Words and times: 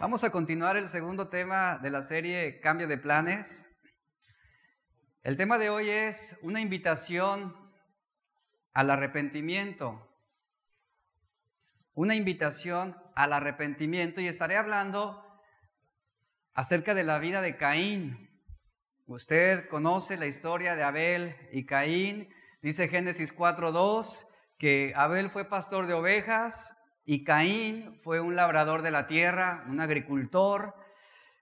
Vamos 0.00 0.24
a 0.24 0.30
continuar 0.30 0.78
el 0.78 0.88
segundo 0.88 1.28
tema 1.28 1.76
de 1.76 1.90
la 1.90 2.00
serie 2.00 2.58
Cambio 2.60 2.88
de 2.88 2.96
Planes. 2.96 3.70
El 5.22 5.36
tema 5.36 5.58
de 5.58 5.68
hoy 5.68 5.90
es 5.90 6.38
una 6.40 6.62
invitación 6.62 7.54
al 8.72 8.90
arrepentimiento. 8.90 10.10
Una 11.92 12.14
invitación 12.14 12.96
al 13.14 13.34
arrepentimiento 13.34 14.22
y 14.22 14.26
estaré 14.26 14.56
hablando 14.56 15.22
acerca 16.54 16.94
de 16.94 17.04
la 17.04 17.18
vida 17.18 17.42
de 17.42 17.58
Caín. 17.58 18.30
Usted 19.04 19.68
conoce 19.68 20.16
la 20.16 20.24
historia 20.24 20.76
de 20.76 20.82
Abel 20.82 21.36
y 21.52 21.66
Caín. 21.66 22.32
Dice 22.62 22.88
Génesis 22.88 23.36
4.2 23.36 24.24
que 24.56 24.94
Abel 24.96 25.28
fue 25.28 25.44
pastor 25.46 25.86
de 25.86 25.92
ovejas, 25.92 26.74
y 27.10 27.24
Caín 27.24 27.98
fue 28.04 28.20
un 28.20 28.36
labrador 28.36 28.82
de 28.82 28.92
la 28.92 29.08
tierra, 29.08 29.64
un 29.68 29.80
agricultor. 29.80 30.74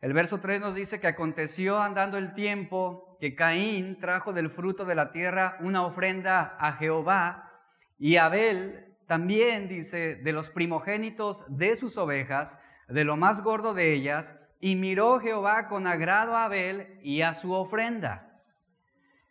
El 0.00 0.14
verso 0.14 0.40
3 0.40 0.62
nos 0.62 0.74
dice 0.74 0.98
que 0.98 1.08
aconteció 1.08 1.78
andando 1.78 2.16
el 2.16 2.32
tiempo 2.32 3.18
que 3.20 3.34
Caín 3.34 4.00
trajo 4.00 4.32
del 4.32 4.48
fruto 4.48 4.86
de 4.86 4.94
la 4.94 5.12
tierra 5.12 5.58
una 5.60 5.84
ofrenda 5.84 6.56
a 6.58 6.72
Jehová 6.72 7.52
y 7.98 8.16
Abel 8.16 8.96
también 9.06 9.68
dice 9.68 10.14
de 10.16 10.32
los 10.32 10.48
primogénitos 10.48 11.44
de 11.50 11.76
sus 11.76 11.98
ovejas, 11.98 12.58
de 12.88 13.04
lo 13.04 13.18
más 13.18 13.42
gordo 13.42 13.74
de 13.74 13.92
ellas, 13.92 14.36
y 14.60 14.74
miró 14.74 15.20
Jehová 15.20 15.68
con 15.68 15.86
agrado 15.86 16.34
a 16.34 16.46
Abel 16.46 16.98
y 17.02 17.20
a 17.20 17.34
su 17.34 17.52
ofrenda. 17.52 18.40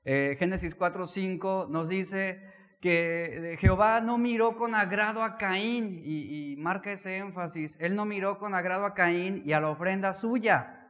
Eh, 0.05 0.35
Génesis 0.37 0.77
4:5 0.77 1.67
nos 1.67 1.89
dice, 1.89 2.56
que 2.87 3.57
Jehová 3.59 3.99
no 3.99 4.17
miró 4.17 4.55
con 4.55 4.73
agrado 4.73 5.21
a 5.21 5.37
Caín, 5.37 6.01
y, 6.05 6.55
marca 6.57 6.93
ese 6.93 7.17
énfasis, 7.17 7.75
él 7.81 7.95
no 7.95 8.05
miró 8.05 8.39
con 8.39 8.55
agrado 8.55 8.85
a 8.85 8.93
Caín 8.93 9.41
y 9.45 9.51
a 9.51 9.59
la 9.59 9.69
ofrenda 9.69 10.13
suya. 10.13 10.87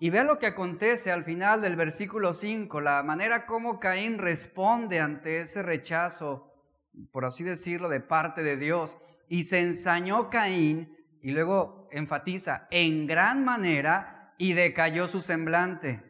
Y 0.00 0.10
vea 0.10 0.24
lo 0.24 0.40
que 0.40 0.48
acontece 0.48 1.12
al 1.12 1.22
final 1.22 1.60
del 1.60 1.76
versículo 1.76 2.34
5, 2.34 2.80
la 2.80 3.04
manera 3.04 3.46
como 3.46 3.78
Caín 3.78 4.18
responde 4.18 4.98
ante 4.98 5.38
ese 5.38 5.62
rechazo, 5.62 6.52
por 7.12 7.24
así 7.24 7.44
decirlo, 7.44 7.88
de 7.88 8.00
parte 8.00 8.42
de 8.42 8.56
Dios. 8.56 8.96
Y 9.28 9.44
se 9.44 9.60
ensañó 9.60 10.30
Caín, 10.30 10.96
y 11.22 11.30
luego 11.30 11.88
enfatiza, 11.92 12.66
en 12.72 13.06
gran 13.06 13.44
manera, 13.44 14.34
y 14.36 14.54
decayó 14.54 15.06
su 15.06 15.20
semblante. 15.20 16.02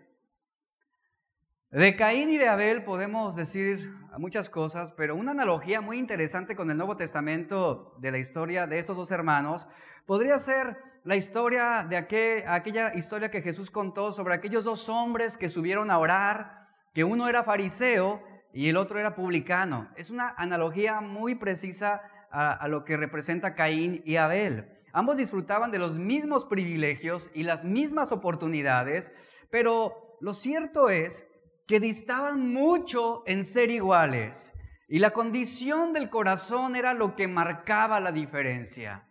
De 1.70 1.94
Caín 1.94 2.30
y 2.30 2.39
de 2.39 2.48
Abel 2.48 2.84
podemos 2.84 3.36
decir 3.36 3.92
muchas 4.19 4.48
cosas, 4.48 4.93
pero 4.93 5.17
una 5.17 5.33
analogía 5.33 5.81
muy 5.81 5.98
interesante 5.98 6.57
con 6.57 6.70
el 6.70 6.77
Nuevo 6.77 6.97
Testamento 6.97 7.95
de 7.98 8.11
la 8.11 8.19
historia 8.19 8.67
de 8.67 8.79
estos 8.79 8.97
dos 8.97 9.11
hermanos 9.11 9.67
podría 10.07 10.39
ser 10.39 10.77
la 11.05 11.17
historia 11.17 11.87
de 11.89 11.97
aquella 11.97 12.95
historia 12.95 13.31
que 13.31 13.42
Jesús 13.42 13.70
contó 13.70 14.12
sobre 14.12 14.35
aquellos 14.35 14.65
dos 14.65 14.89
hombres 14.89 15.37
que 15.37 15.48
subieron 15.48 15.91
a 15.91 15.98
orar, 15.98 16.69
que 16.95 17.05
uno 17.05 17.29
era 17.29 17.42
fariseo 17.42 18.23
y 18.53 18.69
el 18.69 18.77
otro 18.77 18.98
era 18.98 19.15
publicano. 19.15 19.91
Es 19.97 20.11
una 20.11 20.35
analogía 20.37 21.01
muy 21.01 21.35
precisa 21.35 22.03
a, 22.31 22.53
a 22.53 22.69
lo 22.69 22.85
que 22.85 22.97
representa 22.97 23.55
Caín 23.55 24.03
y 24.05 24.17
Abel. 24.17 24.70
Ambos 24.92 25.17
disfrutaban 25.17 25.70
de 25.73 25.79
los 25.79 25.95
mismos 25.95 26.45
privilegios 26.45 27.31
y 27.35 27.42
las 27.42 27.65
mismas 27.65 28.12
oportunidades, 28.12 29.12
pero 29.51 30.17
lo 30.20 30.33
cierto 30.33 30.89
es 30.89 31.29
que 31.67 31.81
distaban 31.81 32.53
mucho 32.53 33.23
en 33.27 33.45
ser 33.45 33.70
iguales. 33.70 34.53
Y 34.89 34.98
la 34.98 35.12
condición 35.12 35.93
del 35.93 36.11
corazón 36.11 36.77
era 36.77 36.95
lo 36.95 37.17
que 37.17 37.27
marcaba 37.27 38.01
la 38.01 38.12
diferencia. 38.12 39.09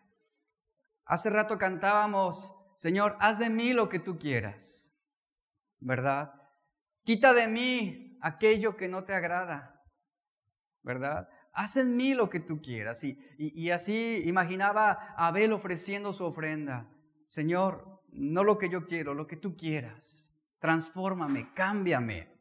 Hace 1.05 1.29
rato 1.29 1.57
cantábamos, 1.57 2.53
Señor, 2.77 3.17
haz 3.19 3.39
de 3.39 3.49
mí 3.49 3.73
lo 3.73 3.89
que 3.89 3.99
tú 3.99 4.17
quieras, 4.17 4.93
¿verdad? 5.79 6.33
Quita 7.03 7.33
de 7.33 7.47
mí 7.47 8.17
aquello 8.21 8.77
que 8.77 8.87
no 8.87 9.03
te 9.03 9.13
agrada, 9.13 9.83
¿verdad? 10.81 11.27
Haz 11.51 11.77
en 11.77 11.95
mí 11.95 12.13
lo 12.13 12.29
que 12.29 12.39
tú 12.39 12.61
quieras. 12.61 13.03
Y, 13.03 13.17
y, 13.37 13.69
así 13.71 14.23
imaginaba 14.25 15.13
Abel 15.17 15.53
ofreciendo 15.53 16.13
su 16.13 16.23
ofrenda. 16.23 16.89
Señor, 17.27 18.01
no 18.11 18.43
lo 18.43 18.57
que 18.57 18.69
yo 18.69 18.87
quiero, 18.87 19.13
lo 19.13 19.27
que 19.27 19.37
tú 19.37 19.55
quieras. 19.55 20.33
Transfórmame, 20.59 21.53
cámbiame. 21.53 22.32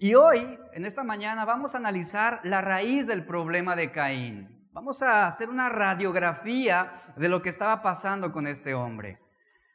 Y 0.00 0.14
hoy, 0.14 0.56
en 0.74 0.84
esta 0.84 1.02
mañana, 1.02 1.44
vamos 1.44 1.74
a 1.74 1.78
analizar 1.78 2.40
la 2.44 2.60
raíz 2.60 3.08
del 3.08 3.26
problema 3.26 3.74
de 3.74 3.90
Caín. 3.90 4.68
Vamos 4.70 5.02
a 5.02 5.26
hacer 5.26 5.48
una 5.50 5.68
radiografía 5.68 7.02
de 7.16 7.28
lo 7.28 7.42
que 7.42 7.48
estaba 7.48 7.82
pasando 7.82 8.30
con 8.30 8.46
este 8.46 8.74
hombre. 8.74 9.18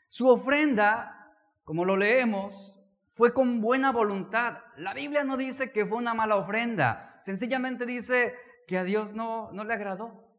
Su 0.07 0.29
ofrenda, 0.29 1.29
como 1.65 1.83
lo 1.83 1.97
leemos, 1.97 2.79
fue 3.11 3.33
con 3.33 3.59
buena 3.59 3.91
voluntad. 3.91 4.59
La 4.77 4.93
Biblia 4.93 5.25
no 5.25 5.35
dice 5.35 5.73
que 5.73 5.85
fue 5.85 5.97
una 5.97 6.13
mala 6.13 6.37
ofrenda, 6.37 7.19
sencillamente 7.21 7.85
dice 7.85 8.33
que 8.65 8.77
a 8.77 8.85
Dios 8.85 9.11
no, 9.11 9.51
no 9.51 9.65
le 9.65 9.73
agradó. 9.73 10.37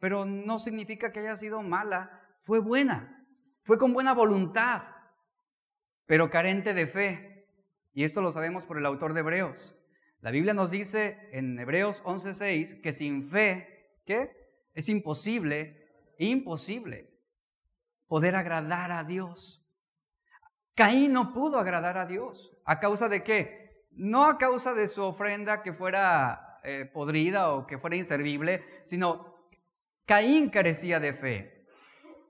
Pero 0.00 0.26
no 0.26 0.58
significa 0.58 1.12
que 1.12 1.20
haya 1.20 1.36
sido 1.36 1.62
mala, 1.62 2.20
fue 2.42 2.58
buena, 2.58 3.26
fue 3.62 3.78
con 3.78 3.94
buena 3.94 4.12
voluntad, 4.12 4.82
pero 6.04 6.28
carente 6.28 6.74
de 6.74 6.86
fe. 6.86 7.33
Y 7.94 8.02
esto 8.02 8.20
lo 8.20 8.32
sabemos 8.32 8.66
por 8.66 8.76
el 8.76 8.86
autor 8.86 9.14
de 9.14 9.20
Hebreos. 9.20 9.74
La 10.20 10.32
Biblia 10.32 10.52
nos 10.52 10.72
dice 10.72 11.28
en 11.32 11.58
Hebreos 11.58 12.02
11:6 12.04 12.82
que 12.82 12.92
sin 12.92 13.30
fe, 13.30 13.98
¿qué? 14.04 14.30
Es 14.74 14.88
imposible, 14.88 15.88
imposible 16.18 17.08
poder 18.08 18.34
agradar 18.34 18.90
a 18.90 19.04
Dios. 19.04 19.64
Caín 20.74 21.12
no 21.12 21.32
pudo 21.32 21.58
agradar 21.58 21.96
a 21.96 22.06
Dios. 22.06 22.52
¿A 22.64 22.80
causa 22.80 23.08
de 23.08 23.22
qué? 23.22 23.86
No 23.92 24.24
a 24.24 24.38
causa 24.38 24.74
de 24.74 24.88
su 24.88 25.02
ofrenda 25.02 25.62
que 25.62 25.72
fuera 25.72 26.60
eh, 26.64 26.90
podrida 26.92 27.52
o 27.52 27.64
que 27.66 27.78
fuera 27.78 27.94
inservible, 27.94 28.64
sino 28.86 29.34
Caín 30.04 30.50
carecía 30.50 30.98
de 30.98 31.14
fe. 31.14 31.66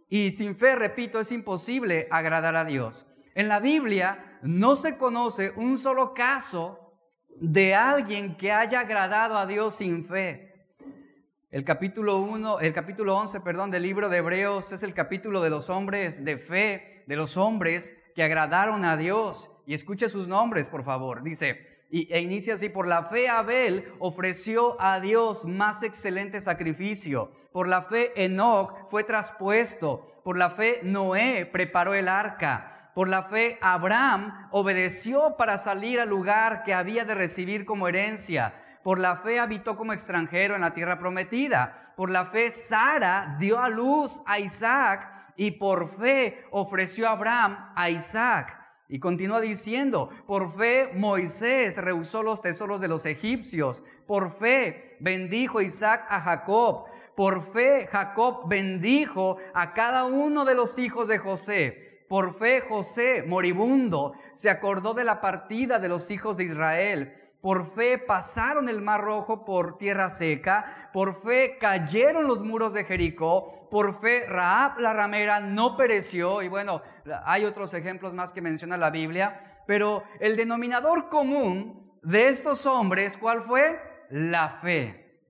Y 0.09 0.31
sin 0.31 0.57
fe, 0.57 0.77
repito, 0.77 1.21
es 1.21 1.33
imposible 1.33 2.07
agradar 2.11 2.55
a 2.55 2.67
Dios. 2.67 3.07
En 3.35 3.49
la 3.49 3.61
Biblia 3.61 4.34
no 4.45 4.77
se 4.77 4.99
conoce 4.99 5.53
un 5.57 5.79
solo 5.79 6.13
caso 6.13 6.93
de 7.37 7.75
alguien 7.75 8.37
que 8.37 8.53
haya 8.53 8.81
agradado 8.81 9.39
a 9.39 9.47
Dios 9.47 9.77
sin 9.77 10.05
fe. 10.05 10.67
El 11.51 11.65
capítulo 11.65 12.19
1, 12.19 12.61
el 12.61 12.75
capítulo 12.75 13.17
11, 13.17 13.41
perdón, 13.41 13.71
del 13.71 13.85
libro 13.85 14.11
de 14.11 14.19
Hebreos 14.19 14.71
es 14.73 14.83
el 14.83 14.93
capítulo 14.93 15.41
de 15.41 15.49
los 15.49 15.71
hombres 15.71 16.25
de 16.27 16.37
fe, 16.37 17.05
de 17.07 17.17
los 17.17 17.39
hombres 17.39 17.97
que 18.15 18.23
agradaron 18.23 18.85
a 18.85 18.99
Dios. 18.99 19.49
Y 19.67 19.73
escuche 19.73 20.11
sus 20.11 20.29
nombres, 20.29 20.69
por 20.69 20.85
favor. 20.85 21.23
Dice, 21.23 21.87
y, 21.91 22.13
e 22.13 22.21
inicia 22.21 22.55
así, 22.55 22.69
por 22.69 22.87
la 22.87 23.05
fe 23.05 23.31
Abel 23.31 23.95
ofreció 23.99 24.77
a 24.79 25.01
Dios 25.01 25.47
más 25.47 25.83
excelente 25.83 26.39
sacrificio. 26.41 27.33
Por 27.51 27.67
la 27.67 27.81
fe 27.81 28.13
Enoch 28.23 28.91
fue 28.91 29.05
traspuesto. 29.05 30.21
Por 30.23 30.37
la 30.37 30.51
fe 30.51 30.81
Noé 30.83 31.49
preparó 31.51 31.95
el 31.95 32.09
arca. 32.09 32.74
Por 32.95 33.09
la 33.09 33.25
fe, 33.25 33.59
Abraham 33.61 34.49
obedeció 34.53 35.37
para 35.37 35.59
salir 35.59 36.01
al 36.01 36.09
lugar 36.09 36.63
que 36.63 36.73
había 36.73 37.05
de 37.05 37.15
recibir 37.15 37.65
como 37.65 37.89
herencia. 37.89 38.55
Por 38.85 39.01
la 39.01 39.17
fe 39.17 39.41
habitó 39.41 39.77
como 39.77 39.93
extranjero 39.93 40.55
en 40.55 40.61
la 40.61 40.75
tierra 40.75 40.99
prometida. 40.99 41.93
Por 41.97 42.09
la 42.09 42.27
fe, 42.27 42.53
Sara 42.53 43.37
dio 43.41 43.59
a 43.59 43.69
luz 43.69 44.23
a 44.27 44.39
Isaac 44.39 45.33
y 45.37 45.53
por 45.53 45.89
fe 45.89 46.45
ofreció 46.53 47.09
Abraham 47.09 47.73
a 47.75 47.91
Isaac. 47.91 48.61
Y 48.89 49.01
continúa 49.01 49.41
diciendo, 49.41 50.11
por 50.27 50.53
fe 50.53 50.91
Moisés 50.95 51.77
rehusó 51.79 52.23
los 52.23 52.43
tesoros 52.43 52.81
de 52.81 52.87
los 52.89 53.07
egipcios. 53.07 53.83
Por 54.07 54.31
fe 54.31 54.97
bendijo 55.01 55.61
Isaac 55.61 56.07
a 56.09 56.21
Jacob. 56.21 56.85
Por 57.17 57.43
fe 57.53 57.89
Jacob 57.91 58.49
bendijo 58.49 59.39
a 59.53 59.73
cada 59.73 60.05
uno 60.05 60.45
de 60.45 60.55
los 60.55 60.79
hijos 60.79 61.09
de 61.09 61.19
José. 61.19 61.94
Por 62.15 62.33
fe 62.33 62.61
José, 62.61 63.25
moribundo, 63.27 64.13
se 64.35 64.49
acordó 64.49 64.95
de 64.95 65.03
la 65.03 65.21
partida 65.21 65.81
de 65.81 65.89
los 65.89 66.13
hijos 66.13 66.37
de 66.37 66.45
Israel. 66.45 67.13
Por 67.41 67.67
fe 67.67 67.99
pasaron 67.99 68.69
el 68.69 68.83
mar 68.83 69.01
rojo 69.01 69.45
por 69.45 69.79
tierra 69.79 70.09
seca. 70.09 70.91
Por 70.93 71.21
fe 71.21 71.59
cayeron 71.59 72.29
los 72.29 72.41
muros 72.41 72.73
de 72.73 72.85
Jericó. 72.85 73.69
Por 73.69 74.01
fe 74.01 74.27
Raab 74.29 74.79
la 74.79 74.93
ramera 74.93 75.41
no 75.41 75.77
pereció. 75.77 76.41
Y 76.41 76.47
bueno, 76.47 76.83
hay 77.25 77.47
otros 77.47 77.75
ejemplos 77.75 78.15
más 78.15 78.33
que 78.33 78.41
menciona 78.41 78.77
la 78.77 78.91
Biblia. 78.91 79.65
Pero 79.67 80.05
el 80.21 80.37
denominador 80.37 81.09
común 81.09 81.99
de 82.05 82.29
estos 82.29 82.65
hombres, 82.65 83.17
¿cuál 83.17 83.43
fue? 83.43 84.07
La 84.09 84.61
fe. 84.63 85.21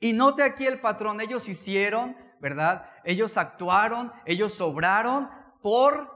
Y 0.00 0.12
note 0.12 0.42
aquí 0.42 0.66
el 0.66 0.82
patrón, 0.82 1.22
ellos 1.22 1.48
hicieron, 1.48 2.14
¿verdad? 2.40 2.90
Ellos 3.04 3.38
actuaron, 3.38 4.12
ellos 4.26 4.52
sobraron 4.52 5.30
por 5.62 6.15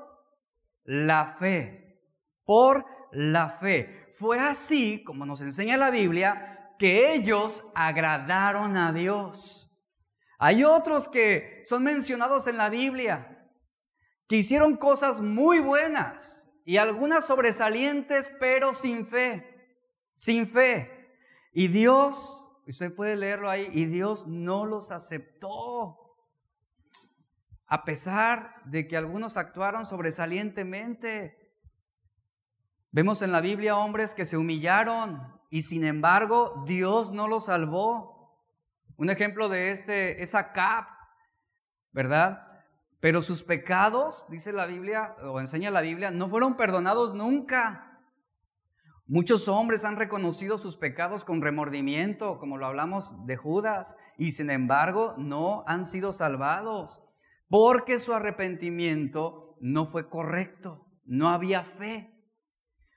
la 0.84 1.36
fe, 1.38 2.00
por 2.44 2.84
la 3.12 3.50
fe. 3.50 4.14
Fue 4.18 4.38
así, 4.38 5.02
como 5.04 5.24
nos 5.26 5.40
enseña 5.40 5.76
la 5.76 5.90
Biblia, 5.90 6.74
que 6.78 7.14
ellos 7.14 7.64
agradaron 7.74 8.76
a 8.76 8.92
Dios. 8.92 9.70
Hay 10.38 10.64
otros 10.64 11.08
que 11.08 11.62
son 11.64 11.82
mencionados 11.84 12.46
en 12.46 12.56
la 12.56 12.70
Biblia, 12.70 13.46
que 14.26 14.36
hicieron 14.36 14.76
cosas 14.76 15.20
muy 15.20 15.58
buenas 15.58 16.48
y 16.64 16.78
algunas 16.78 17.26
sobresalientes, 17.26 18.32
pero 18.40 18.72
sin 18.72 19.06
fe, 19.06 19.44
sin 20.14 20.48
fe. 20.48 21.10
Y 21.52 21.68
Dios, 21.68 22.48
usted 22.66 22.94
puede 22.94 23.16
leerlo 23.16 23.50
ahí, 23.50 23.68
y 23.72 23.86
Dios 23.86 24.26
no 24.26 24.66
los 24.66 24.90
aceptó. 24.92 26.09
A 27.70 27.84
pesar 27.84 28.56
de 28.64 28.88
que 28.88 28.96
algunos 28.96 29.36
actuaron 29.36 29.86
sobresalientemente. 29.86 31.38
Vemos 32.90 33.22
en 33.22 33.30
la 33.30 33.40
Biblia 33.40 33.76
hombres 33.76 34.12
que 34.12 34.24
se 34.24 34.36
humillaron 34.36 35.40
y 35.50 35.62
sin 35.62 35.84
embargo 35.84 36.64
Dios 36.66 37.12
no 37.12 37.28
los 37.28 37.46
salvó. 37.46 38.36
Un 38.96 39.08
ejemplo 39.08 39.48
de 39.48 39.70
este 39.70 40.20
es 40.20 40.34
Acab, 40.34 40.84
¿verdad? 41.92 42.44
Pero 42.98 43.22
sus 43.22 43.44
pecados, 43.44 44.26
dice 44.28 44.52
la 44.52 44.66
Biblia, 44.66 45.14
o 45.22 45.38
enseña 45.38 45.70
la 45.70 45.80
Biblia, 45.80 46.10
no 46.10 46.28
fueron 46.28 46.56
perdonados 46.56 47.14
nunca. 47.14 48.00
Muchos 49.06 49.46
hombres 49.46 49.84
han 49.84 49.96
reconocido 49.96 50.58
sus 50.58 50.76
pecados 50.76 51.24
con 51.24 51.40
remordimiento, 51.40 52.38
como 52.40 52.58
lo 52.58 52.66
hablamos 52.66 53.24
de 53.26 53.36
Judas, 53.36 53.96
y 54.18 54.32
sin 54.32 54.50
embargo 54.50 55.14
no 55.18 55.62
han 55.68 55.84
sido 55.84 56.12
salvados, 56.12 57.00
porque 57.50 57.98
su 57.98 58.14
arrepentimiento 58.14 59.56
no 59.60 59.84
fue 59.84 60.08
correcto, 60.08 60.86
no 61.04 61.28
había 61.28 61.64
fe. 61.64 62.14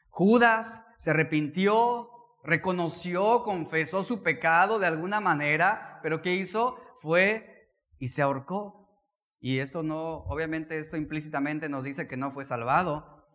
Judas 0.10 0.86
se 1.00 1.10
arrepintió, 1.10 2.08
reconoció, 2.44 3.44
confesó 3.44 4.04
su 4.04 4.22
pecado 4.22 4.78
de 4.78 4.86
alguna 4.86 5.20
manera, 5.20 6.00
pero 6.04 6.22
¿qué 6.22 6.36
hizo? 6.36 6.78
Fue 7.02 7.68
y 7.98 8.10
se 8.10 8.22
ahorcó. 8.22 9.02
Y 9.40 9.58
esto 9.58 9.82
no, 9.82 10.20
obviamente 10.28 10.78
esto 10.78 10.98
implícitamente 10.98 11.68
nos 11.68 11.84
dice 11.84 12.08
que 12.08 12.16
no 12.16 12.32
fue 12.32 12.46
salvado. 12.46 13.26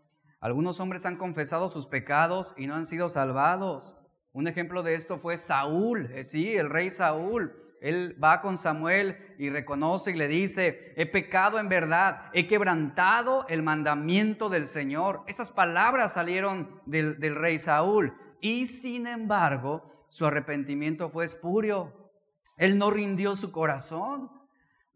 Algunos 0.40 0.78
hombres 0.78 1.04
han 1.04 1.16
confesado 1.16 1.68
sus 1.68 1.86
pecados 1.86 2.54
y 2.56 2.68
no 2.68 2.76
han 2.76 2.86
sido 2.86 3.08
salvados. 3.08 3.98
Un 4.30 4.46
ejemplo 4.46 4.84
de 4.84 4.94
esto 4.94 5.18
fue 5.18 5.36
Saúl, 5.36 6.12
eh, 6.12 6.22
sí, 6.22 6.54
el 6.54 6.70
rey 6.70 6.90
Saúl. 6.90 7.67
Él 7.80 8.16
va 8.22 8.40
con 8.40 8.58
Samuel 8.58 9.34
y 9.38 9.50
reconoce 9.50 10.10
y 10.10 10.14
le 10.14 10.28
dice, 10.28 10.92
he 10.96 11.06
pecado 11.06 11.58
en 11.58 11.68
verdad, 11.68 12.30
he 12.32 12.46
quebrantado 12.46 13.46
el 13.48 13.62
mandamiento 13.62 14.48
del 14.48 14.66
Señor. 14.66 15.22
Esas 15.26 15.50
palabras 15.50 16.14
salieron 16.14 16.80
del, 16.86 17.16
rey 17.36 17.58
Saúl 17.58 18.16
y 18.40 18.66
sin 18.66 19.06
embargo 19.06 20.06
su 20.08 20.26
arrepentimiento 20.26 21.08
fue 21.08 21.24
espurio. 21.24 22.10
Él 22.56 22.78
no 22.78 22.90
rindió 22.90 23.36
su 23.36 23.52
corazón 23.52 24.38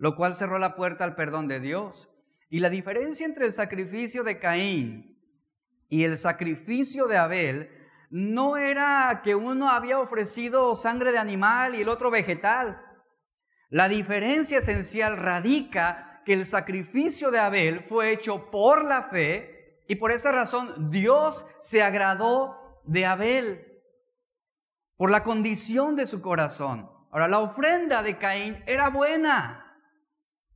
lo 0.02 0.16
cual 0.16 0.34
cerró 0.34 0.58
la 0.58 0.74
puerta 0.74 1.04
al 1.04 1.14
perdón 1.14 1.46
de 1.46 1.60
Dios. 1.60 2.10
Y 2.50 2.58
la 2.58 2.70
diferencia 2.70 3.24
entre 3.24 3.46
el 3.46 3.52
sacrificio 3.52 4.24
de 4.24 4.40
Caín 4.40 5.16
y 5.88 6.02
el 6.02 6.16
sacrificio 6.16 7.06
de 7.06 7.18
Abel 7.18 7.70
no 8.12 8.58
era 8.58 9.22
que 9.24 9.34
uno 9.34 9.70
había 9.70 9.98
ofrecido 9.98 10.74
sangre 10.74 11.12
de 11.12 11.18
animal 11.18 11.74
y 11.74 11.80
el 11.80 11.88
otro 11.88 12.10
vegetal. 12.10 12.84
La 13.70 13.88
diferencia 13.88 14.58
esencial 14.58 15.16
radica 15.16 16.20
que 16.26 16.34
el 16.34 16.44
sacrificio 16.44 17.30
de 17.30 17.38
Abel 17.38 17.86
fue 17.88 18.12
hecho 18.12 18.50
por 18.50 18.84
la 18.84 19.04
fe 19.04 19.82
y 19.88 19.94
por 19.94 20.12
esa 20.12 20.30
razón 20.30 20.90
Dios 20.90 21.46
se 21.58 21.82
agradó 21.82 22.82
de 22.84 23.06
Abel 23.06 23.80
por 24.98 25.10
la 25.10 25.24
condición 25.24 25.96
de 25.96 26.06
su 26.06 26.20
corazón. 26.20 26.90
Ahora, 27.10 27.28
la 27.28 27.38
ofrenda 27.38 28.02
de 28.02 28.18
Caín 28.18 28.62
era 28.66 28.90
buena, 28.90 29.74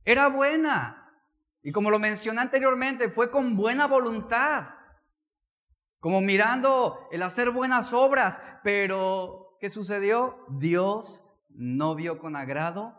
era 0.05 0.27
buena. 0.27 1.11
Y 1.63 1.71
como 1.71 1.89
lo 1.89 1.97
mencioné 1.97 2.41
anteriormente, 2.41 3.09
fue 3.09 3.31
con 3.31 3.57
buena 3.57 3.87
voluntad. 3.87 4.76
Como 5.99 6.21
mirando 6.21 7.07
el 7.11 7.23
hacer 7.23 7.51
buenas 7.51 7.93
obras. 7.93 8.39
Pero, 8.63 9.57
¿qué 9.59 9.69
sucedió? 9.69 10.45
Dios 10.49 11.23
no 11.49 11.95
vio 11.95 12.19
con 12.19 12.35
agrado 12.35 12.93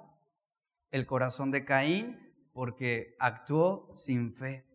el 0.91 1.07
corazón 1.07 1.51
de 1.51 1.65
Caín 1.65 2.19
porque 2.53 3.15
actuó 3.19 3.91
sin 3.95 4.35
fe. 4.35 4.67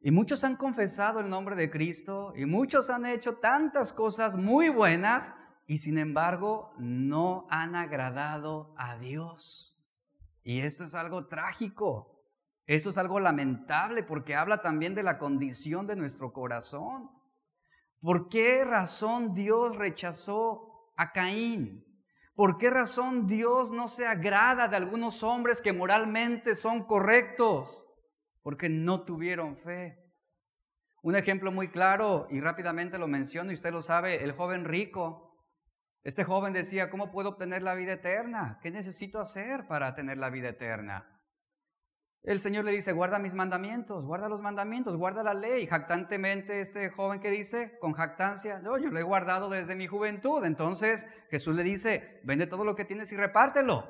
Y 0.00 0.10
muchos 0.10 0.44
han 0.44 0.56
confesado 0.56 1.20
el 1.20 1.30
nombre 1.30 1.56
de 1.56 1.70
Cristo 1.70 2.34
y 2.36 2.44
muchos 2.44 2.90
han 2.90 3.06
hecho 3.06 3.36
tantas 3.36 3.92
cosas 3.94 4.36
muy 4.36 4.68
buenas 4.68 5.32
y 5.66 5.78
sin 5.78 5.96
embargo 5.96 6.74
no 6.78 7.46
han 7.48 7.74
agradado 7.74 8.74
a 8.76 8.98
Dios. 8.98 9.74
Y 10.42 10.60
esto 10.60 10.84
es 10.84 10.94
algo 10.94 11.26
trágico. 11.26 12.13
Eso 12.66 12.90
es 12.90 12.98
algo 12.98 13.20
lamentable 13.20 14.02
porque 14.02 14.34
habla 14.34 14.58
también 14.62 14.94
de 14.94 15.02
la 15.02 15.18
condición 15.18 15.86
de 15.86 15.96
nuestro 15.96 16.32
corazón. 16.32 17.10
¿Por 18.00 18.28
qué 18.28 18.64
razón 18.64 19.34
Dios 19.34 19.76
rechazó 19.76 20.92
a 20.96 21.12
Caín? 21.12 21.84
¿Por 22.34 22.58
qué 22.58 22.70
razón 22.70 23.26
Dios 23.26 23.70
no 23.70 23.88
se 23.88 24.06
agrada 24.06 24.68
de 24.68 24.76
algunos 24.76 25.22
hombres 25.22 25.60
que 25.60 25.72
moralmente 25.72 26.54
son 26.54 26.84
correctos? 26.84 27.86
Porque 28.42 28.68
no 28.68 29.04
tuvieron 29.04 29.56
fe. 29.56 29.98
Un 31.02 31.16
ejemplo 31.16 31.52
muy 31.52 31.70
claro, 31.70 32.26
y 32.30 32.40
rápidamente 32.40 32.98
lo 32.98 33.06
menciono, 33.06 33.50
y 33.50 33.54
usted 33.54 33.72
lo 33.72 33.82
sabe, 33.82 34.24
el 34.24 34.32
joven 34.32 34.64
rico 34.64 35.24
este 36.04 36.22
joven 36.22 36.52
decía, 36.52 36.90
¿cómo 36.90 37.10
puedo 37.10 37.30
obtener 37.30 37.62
la 37.62 37.74
vida 37.74 37.94
eterna? 37.94 38.58
¿Qué 38.62 38.70
necesito 38.70 39.20
hacer 39.20 39.66
para 39.66 39.94
tener 39.94 40.18
la 40.18 40.28
vida 40.28 40.50
eterna? 40.50 41.13
El 42.24 42.40
Señor 42.40 42.64
le 42.64 42.72
dice, 42.72 42.92
guarda 42.92 43.18
mis 43.18 43.34
mandamientos, 43.34 44.06
guarda 44.06 44.30
los 44.30 44.40
mandamientos, 44.40 44.96
guarda 44.96 45.22
la 45.22 45.34
ley. 45.34 45.66
Jactantemente 45.66 46.62
este 46.62 46.88
joven 46.88 47.20
que 47.20 47.30
dice, 47.30 47.76
con 47.80 47.92
jactancia, 47.92 48.62
yo, 48.64 48.78
yo 48.78 48.88
lo 48.88 48.98
he 48.98 49.02
guardado 49.02 49.50
desde 49.50 49.76
mi 49.76 49.86
juventud. 49.86 50.42
Entonces 50.42 51.06
Jesús 51.28 51.54
le 51.54 51.62
dice, 51.62 52.22
vende 52.24 52.46
todo 52.46 52.64
lo 52.64 52.76
que 52.76 52.86
tienes 52.86 53.12
y 53.12 53.16
repártelo. 53.16 53.86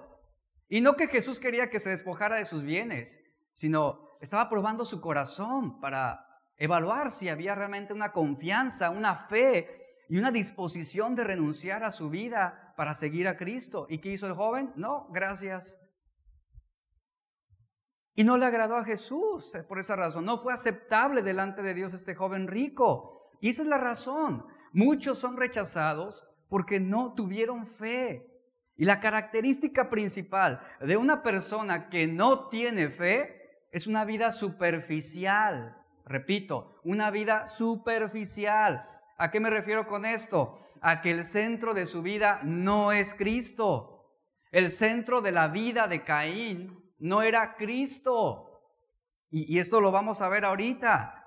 Y 0.68 0.80
no 0.80 0.96
que 0.96 1.06
Jesús 1.06 1.38
quería 1.38 1.70
que 1.70 1.78
se 1.78 1.90
despojara 1.90 2.34
de 2.34 2.44
sus 2.44 2.64
bienes, 2.64 3.22
sino 3.52 4.00
estaba 4.20 4.48
probando 4.48 4.84
su 4.84 5.00
corazón 5.00 5.80
para 5.80 6.26
evaluar 6.56 7.12
si 7.12 7.28
había 7.28 7.54
realmente 7.54 7.92
una 7.92 8.10
confianza, 8.10 8.90
una 8.90 9.28
fe 9.28 10.02
y 10.08 10.18
una 10.18 10.32
disposición 10.32 11.14
de 11.14 11.22
renunciar 11.22 11.84
a 11.84 11.92
su 11.92 12.10
vida 12.10 12.74
para 12.76 12.94
seguir 12.94 13.28
a 13.28 13.36
Cristo. 13.36 13.86
¿Y 13.88 13.98
qué 13.98 14.10
hizo 14.10 14.26
el 14.26 14.34
joven? 14.34 14.72
No, 14.74 15.06
gracias. 15.12 15.78
Y 18.14 18.24
no 18.24 18.36
le 18.36 18.46
agradó 18.46 18.76
a 18.76 18.84
Jesús 18.84 19.54
eh, 19.54 19.62
por 19.62 19.78
esa 19.78 19.96
razón. 19.96 20.24
No 20.24 20.38
fue 20.38 20.52
aceptable 20.52 21.22
delante 21.22 21.62
de 21.62 21.74
Dios 21.74 21.94
este 21.94 22.14
joven 22.14 22.46
rico. 22.46 23.30
Y 23.40 23.48
esa 23.48 23.62
es 23.62 23.68
la 23.68 23.78
razón. 23.78 24.46
Muchos 24.72 25.18
son 25.18 25.36
rechazados 25.36 26.26
porque 26.48 26.78
no 26.78 27.14
tuvieron 27.14 27.66
fe. 27.66 28.30
Y 28.76 28.84
la 28.84 29.00
característica 29.00 29.88
principal 29.88 30.60
de 30.80 30.96
una 30.96 31.22
persona 31.22 31.88
que 31.88 32.06
no 32.06 32.48
tiene 32.48 32.88
fe 32.88 33.66
es 33.72 33.86
una 33.86 34.04
vida 34.04 34.30
superficial. 34.30 35.76
Repito, 36.04 36.80
una 36.84 37.10
vida 37.10 37.46
superficial. 37.46 38.88
¿A 39.16 39.30
qué 39.30 39.40
me 39.40 39.50
refiero 39.50 39.86
con 39.86 40.04
esto? 40.04 40.60
A 40.80 41.00
que 41.02 41.10
el 41.10 41.24
centro 41.24 41.74
de 41.74 41.86
su 41.86 42.02
vida 42.02 42.40
no 42.44 42.92
es 42.92 43.14
Cristo. 43.14 44.12
El 44.52 44.70
centro 44.70 45.20
de 45.20 45.32
la 45.32 45.48
vida 45.48 45.88
de 45.88 46.04
Caín 46.04 46.83
no 47.04 47.20
era 47.20 47.54
Cristo. 47.56 48.62
Y, 49.30 49.58
esto 49.58 49.80
lo 49.80 49.92
vamos 49.92 50.22
a 50.22 50.28
ver 50.30 50.44
ahorita. 50.44 51.22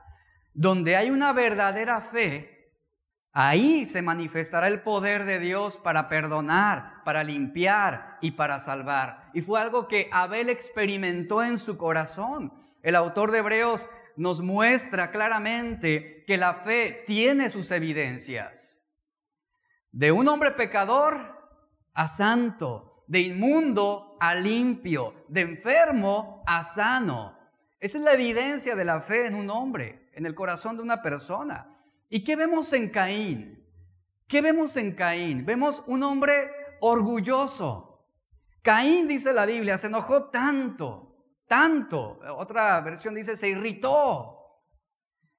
Donde 0.53 0.95
hay 0.95 1.11
una 1.11 1.33
verdadera 1.33 2.01
fe, 2.01 2.73
ahí 3.31 3.85
se 3.85 4.01
manifestará 4.01 4.67
el 4.67 4.81
poder 4.81 5.25
de 5.25 5.37
Dios 5.37 5.77
para 5.77 6.09
perdonar, 6.09 7.03
para 7.05 7.23
limpiar 7.23 8.17
y 8.21 8.31
para 8.31 8.57
salvar. 8.57 9.29
Y 9.35 9.41
fue 9.41 9.61
algo 9.61 9.87
que 9.87 10.09
Abel 10.11 10.49
experimentó 10.49 11.43
en 11.43 11.59
su 11.59 11.77
corazón. 11.77 12.51
El 12.81 12.95
autor 12.95 13.29
de 13.29 13.39
Hebreos 13.39 13.87
nos 14.15 14.41
muestra 14.41 15.11
claramente 15.11 16.23
que 16.25 16.37
la 16.37 16.55
fe 16.55 17.03
tiene 17.05 17.49
sus 17.49 17.69
evidencias. 17.69 18.83
De 19.91 20.11
un 20.11 20.27
hombre 20.27 20.51
pecador 20.51 21.37
a 21.93 22.07
santo, 22.07 22.96
de 23.07 23.21
inmundo 23.21 24.17
a 24.19 24.35
limpio, 24.35 25.25
de 25.27 25.41
enfermo 25.41 26.43
a 26.45 26.63
sano. 26.63 27.37
Esa 27.79 27.97
es 27.97 28.03
la 28.03 28.13
evidencia 28.13 28.75
de 28.75 28.85
la 28.85 29.01
fe 29.01 29.27
en 29.27 29.35
un 29.35 29.49
hombre, 29.49 30.09
en 30.13 30.25
el 30.25 30.35
corazón 30.35 30.77
de 30.77 30.83
una 30.83 31.01
persona. 31.01 31.83
¿Y 32.09 32.23
qué 32.23 32.35
vemos 32.35 32.71
en 32.73 32.89
Caín? 32.89 33.65
¿Qué 34.27 34.41
vemos 34.41 34.77
en 34.77 34.93
Caín? 34.93 35.45
Vemos 35.45 35.83
un 35.87 36.03
hombre 36.03 36.51
orgulloso. 36.81 38.05
Caín, 38.61 39.07
dice 39.07 39.33
la 39.33 39.45
Biblia, 39.45 39.77
se 39.77 39.87
enojó 39.87 40.29
tanto 40.29 41.07
tanto, 41.47 42.19
otra 42.37 42.79
versión 42.81 43.15
dice, 43.15 43.37
se 43.37 43.49
irritó, 43.49 44.35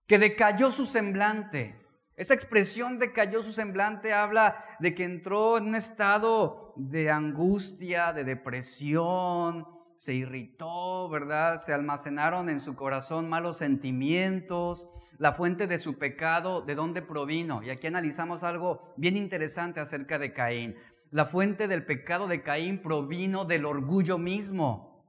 que 0.06 0.18
decayó 0.18 0.72
su 0.72 0.86
semblante. 0.86 1.78
Esa 2.16 2.34
expresión 2.34 2.98
decayó 2.98 3.44
su 3.44 3.52
semblante 3.52 4.12
habla 4.12 4.64
de 4.80 4.94
que 4.94 5.04
entró 5.04 5.58
en 5.58 5.68
un 5.68 5.74
estado 5.74 6.67
de 6.78 7.10
angustia, 7.10 8.12
de 8.12 8.22
depresión, 8.22 9.66
se 9.96 10.14
irritó, 10.14 11.08
¿verdad? 11.08 11.56
Se 11.56 11.74
almacenaron 11.74 12.48
en 12.48 12.60
su 12.60 12.76
corazón 12.76 13.28
malos 13.28 13.58
sentimientos, 13.58 14.88
la 15.18 15.32
fuente 15.32 15.66
de 15.66 15.76
su 15.76 15.98
pecado, 15.98 16.62
¿de 16.62 16.76
dónde 16.76 17.02
provino? 17.02 17.64
Y 17.64 17.70
aquí 17.70 17.88
analizamos 17.88 18.44
algo 18.44 18.94
bien 18.96 19.16
interesante 19.16 19.80
acerca 19.80 20.20
de 20.20 20.32
Caín. 20.32 20.76
La 21.10 21.26
fuente 21.26 21.66
del 21.66 21.84
pecado 21.84 22.28
de 22.28 22.42
Caín 22.44 22.80
provino 22.80 23.44
del 23.44 23.66
orgullo 23.66 24.16
mismo. 24.16 25.04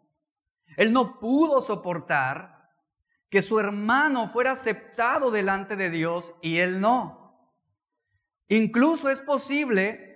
Él 0.75 0.91
no 0.91 1.19
pudo 1.19 1.61
soportar 1.61 2.71
que 3.29 3.43
su 3.43 3.59
hermano 3.59 4.29
fuera 4.29 4.51
aceptado 4.51 5.29
delante 5.29 5.75
de 5.75 5.91
Dios 5.91 6.33
y 6.41 6.57
él 6.57 6.81
no. 6.81 7.53
Incluso 8.47 9.11
es 9.11 9.21
posible 9.21 10.08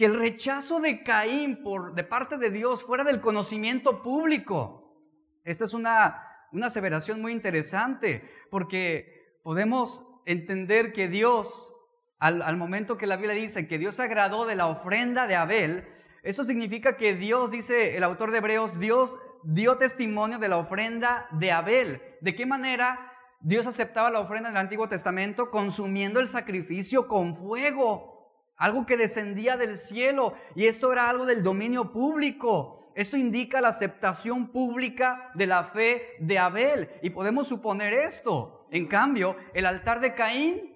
que 0.00 0.06
el 0.06 0.18
rechazo 0.18 0.80
de 0.80 1.02
Caín 1.02 1.62
por, 1.62 1.94
de 1.94 2.04
parte 2.04 2.38
de 2.38 2.50
Dios 2.50 2.82
fuera 2.82 3.04
del 3.04 3.20
conocimiento 3.20 4.02
público. 4.02 4.96
Esta 5.44 5.64
es 5.64 5.74
una, 5.74 6.26
una 6.52 6.68
aseveración 6.68 7.20
muy 7.20 7.32
interesante 7.32 8.26
porque 8.50 9.36
podemos 9.44 10.06
entender 10.24 10.94
que 10.94 11.08
Dios, 11.08 11.74
al, 12.18 12.40
al 12.40 12.56
momento 12.56 12.96
que 12.96 13.06
la 13.06 13.16
Biblia 13.16 13.34
dice 13.34 13.68
que 13.68 13.76
Dios 13.76 14.00
agradó 14.00 14.46
de 14.46 14.54
la 14.54 14.68
ofrenda 14.68 15.26
de 15.26 15.36
Abel, 15.36 15.86
eso 16.22 16.44
significa 16.44 16.96
que 16.96 17.14
Dios, 17.14 17.50
dice 17.50 17.94
el 17.94 18.02
autor 18.02 18.30
de 18.30 18.38
Hebreos, 18.38 18.80
Dios 18.80 19.18
dio 19.44 19.76
testimonio 19.76 20.38
de 20.38 20.48
la 20.48 20.56
ofrenda 20.56 21.28
de 21.32 21.52
Abel. 21.52 22.00
¿De 22.22 22.34
qué 22.34 22.46
manera 22.46 23.12
Dios 23.40 23.66
aceptaba 23.66 24.10
la 24.10 24.20
ofrenda 24.20 24.48
del 24.48 24.56
Antiguo 24.56 24.88
Testamento? 24.88 25.50
Consumiendo 25.50 26.20
el 26.20 26.28
sacrificio 26.28 27.06
con 27.06 27.34
fuego 27.34 28.19
algo 28.60 28.84
que 28.84 28.98
descendía 28.98 29.56
del 29.56 29.76
cielo 29.76 30.34
y 30.54 30.66
esto 30.66 30.92
era 30.92 31.08
algo 31.08 31.24
del 31.24 31.42
dominio 31.42 31.92
público. 31.92 32.92
Esto 32.94 33.16
indica 33.16 33.62
la 33.62 33.68
aceptación 33.68 34.48
pública 34.48 35.30
de 35.34 35.46
la 35.46 35.64
fe 35.64 36.16
de 36.20 36.38
Abel 36.38 36.90
y 37.02 37.08
podemos 37.08 37.48
suponer 37.48 37.94
esto. 37.94 38.68
En 38.70 38.86
cambio, 38.86 39.34
el 39.54 39.64
altar 39.64 40.00
de 40.00 40.14
Caín 40.14 40.74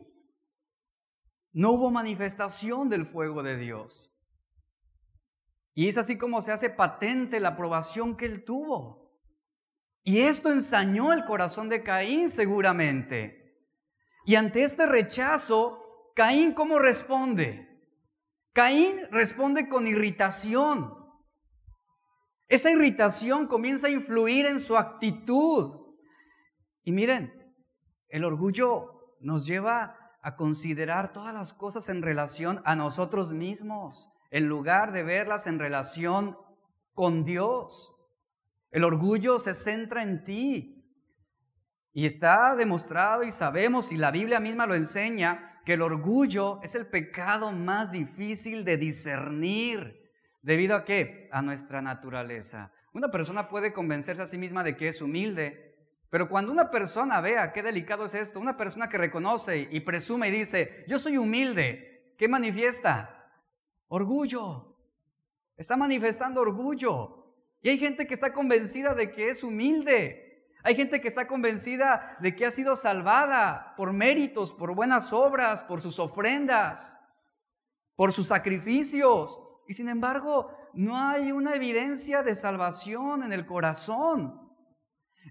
no 1.52 1.72
hubo 1.72 1.90
manifestación 1.90 2.88
del 2.88 3.04
fuego 3.04 3.42
de 3.42 3.58
Dios. 3.58 4.10
Y 5.74 5.88
es 5.88 5.98
así 5.98 6.16
como 6.16 6.40
se 6.40 6.52
hace 6.52 6.70
patente 6.70 7.38
la 7.38 7.50
aprobación 7.50 8.16
que 8.16 8.24
él 8.24 8.44
tuvo. 8.46 9.12
Y 10.02 10.20
esto 10.20 10.50
ensañó 10.50 11.12
el 11.12 11.26
corazón 11.26 11.68
de 11.68 11.82
Caín 11.82 12.30
seguramente. 12.30 13.60
Y 14.24 14.36
ante 14.36 14.64
este 14.64 14.86
rechazo, 14.86 16.12
Caín 16.14 16.54
cómo 16.54 16.78
responde? 16.78 17.73
Caín 18.54 19.00
responde 19.10 19.68
con 19.68 19.88
irritación. 19.88 20.94
Esa 22.46 22.70
irritación 22.70 23.48
comienza 23.48 23.88
a 23.88 23.90
influir 23.90 24.46
en 24.46 24.60
su 24.60 24.76
actitud. 24.76 25.92
Y 26.84 26.92
miren, 26.92 27.32
el 28.08 28.24
orgullo 28.24 29.16
nos 29.18 29.44
lleva 29.44 29.96
a 30.22 30.36
considerar 30.36 31.12
todas 31.12 31.34
las 31.34 31.52
cosas 31.52 31.88
en 31.88 32.00
relación 32.00 32.62
a 32.64 32.76
nosotros 32.76 33.32
mismos, 33.32 34.08
en 34.30 34.46
lugar 34.46 34.92
de 34.92 35.02
verlas 35.02 35.48
en 35.48 35.58
relación 35.58 36.38
con 36.92 37.24
Dios. 37.24 37.92
El 38.70 38.84
orgullo 38.84 39.40
se 39.40 39.52
centra 39.52 40.04
en 40.04 40.24
ti. 40.24 40.70
Y 41.92 42.06
está 42.06 42.54
demostrado 42.54 43.24
y 43.24 43.32
sabemos, 43.32 43.90
y 43.90 43.96
la 43.96 44.12
Biblia 44.12 44.38
misma 44.38 44.66
lo 44.66 44.76
enseña, 44.76 45.53
que 45.64 45.74
el 45.74 45.82
orgullo 45.82 46.60
es 46.62 46.74
el 46.74 46.86
pecado 46.86 47.52
más 47.52 47.90
difícil 47.90 48.64
de 48.64 48.76
discernir. 48.76 50.10
¿Debido 50.42 50.76
a 50.76 50.84
qué? 50.84 51.28
A 51.32 51.42
nuestra 51.42 51.80
naturaleza. 51.80 52.72
Una 52.92 53.10
persona 53.10 53.48
puede 53.48 53.72
convencerse 53.72 54.22
a 54.22 54.26
sí 54.26 54.38
misma 54.38 54.62
de 54.62 54.76
que 54.76 54.88
es 54.88 55.00
humilde, 55.00 55.74
pero 56.10 56.28
cuando 56.28 56.52
una 56.52 56.70
persona 56.70 57.20
vea 57.20 57.52
qué 57.52 57.62
delicado 57.62 58.04
es 58.04 58.14
esto, 58.14 58.38
una 58.38 58.56
persona 58.56 58.88
que 58.88 58.98
reconoce 58.98 59.68
y 59.70 59.80
presume 59.80 60.28
y 60.28 60.30
dice, 60.30 60.84
yo 60.86 60.98
soy 60.98 61.16
humilde, 61.16 62.14
¿qué 62.16 62.28
manifiesta? 62.28 63.32
Orgullo. 63.88 64.76
Está 65.56 65.76
manifestando 65.76 66.40
orgullo. 66.40 67.34
Y 67.62 67.70
hay 67.70 67.78
gente 67.78 68.06
que 68.06 68.14
está 68.14 68.32
convencida 68.32 68.94
de 68.94 69.10
que 69.10 69.28
es 69.28 69.42
humilde, 69.42 70.23
hay 70.66 70.74
gente 70.76 71.02
que 71.02 71.08
está 71.08 71.26
convencida 71.26 72.16
de 72.20 72.34
que 72.34 72.46
ha 72.46 72.50
sido 72.50 72.74
salvada 72.74 73.74
por 73.76 73.92
méritos, 73.92 74.50
por 74.50 74.74
buenas 74.74 75.12
obras, 75.12 75.62
por 75.62 75.82
sus 75.82 75.98
ofrendas, 75.98 76.98
por 77.96 78.14
sus 78.14 78.28
sacrificios. 78.28 79.38
Y 79.68 79.74
sin 79.74 79.90
embargo, 79.90 80.50
no 80.72 80.96
hay 80.96 81.32
una 81.32 81.54
evidencia 81.54 82.22
de 82.22 82.34
salvación 82.34 83.22
en 83.22 83.34
el 83.34 83.44
corazón. 83.44 84.40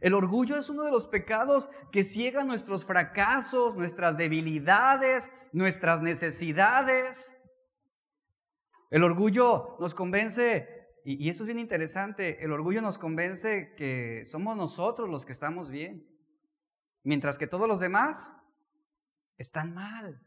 El 0.02 0.14
orgullo 0.14 0.56
es 0.56 0.70
uno 0.70 0.84
de 0.84 0.92
los 0.92 1.08
pecados 1.08 1.68
que 1.92 2.04
ciega 2.04 2.44
nuestros 2.44 2.86
fracasos, 2.86 3.76
nuestras 3.76 4.18
debilidades, 4.18 5.32
nuestras 5.52 6.04
necesidades. 6.04 7.36
El 8.92 9.04
orgullo 9.04 9.78
nos 9.80 9.96
convence 9.96 10.83
y, 11.06 11.30
eso 11.30 11.44
es 11.44 11.48
bien 11.48 11.60
interesante, 11.60 12.44
el 12.44 12.52
orgullo 12.52 12.82
nos 12.82 12.98
convence 12.98 13.74
que 13.76 14.24
somos 14.26 14.56
nosotros 14.56 15.10
los 15.10 15.26
que 15.26 15.34
estamos 15.34 15.70
bien, 15.70 16.08
mientras 17.04 17.38
que 17.38 17.48
todos 17.48 17.68
los 17.68 17.82
demás 17.82 18.34
están 19.38 19.74
mal. 19.74 20.22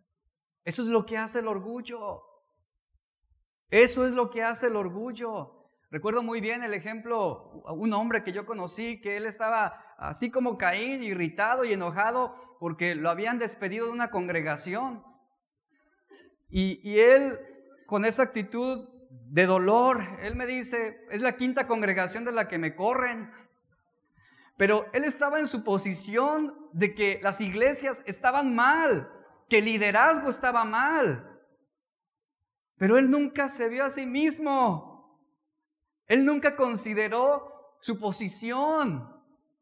Eso 0.65 0.83
es 0.83 0.89
lo 0.89 1.07
que 1.07 1.17
hace 1.17 1.39
el 1.39 1.49
orgullo. 1.49 2.23
Eso 3.71 4.07
es 4.07 4.13
lo 4.13 4.31
que 4.31 4.43
hace 4.43 4.67
el 4.67 4.77
orgullo. 4.77 5.71
Recuerdo 5.91 6.23
muy 6.23 6.41
bien 6.41 6.63
el 6.63 6.75
ejemplo, 6.75 7.63
un 7.73 7.93
hombre 7.95 8.23
que 8.23 8.33
yo 8.33 8.45
conocí, 8.45 9.01
que 9.01 9.17
él 9.17 9.25
estaba 9.25 9.95
así 9.97 10.31
como 10.31 10.59
Caín, 10.59 11.03
irritado 11.03 11.65
y 11.65 11.73
enojado 11.73 12.59
porque 12.61 12.95
lo 12.95 13.09
habían 13.09 13.39
despedido 13.39 13.87
de 13.87 13.93
una 13.93 14.11
congregación. 14.11 15.03
Y, 16.49 16.81
y 16.89 16.99
él, 16.99 17.39
con 17.87 18.05
esa 18.05 18.25
actitud 18.25 18.89
de 19.31 19.47
dolor. 19.47 20.19
Él 20.23 20.37
me 20.37 20.47
dice, 20.47 21.07
es 21.11 21.21
la 21.21 21.37
quinta 21.37 21.67
congregación 21.67 22.25
de 22.25 22.33
la 22.33 22.49
que 22.49 22.59
me 22.59 22.75
corren. 22.75 23.33
Pero 24.57 24.87
él 24.93 25.05
estaba 25.05 25.39
en 25.39 25.49
su 25.49 25.65
posición 25.65 26.55
de 26.73 26.95
que 26.95 27.21
las 27.23 27.41
iglesias 27.41 28.03
estaban 28.07 28.55
mal, 28.55 29.13
que 29.49 29.59
el 29.59 29.67
liderazgo 29.67 30.31
estaba 30.31 30.65
mal. 30.65 31.41
Pero 32.79 32.99
él 32.99 33.11
nunca 33.11 33.49
se 33.49 33.69
vio 33.69 33.85
a 33.85 33.91
sí 33.91 34.07
mismo. 34.07 34.97
Él 36.07 36.25
nunca 36.25 36.57
consideró 36.57 37.77
su 37.81 37.99
posición. 37.99 39.13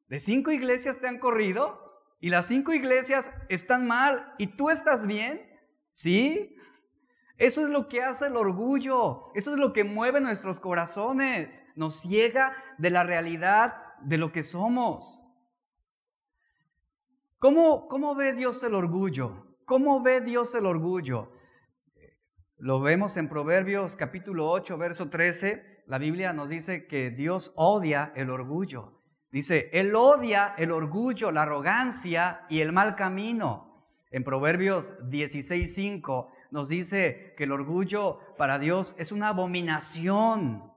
De 0.08 0.20
cinco 0.20 0.50
iglesias 0.50 1.00
te 1.00 1.08
han 1.08 1.18
corrido 1.18 1.80
y 2.20 2.30
las 2.30 2.46
cinco 2.46 2.72
iglesias 2.72 3.30
están 3.48 3.86
mal 3.86 4.34
y 4.38 4.48
tú 4.48 4.70
estás 4.70 5.06
bien. 5.06 5.50
Sí, 5.92 6.56
eso 7.36 7.62
es 7.62 7.68
lo 7.68 7.88
que 7.88 8.02
hace 8.02 8.26
el 8.26 8.36
orgullo, 8.36 9.32
eso 9.34 9.52
es 9.52 9.58
lo 9.58 9.72
que 9.72 9.82
mueve 9.82 10.20
nuestros 10.20 10.60
corazones, 10.60 11.64
nos 11.74 12.00
ciega 12.00 12.52
de 12.78 12.90
la 12.90 13.02
realidad 13.02 13.74
de 14.02 14.18
lo 14.18 14.30
que 14.30 14.42
somos. 14.42 15.20
¿Cómo, 17.38 17.88
cómo 17.88 18.14
ve 18.14 18.34
Dios 18.34 18.62
el 18.62 18.74
orgullo? 18.74 19.56
¿Cómo 19.64 20.00
ve 20.00 20.20
Dios 20.20 20.54
el 20.54 20.66
orgullo? 20.66 21.32
Lo 22.56 22.80
vemos 22.80 23.16
en 23.16 23.28
Proverbios 23.28 23.96
capítulo 23.96 24.48
8, 24.48 24.78
verso 24.78 25.10
13. 25.10 25.82
La 25.86 25.98
Biblia 25.98 26.32
nos 26.32 26.50
dice 26.50 26.86
que 26.86 27.10
Dios 27.10 27.52
odia 27.56 28.12
el 28.14 28.30
orgullo. 28.30 29.02
Dice, 29.30 29.68
Él 29.72 29.94
odia 29.96 30.54
el 30.56 30.70
orgullo, 30.70 31.32
la 31.32 31.42
arrogancia 31.42 32.46
y 32.48 32.60
el 32.60 32.72
mal 32.72 32.94
camino. 32.94 33.90
En 34.12 34.22
Proverbios 34.22 34.94
16, 35.10 35.74
5 35.74 36.33
nos 36.54 36.68
dice 36.68 37.34
que 37.36 37.44
el 37.44 37.50
orgullo 37.50 38.20
para 38.38 38.60
Dios 38.60 38.94
es 38.96 39.10
una 39.10 39.30
abominación. 39.30 40.72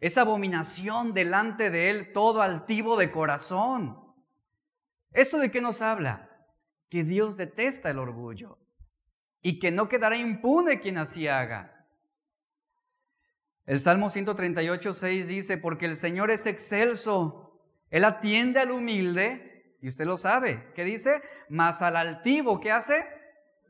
Es 0.00 0.18
abominación 0.18 1.14
delante 1.14 1.70
de 1.70 1.90
Él 1.90 2.12
todo 2.12 2.42
altivo 2.42 2.96
de 2.96 3.12
corazón. 3.12 4.00
¿Esto 5.12 5.38
de 5.38 5.52
qué 5.52 5.60
nos 5.60 5.80
habla? 5.80 6.28
Que 6.88 7.04
Dios 7.04 7.36
detesta 7.36 7.88
el 7.88 8.00
orgullo 8.00 8.58
y 9.42 9.60
que 9.60 9.70
no 9.70 9.88
quedará 9.88 10.16
impune 10.16 10.80
quien 10.80 10.98
así 10.98 11.28
haga. 11.28 11.86
El 13.66 13.78
Salmo 13.78 14.10
138, 14.10 14.92
6 14.92 15.28
dice, 15.28 15.56
porque 15.56 15.86
el 15.86 15.94
Señor 15.94 16.32
es 16.32 16.46
excelso, 16.46 17.62
Él 17.90 18.02
atiende 18.02 18.58
al 18.58 18.72
humilde, 18.72 19.76
y 19.80 19.88
usted 19.88 20.04
lo 20.04 20.16
sabe, 20.16 20.72
¿qué 20.74 20.82
dice? 20.82 21.22
Mas 21.48 21.80
al 21.80 21.94
altivo, 21.94 22.58
¿qué 22.58 22.72
hace? 22.72 23.19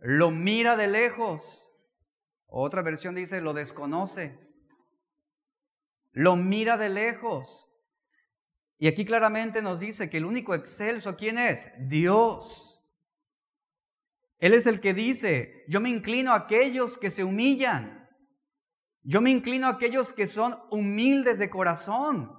Lo 0.00 0.30
mira 0.30 0.76
de 0.76 0.88
lejos. 0.88 1.71
Otra 2.47 2.83
versión 2.83 3.14
dice, 3.14 3.40
lo 3.40 3.52
desconoce. 3.52 4.38
Lo 6.12 6.37
mira 6.37 6.76
de 6.76 6.88
lejos. 6.88 7.66
Y 8.78 8.88
aquí 8.88 9.04
claramente 9.04 9.62
nos 9.62 9.78
dice 9.78 10.09
que 10.09 10.16
el 10.16 10.25
único 10.25 10.54
excelso, 10.54 11.16
¿quién 11.16 11.38
es? 11.38 11.71
Dios. 11.78 12.83
Él 14.38 14.54
es 14.54 14.66
el 14.66 14.80
que 14.80 14.95
dice, 14.95 15.64
yo 15.69 15.80
me 15.80 15.90
inclino 15.90 16.33
a 16.33 16.37
aquellos 16.37 16.97
que 16.97 17.11
se 17.11 17.23
humillan. 17.23 18.09
Yo 19.02 19.21
me 19.21 19.30
inclino 19.30 19.66
a 19.66 19.73
aquellos 19.73 20.12
que 20.12 20.26
son 20.26 20.59
humildes 20.71 21.38
de 21.38 21.50
corazón. 21.50 22.33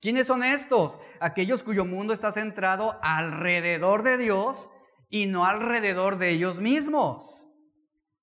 ¿Quiénes 0.00 0.26
son 0.26 0.42
estos? 0.42 0.98
Aquellos 1.20 1.62
cuyo 1.62 1.84
mundo 1.84 2.12
está 2.12 2.32
centrado 2.32 2.98
alrededor 3.02 4.02
de 4.02 4.18
Dios 4.18 4.68
y 5.08 5.26
no 5.26 5.44
alrededor 5.44 6.18
de 6.18 6.30
ellos 6.30 6.60
mismos. 6.60 7.46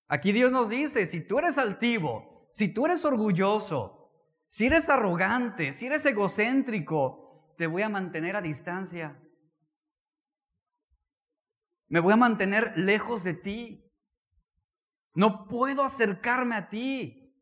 Aquí 0.07 0.31
Dios 0.31 0.51
nos 0.51 0.69
dice, 0.69 1.05
si 1.07 1.21
tú 1.21 1.39
eres 1.39 1.57
altivo, 1.57 2.49
si 2.51 2.67
tú 2.67 2.85
eres 2.85 3.03
orgulloso, 3.05 4.11
si 4.47 4.67
eres 4.67 4.89
arrogante, 4.89 5.73
si 5.73 5.87
eres 5.87 6.05
egocéntrico, 6.05 7.53
te 7.57 7.67
voy 7.67 7.81
a 7.81 7.89
mantener 7.89 8.35
a 8.35 8.41
distancia. 8.41 9.19
Me 11.87 11.99
voy 11.99 12.13
a 12.13 12.17
mantener 12.17 12.73
lejos 12.77 13.23
de 13.23 13.33
ti. 13.33 13.91
No 15.13 15.47
puedo 15.47 15.83
acercarme 15.83 16.55
a 16.55 16.69
ti. 16.69 17.33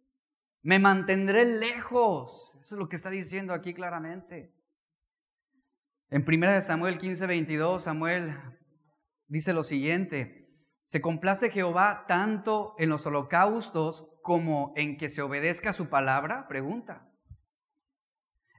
Me 0.62 0.79
mantendré 0.79 1.45
lejos. 1.45 2.57
Eso 2.62 2.75
es 2.75 2.79
lo 2.79 2.88
que 2.88 2.95
está 2.95 3.09
diciendo 3.09 3.53
aquí 3.53 3.73
claramente. 3.73 4.53
En 6.09 6.23
1 6.27 6.62
Samuel 6.62 6.97
15, 6.97 7.25
22, 7.25 7.83
Samuel 7.83 8.35
dice 9.27 9.53
lo 9.53 9.63
siguiente. 9.63 10.50
¿Se 10.86 11.01
complace 11.01 11.50
Jehová 11.50 12.06
tanto 12.08 12.75
en 12.77 12.89
los 12.89 13.06
holocaustos 13.06 14.08
como 14.22 14.74
en 14.75 14.98
que 14.98 15.10
se 15.10 15.22
obedezca 15.22 15.74
su 15.74 15.89
palabra? 15.89 16.48
Pregunta. 16.48 17.10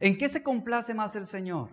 ¿En 0.01 0.19
qué 0.19 0.29
se 0.29 0.43
complace 0.43 0.95
más 0.95 1.17
el 1.17 1.27
Señor? 1.27 1.71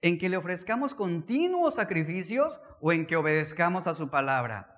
¿En 0.00 0.18
que 0.18 0.28
le 0.28 0.36
ofrezcamos 0.36 0.94
continuos 0.94 1.76
sacrificios 1.76 2.60
o 2.80 2.92
en 2.92 3.06
que 3.06 3.16
obedezcamos 3.16 3.86
a 3.86 3.94
su 3.94 4.10
palabra? 4.10 4.72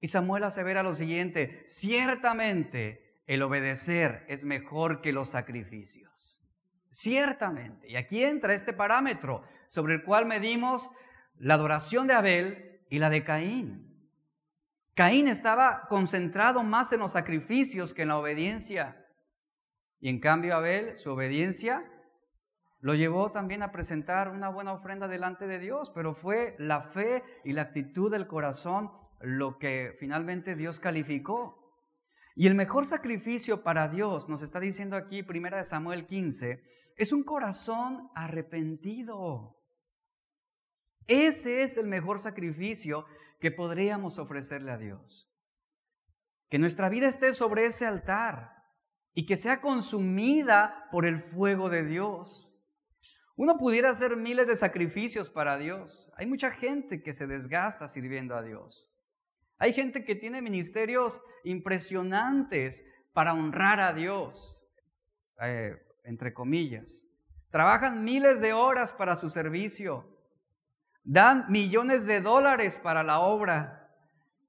Y 0.00 0.08
Samuel 0.08 0.44
asevera 0.44 0.82
lo 0.82 0.94
siguiente, 0.94 1.64
ciertamente 1.66 3.22
el 3.26 3.42
obedecer 3.42 4.24
es 4.28 4.44
mejor 4.44 5.00
que 5.00 5.12
los 5.12 5.28
sacrificios. 5.28 6.38
Ciertamente. 6.90 7.88
Y 7.88 7.96
aquí 7.96 8.22
entra 8.22 8.54
este 8.54 8.72
parámetro 8.72 9.42
sobre 9.68 9.94
el 9.94 10.04
cual 10.04 10.24
medimos 10.26 10.88
la 11.38 11.54
adoración 11.54 12.06
de 12.06 12.14
Abel 12.14 12.80
y 12.90 12.98
la 12.98 13.10
de 13.10 13.24
Caín. 13.24 13.88
Caín 14.94 15.28
estaba 15.28 15.86
concentrado 15.88 16.62
más 16.62 16.92
en 16.92 17.00
los 17.00 17.12
sacrificios 17.12 17.94
que 17.94 18.02
en 18.02 18.08
la 18.08 18.18
obediencia. 18.18 19.06
Y 20.00 20.08
en 20.08 20.20
cambio 20.20 20.56
Abel, 20.56 20.96
su 20.96 21.10
obediencia, 21.10 21.84
lo 22.80 22.94
llevó 22.94 23.32
también 23.32 23.62
a 23.62 23.72
presentar 23.72 24.30
una 24.30 24.48
buena 24.48 24.72
ofrenda 24.72 25.08
delante 25.08 25.46
de 25.46 25.58
Dios, 25.58 25.90
pero 25.94 26.14
fue 26.14 26.54
la 26.58 26.82
fe 26.82 27.22
y 27.44 27.52
la 27.52 27.62
actitud 27.62 28.10
del 28.10 28.26
corazón 28.26 28.90
lo 29.20 29.58
que 29.58 29.96
finalmente 29.98 30.54
Dios 30.54 30.78
calificó. 30.78 31.58
Y 32.36 32.46
el 32.46 32.54
mejor 32.54 32.86
sacrificio 32.86 33.64
para 33.64 33.88
Dios, 33.88 34.28
nos 34.28 34.42
está 34.42 34.60
diciendo 34.60 34.96
aquí, 34.96 35.24
primera 35.24 35.56
de 35.56 35.64
Samuel 35.64 36.06
15, 36.06 36.62
es 36.96 37.12
un 37.12 37.24
corazón 37.24 38.10
arrepentido. 38.14 39.57
Ese 41.08 41.62
es 41.62 41.78
el 41.78 41.88
mejor 41.88 42.20
sacrificio 42.20 43.06
que 43.40 43.50
podríamos 43.50 44.18
ofrecerle 44.18 44.70
a 44.70 44.76
Dios. 44.76 45.26
Que 46.50 46.58
nuestra 46.58 46.90
vida 46.90 47.08
esté 47.08 47.32
sobre 47.32 47.64
ese 47.64 47.86
altar 47.86 48.52
y 49.14 49.24
que 49.24 49.38
sea 49.38 49.62
consumida 49.62 50.86
por 50.92 51.06
el 51.06 51.20
fuego 51.20 51.70
de 51.70 51.82
Dios. 51.82 52.52
Uno 53.36 53.56
pudiera 53.56 53.90
hacer 53.90 54.16
miles 54.16 54.48
de 54.48 54.56
sacrificios 54.56 55.30
para 55.30 55.56
Dios. 55.56 56.10
Hay 56.16 56.26
mucha 56.26 56.50
gente 56.50 57.02
que 57.02 57.14
se 57.14 57.26
desgasta 57.26 57.88
sirviendo 57.88 58.36
a 58.36 58.42
Dios. 58.42 58.86
Hay 59.58 59.72
gente 59.72 60.04
que 60.04 60.14
tiene 60.14 60.42
ministerios 60.42 61.22
impresionantes 61.42 62.84
para 63.14 63.32
honrar 63.32 63.80
a 63.80 63.94
Dios, 63.94 64.62
eh, 65.40 65.74
entre 66.04 66.34
comillas. 66.34 67.06
Trabajan 67.50 68.04
miles 68.04 68.40
de 68.40 68.52
horas 68.52 68.92
para 68.92 69.16
su 69.16 69.30
servicio 69.30 70.17
dan 71.08 71.46
millones 71.48 72.04
de 72.04 72.20
dólares 72.20 72.78
para 72.78 73.02
la 73.02 73.20
obra, 73.20 73.90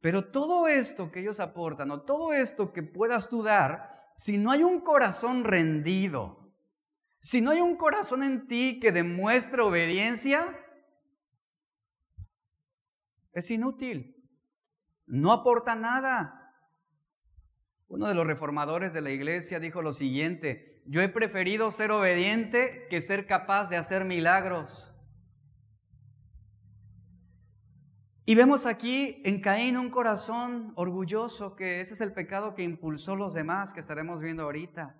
pero 0.02 0.26
todo 0.26 0.68
esto 0.68 1.10
que 1.10 1.22
ellos 1.22 1.40
aportan 1.40 1.90
o 1.90 2.02
todo 2.02 2.34
esto 2.34 2.74
que 2.74 2.84
puedas 2.84 3.30
tú 3.30 3.44
dar, 3.44 4.12
si 4.18 4.38
no 4.38 4.52
hay 4.52 4.64
un 4.64 4.82
corazón 4.82 5.46
rendido, 5.46 6.52
si 7.22 7.40
no 7.40 7.52
hay 7.52 7.62
un 7.62 7.78
corazón 7.78 8.24
en 8.24 8.46
ti 8.46 8.78
que 8.82 8.92
demuestre 8.92 9.62
obediencia, 9.62 10.54
es 13.32 13.50
inútil, 13.52 14.22
no 15.06 15.32
aporta 15.32 15.76
nada. 15.76 16.54
Uno 17.88 18.08
de 18.08 18.16
los 18.16 18.28
reformadores 18.28 18.92
de 18.92 19.00
la 19.00 19.12
iglesia 19.12 19.62
dijo 19.62 19.82
lo 19.82 19.94
siguiente, 19.94 20.84
yo 20.86 21.02
he 21.02 21.08
preferido 21.08 21.72
ser 21.72 21.92
obediente 21.92 22.86
que 22.90 23.00
ser 23.00 23.28
capaz 23.28 23.70
de 23.70 23.78
hacer 23.78 24.04
milagros. 24.04 24.89
Y 28.30 28.36
vemos 28.36 28.68
aquí 28.68 29.24
en 29.26 29.42
Caín 29.42 29.76
un 29.76 29.90
corazón 29.90 30.72
orgulloso, 30.76 31.56
que 31.56 31.82
ese 31.82 31.96
es 31.96 32.02
el 32.02 32.14
pecado 32.14 32.54
que 32.54 32.62
impulsó 32.62 33.16
los 33.16 33.34
demás, 33.34 33.74
que 33.74 33.80
estaremos 33.80 34.22
viendo 34.22 34.44
ahorita. 34.44 34.96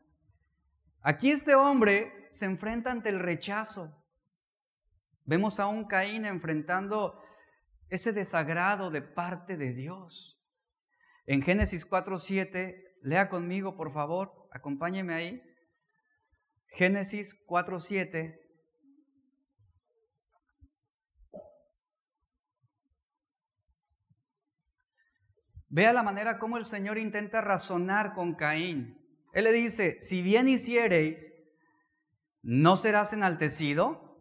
Aquí 1.04 1.30
este 1.30 1.54
hombre 1.54 2.28
se 2.32 2.46
enfrenta 2.46 2.90
ante 2.90 3.10
el 3.10 3.20
rechazo. 3.20 3.96
Vemos 5.26 5.60
a 5.60 5.68
un 5.68 5.86
Caín 5.86 6.26
enfrentando 6.26 7.22
ese 7.90 8.14
desagrado 8.14 8.90
de 8.90 9.04
parte 9.04 9.58
de 9.58 9.74
Dios. 9.74 10.42
En 11.28 11.44
Génesis 11.44 11.88
4.7, 11.88 12.84
lea 13.04 13.30
conmigo, 13.30 13.78
por 13.78 13.92
favor, 13.92 14.50
acompáñeme 14.52 15.14
ahí. 15.14 15.44
Génesis 16.70 17.46
4.7 17.46 18.40
Vea 25.70 25.94
la 25.94 26.04
manera 26.04 26.40
como 26.40 26.58
el 26.58 26.66
Señor 26.66 26.98
intenta 26.98 27.42
razonar 27.42 28.14
con 28.14 28.36
Caín. 28.36 28.98
Él 29.34 29.44
le 29.44 29.54
dice, 29.54 29.98
si 30.02 30.22
bien 30.22 30.48
hiciereis, 30.48 31.36
¿no 32.42 32.76
serás 32.76 33.14
enaltecido? 33.14 34.20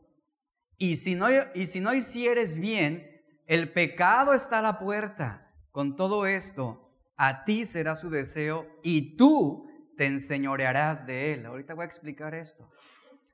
Y 0.77 0.97
si 0.97 1.15
no, 1.15 1.29
y 1.55 1.67
si 1.67 1.81
no 1.81 1.95
hicieres 1.95 2.61
bien, 2.61 3.23
el 3.47 3.73
pecado 3.73 4.35
está 4.35 4.59
a 4.59 4.63
la 4.63 4.79
puerta. 4.79 5.51
Con 5.73 5.97
todo 5.97 6.27
esto, 6.27 6.93
a 7.17 7.45
ti 7.45 7.65
será 7.65 7.97
su 7.97 8.11
deseo 8.11 8.67
y 8.83 9.17
tú 9.17 9.69
te 9.97 10.07
enseñorearás 10.07 11.07
de 11.07 11.33
él. 11.33 11.47
Ahorita 11.47 11.75
voy 11.75 11.85
a 11.85 11.87
explicar 11.87 12.35
esto. 12.35 12.71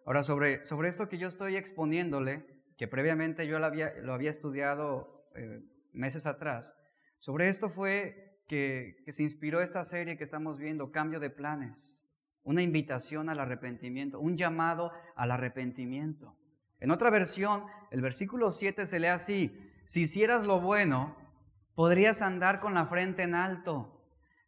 Ahora, 0.06 0.22
sobre, 0.22 0.64
sobre 0.64 0.88
esto 0.88 1.08
que 1.08 1.18
yo 1.18 1.28
estoy 1.28 1.56
exponiéndole, 1.56 2.46
que 2.76 2.88
previamente 2.88 3.46
yo 3.46 3.58
lo 3.58 3.66
había, 3.66 3.88
estudiado 4.28 5.28
eh, 5.34 5.62
meses 5.92 6.26
atrás, 6.26 6.76
sobre 7.18 7.48
esto 7.48 7.68
fue 7.68 8.42
que, 8.46 9.04
se 9.08 9.22
inspiró 9.22 9.60
esta 9.60 9.84
serie 9.84 10.16
que 10.16 10.24
estamos 10.24 10.58
viendo, 10.58 10.92
Cambio 10.92 11.20
de 11.20 11.30
Planes, 11.30 12.02
una 12.42 12.62
invitación 12.62 13.28
al 13.28 13.40
arrepentimiento, 13.40 14.20
un 14.20 14.36
llamado 14.36 14.92
al 15.16 15.30
arrepentimiento. 15.30 16.36
En 16.80 16.90
otra 16.90 17.10
versión, 17.10 17.64
el 17.90 18.02
versículo 18.02 18.50
7 18.50 18.86
se 18.86 19.00
lee 19.00 19.06
así, 19.06 19.72
si 19.86 20.02
hicieras 20.02 20.46
lo 20.46 20.60
bueno, 20.60 21.16
podrías 21.74 22.22
andar 22.22 22.60
con 22.60 22.74
la 22.74 22.86
frente 22.86 23.22
en 23.22 23.34
alto, 23.34 24.06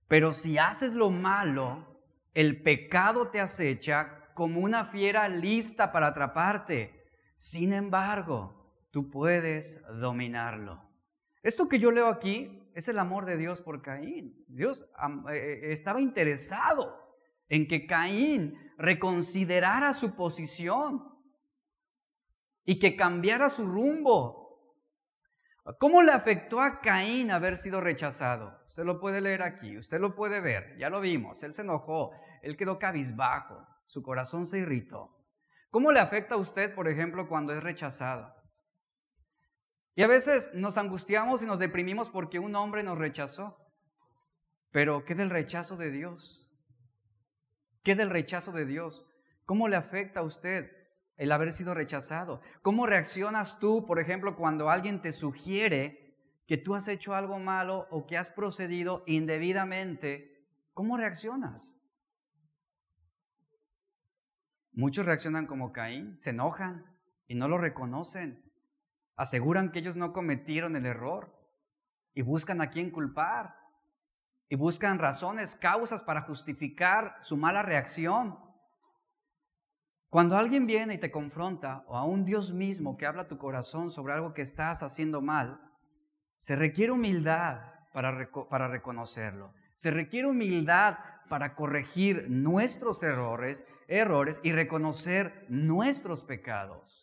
pero 0.08 0.32
si 0.32 0.58
haces 0.58 0.94
lo 0.94 1.10
malo, 1.10 2.00
el 2.34 2.62
pecado 2.62 3.28
te 3.28 3.40
acecha 3.40 4.30
como 4.34 4.60
una 4.60 4.84
fiera 4.84 5.28
lista 5.28 5.90
para 5.92 6.08
atraparte. 6.08 7.10
Sin 7.38 7.72
embargo, 7.72 8.86
tú 8.90 9.10
puedes 9.10 9.82
dominarlo. 10.00 10.85
Esto 11.46 11.68
que 11.68 11.78
yo 11.78 11.92
leo 11.92 12.08
aquí 12.08 12.68
es 12.74 12.88
el 12.88 12.98
amor 12.98 13.24
de 13.24 13.36
Dios 13.36 13.60
por 13.60 13.80
Caín. 13.80 14.44
Dios 14.48 14.90
eh, 15.32 15.60
estaba 15.70 16.00
interesado 16.00 16.92
en 17.48 17.68
que 17.68 17.86
Caín 17.86 18.58
reconsiderara 18.78 19.92
su 19.92 20.16
posición 20.16 21.04
y 22.64 22.80
que 22.80 22.96
cambiara 22.96 23.48
su 23.48 23.64
rumbo. 23.64 24.74
¿Cómo 25.78 26.02
le 26.02 26.10
afectó 26.10 26.60
a 26.60 26.80
Caín 26.80 27.30
haber 27.30 27.58
sido 27.58 27.80
rechazado? 27.80 28.64
Usted 28.66 28.82
lo 28.82 28.98
puede 28.98 29.20
leer 29.20 29.42
aquí, 29.42 29.78
usted 29.78 30.00
lo 30.00 30.16
puede 30.16 30.40
ver, 30.40 30.76
ya 30.80 30.90
lo 30.90 31.00
vimos, 31.00 31.44
él 31.44 31.54
se 31.54 31.62
enojó, 31.62 32.10
él 32.42 32.56
quedó 32.56 32.80
cabizbajo, 32.80 33.64
su 33.86 34.02
corazón 34.02 34.48
se 34.48 34.58
irritó. 34.58 35.16
¿Cómo 35.70 35.92
le 35.92 36.00
afecta 36.00 36.34
a 36.34 36.38
usted, 36.38 36.74
por 36.74 36.88
ejemplo, 36.88 37.28
cuando 37.28 37.52
es 37.52 37.62
rechazado? 37.62 38.35
Y 39.96 40.02
a 40.02 40.06
veces 40.06 40.50
nos 40.52 40.76
angustiamos 40.76 41.42
y 41.42 41.46
nos 41.46 41.58
deprimimos 41.58 42.10
porque 42.10 42.38
un 42.38 42.54
hombre 42.54 42.82
nos 42.82 42.98
rechazó. 42.98 43.56
Pero 44.70 45.06
¿qué 45.06 45.14
del 45.14 45.30
rechazo 45.30 45.78
de 45.78 45.90
Dios? 45.90 46.46
¿Qué 47.82 47.94
del 47.94 48.10
rechazo 48.10 48.52
de 48.52 48.66
Dios? 48.66 49.06
¿Cómo 49.46 49.68
le 49.68 49.76
afecta 49.76 50.20
a 50.20 50.24
usted 50.24 50.70
el 51.16 51.32
haber 51.32 51.50
sido 51.54 51.72
rechazado? 51.72 52.42
¿Cómo 52.60 52.86
reaccionas 52.86 53.58
tú, 53.58 53.86
por 53.86 53.98
ejemplo, 53.98 54.36
cuando 54.36 54.68
alguien 54.68 55.00
te 55.00 55.12
sugiere 55.12 56.14
que 56.46 56.58
tú 56.58 56.74
has 56.74 56.88
hecho 56.88 57.14
algo 57.14 57.38
malo 57.38 57.86
o 57.90 58.06
que 58.06 58.18
has 58.18 58.28
procedido 58.28 59.02
indebidamente? 59.06 60.46
¿Cómo 60.74 60.98
reaccionas? 60.98 61.80
Muchos 64.72 65.06
reaccionan 65.06 65.46
como 65.46 65.72
Caín, 65.72 66.20
se 66.20 66.30
enojan 66.30 66.84
y 67.26 67.34
no 67.34 67.48
lo 67.48 67.56
reconocen. 67.56 68.45
Aseguran 69.16 69.72
que 69.72 69.78
ellos 69.78 69.96
no 69.96 70.12
cometieron 70.12 70.76
el 70.76 70.86
error 70.86 71.34
y 72.14 72.22
buscan 72.22 72.60
a 72.60 72.70
quién 72.70 72.90
culpar 72.90 73.56
y 74.48 74.56
buscan 74.56 74.98
razones, 74.98 75.56
causas 75.56 76.02
para 76.02 76.22
justificar 76.22 77.16
su 77.22 77.36
mala 77.36 77.62
reacción. 77.62 78.38
Cuando 80.08 80.36
alguien 80.36 80.66
viene 80.66 80.94
y 80.94 80.98
te 80.98 81.10
confronta, 81.10 81.84
o 81.88 81.96
a 81.96 82.04
un 82.04 82.24
Dios 82.24 82.52
mismo 82.52 82.96
que 82.96 83.06
habla 83.06 83.22
a 83.22 83.28
tu 83.28 83.38
corazón 83.38 83.90
sobre 83.90 84.12
algo 84.12 84.34
que 84.34 84.42
estás 84.42 84.82
haciendo 84.82 85.20
mal, 85.20 85.60
se 86.38 86.54
requiere 86.54 86.92
humildad 86.92 87.60
para, 87.92 88.30
para 88.48 88.68
reconocerlo. 88.68 89.52
Se 89.74 89.90
requiere 89.90 90.28
humildad 90.28 90.98
para 91.28 91.54
corregir 91.54 92.30
nuestros 92.30 93.02
errores, 93.02 93.66
errores 93.88 94.40
y 94.44 94.52
reconocer 94.52 95.44
nuestros 95.48 96.22
pecados. 96.22 96.95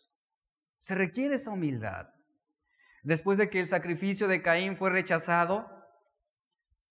Se 0.84 0.94
requiere 0.94 1.36
esa 1.36 1.50
humildad. 1.50 2.08
Después 3.04 3.38
de 3.38 3.48
que 3.48 3.58
el 3.58 3.66
sacrificio 3.66 4.28
de 4.28 4.42
Caín 4.42 4.76
fue 4.76 4.90
rechazado, 4.90 5.66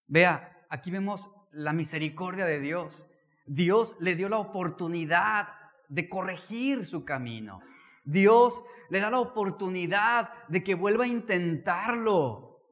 vea, 0.07 0.65
aquí 0.67 0.89
vemos 0.89 1.29
la 1.51 1.73
misericordia 1.73 2.47
de 2.47 2.59
Dios. 2.59 3.05
Dios 3.45 3.95
le 3.99 4.15
dio 4.15 4.29
la 4.29 4.39
oportunidad 4.39 5.49
de 5.89 6.09
corregir 6.09 6.87
su 6.87 7.05
camino. 7.05 7.61
Dios 8.03 8.63
le 8.89 8.99
da 8.99 9.11
la 9.11 9.19
oportunidad 9.19 10.31
de 10.47 10.63
que 10.63 10.73
vuelva 10.73 11.03
a 11.03 11.09
intentarlo. 11.09 12.63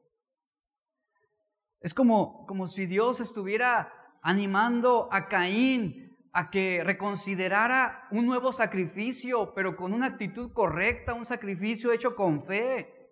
Es 1.82 1.94
como, 1.94 2.46
como 2.46 2.66
si 2.66 2.86
Dios 2.86 3.20
estuviera 3.20 3.92
animando 4.22 5.08
a 5.12 5.28
Caín 5.28 6.11
a 6.32 6.50
que 6.50 6.82
reconsiderara 6.82 8.08
un 8.10 8.26
nuevo 8.26 8.52
sacrificio, 8.52 9.52
pero 9.54 9.76
con 9.76 9.92
una 9.92 10.06
actitud 10.06 10.52
correcta, 10.52 11.12
un 11.12 11.26
sacrificio 11.26 11.92
hecho 11.92 12.16
con 12.16 12.42
fe. 12.42 13.02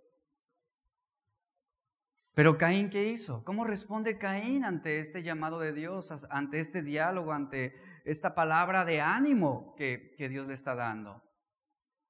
Pero 2.35 2.57
Caín, 2.57 2.89
¿qué 2.89 3.09
hizo? 3.09 3.45
¿Cómo 3.45 3.65
responde 3.65 4.17
Caín 4.17 4.65
ante 4.65 5.01
este 5.01 5.23
llamado 5.23 5.59
de 5.61 5.75
Dios, 5.75 6.11
ante 6.31 6.61
este 6.61 6.83
diálogo, 6.83 7.33
ante 7.33 7.75
esta 8.05 8.35
palabra 8.35 8.87
de 8.87 9.03
ánimo 9.03 9.75
que, 9.77 10.15
que 10.17 10.29
Dios 10.31 10.47
le 10.47 10.55
está 10.55 10.75
dando? 10.75 11.23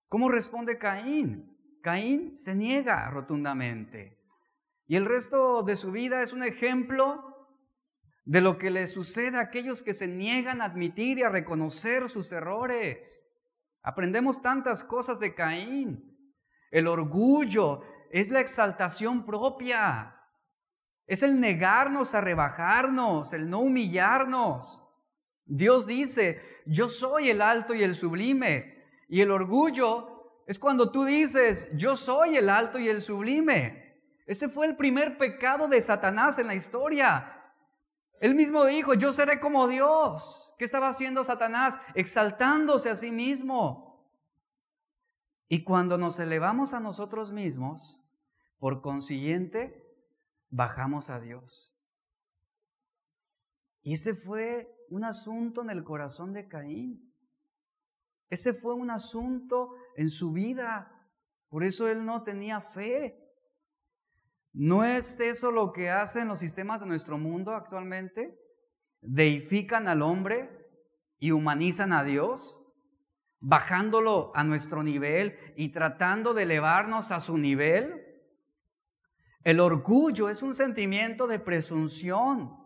¿Cómo 0.09 0.29
responde 0.29 0.79
Caín? 0.79 1.57
Caín 1.83 2.37
se 2.37 2.55
niega 2.55 3.11
rotundamente. 3.11 4.19
Y 4.87 4.97
el 4.97 5.07
resto 5.07 5.63
de 5.63 5.75
su 5.75 5.91
vida 5.91 6.23
es 6.23 6.33
un 6.33 6.43
ejemplo 6.43 7.30
de 8.25 8.41
lo 8.41 8.59
que 8.59 8.71
le 8.71 8.87
sucede 8.87 9.39
a 9.39 9.43
aquellos 9.43 9.83
que 9.83 9.95
se 9.95 10.07
niegan 10.07 10.61
a 10.61 10.67
admitir 10.67 11.19
y 11.19 11.23
a 11.23 11.29
reconocer 11.29 12.09
sus 12.09 12.31
errores. 12.33 13.27
Aprendemos 13.83 14.43
tantas 14.43 14.85
cosas 14.85 15.19
de 15.21 15.35
Caín. 15.35 16.17
El 16.71 16.87
orgullo 16.87 17.83
es 18.11 18.31
la 18.31 18.41
exaltación 18.41 19.25
propia. 19.25 20.17
Es 21.07 21.23
el 21.23 21.41
negarnos 21.41 22.15
a 22.15 22.21
rebajarnos, 22.21 23.33
el 23.33 23.49
no 23.49 23.61
humillarnos. 23.61 24.81
Dios 25.45 25.87
dice, 25.87 26.41
yo 26.67 26.89
soy 26.89 27.31
el 27.31 27.43
alto 27.43 27.75
y 27.75 27.83
el 27.83 27.95
sublime. 27.95 28.85
Y 29.09 29.23
el 29.23 29.33
orgullo 29.33 30.43
es 30.47 30.59
cuando 30.59 30.93
tú 30.93 31.05
dices, 31.05 31.69
yo 31.75 31.97
soy 31.97 32.37
el 32.37 32.49
alto 32.49 32.79
y 32.79 32.89
el 32.89 33.01
sublime. 33.01 34.03
Ese 34.27 34.49
fue 34.49 34.67
el 34.67 34.77
primer 34.77 35.19
pecado 35.19 35.67
de 35.67 35.81
Satanás 35.81 36.39
en 36.39 36.47
la 36.47 36.55
historia. 36.55 37.40
Él 38.21 38.35
mismo 38.35 38.67
dijo, 38.67 38.95
yo 38.95 39.13
seré 39.13 39.41
como 39.41 39.67
Dios. 39.67 40.55
¿Qué 40.59 40.67
estaba 40.67 40.89
haciendo 40.89 41.25
Satanás? 41.25 41.79
Exaltándose 41.95 42.91
a 42.91 42.97
sí 42.97 43.11
mismo. 43.11 44.07
Y 45.49 45.65
cuando 45.65 45.99
nos 45.99 46.21
elevamos 46.21 46.75
a 46.75 46.81
nosotros 46.81 47.33
mismos, 47.33 48.05
por 48.59 48.83
consiguiente, 48.83 49.83
bajamos 50.51 51.09
a 51.09 51.19
Dios. 51.19 51.75
Y 53.83 53.95
ese 53.95 54.15
fue 54.15 54.71
un 54.91 55.05
asunto 55.05 55.63
en 55.63 55.71
el 55.71 55.83
corazón 55.83 56.35
de 56.35 56.47
Caín. 56.47 57.11
Ese 58.29 58.53
fue 58.53 58.75
un 58.75 58.91
asunto 58.91 59.75
en 59.97 60.11
su 60.11 60.31
vida. 60.33 61.11
Por 61.49 61.65
eso 61.65 61.89
él 61.89 62.05
no 62.05 62.23
tenía 62.23 62.61
fe. 62.61 63.30
¿No 64.53 64.85
es 64.85 65.21
eso 65.21 65.53
lo 65.53 65.73
que 65.73 65.91
hacen 65.91 66.29
los 66.29 66.41
sistemas 66.41 66.81
de 66.81 66.87
nuestro 66.87 67.19
mundo 67.19 67.55
actualmente? 67.55 68.37
Deifican 69.01 69.89
al 69.89 70.03
hombre 70.03 70.51
y 71.19 71.31
humanizan 71.31 71.93
a 71.93 72.03
Dios, 72.03 72.61
bajándolo 73.39 74.33
a 74.35 74.43
nuestro 74.43 74.83
nivel 74.83 75.39
y 75.57 75.71
tratando 75.71 76.35
de 76.35 76.43
elevarnos 76.43 77.13
a 77.13 77.21
su 77.21 77.39
nivel. 77.39 78.07
El 79.45 79.61
orgullo 79.61 80.29
es 80.29 80.43
un 80.43 80.55
sentimiento 80.55 81.27
de 81.27 81.39
presunción. 81.39 82.59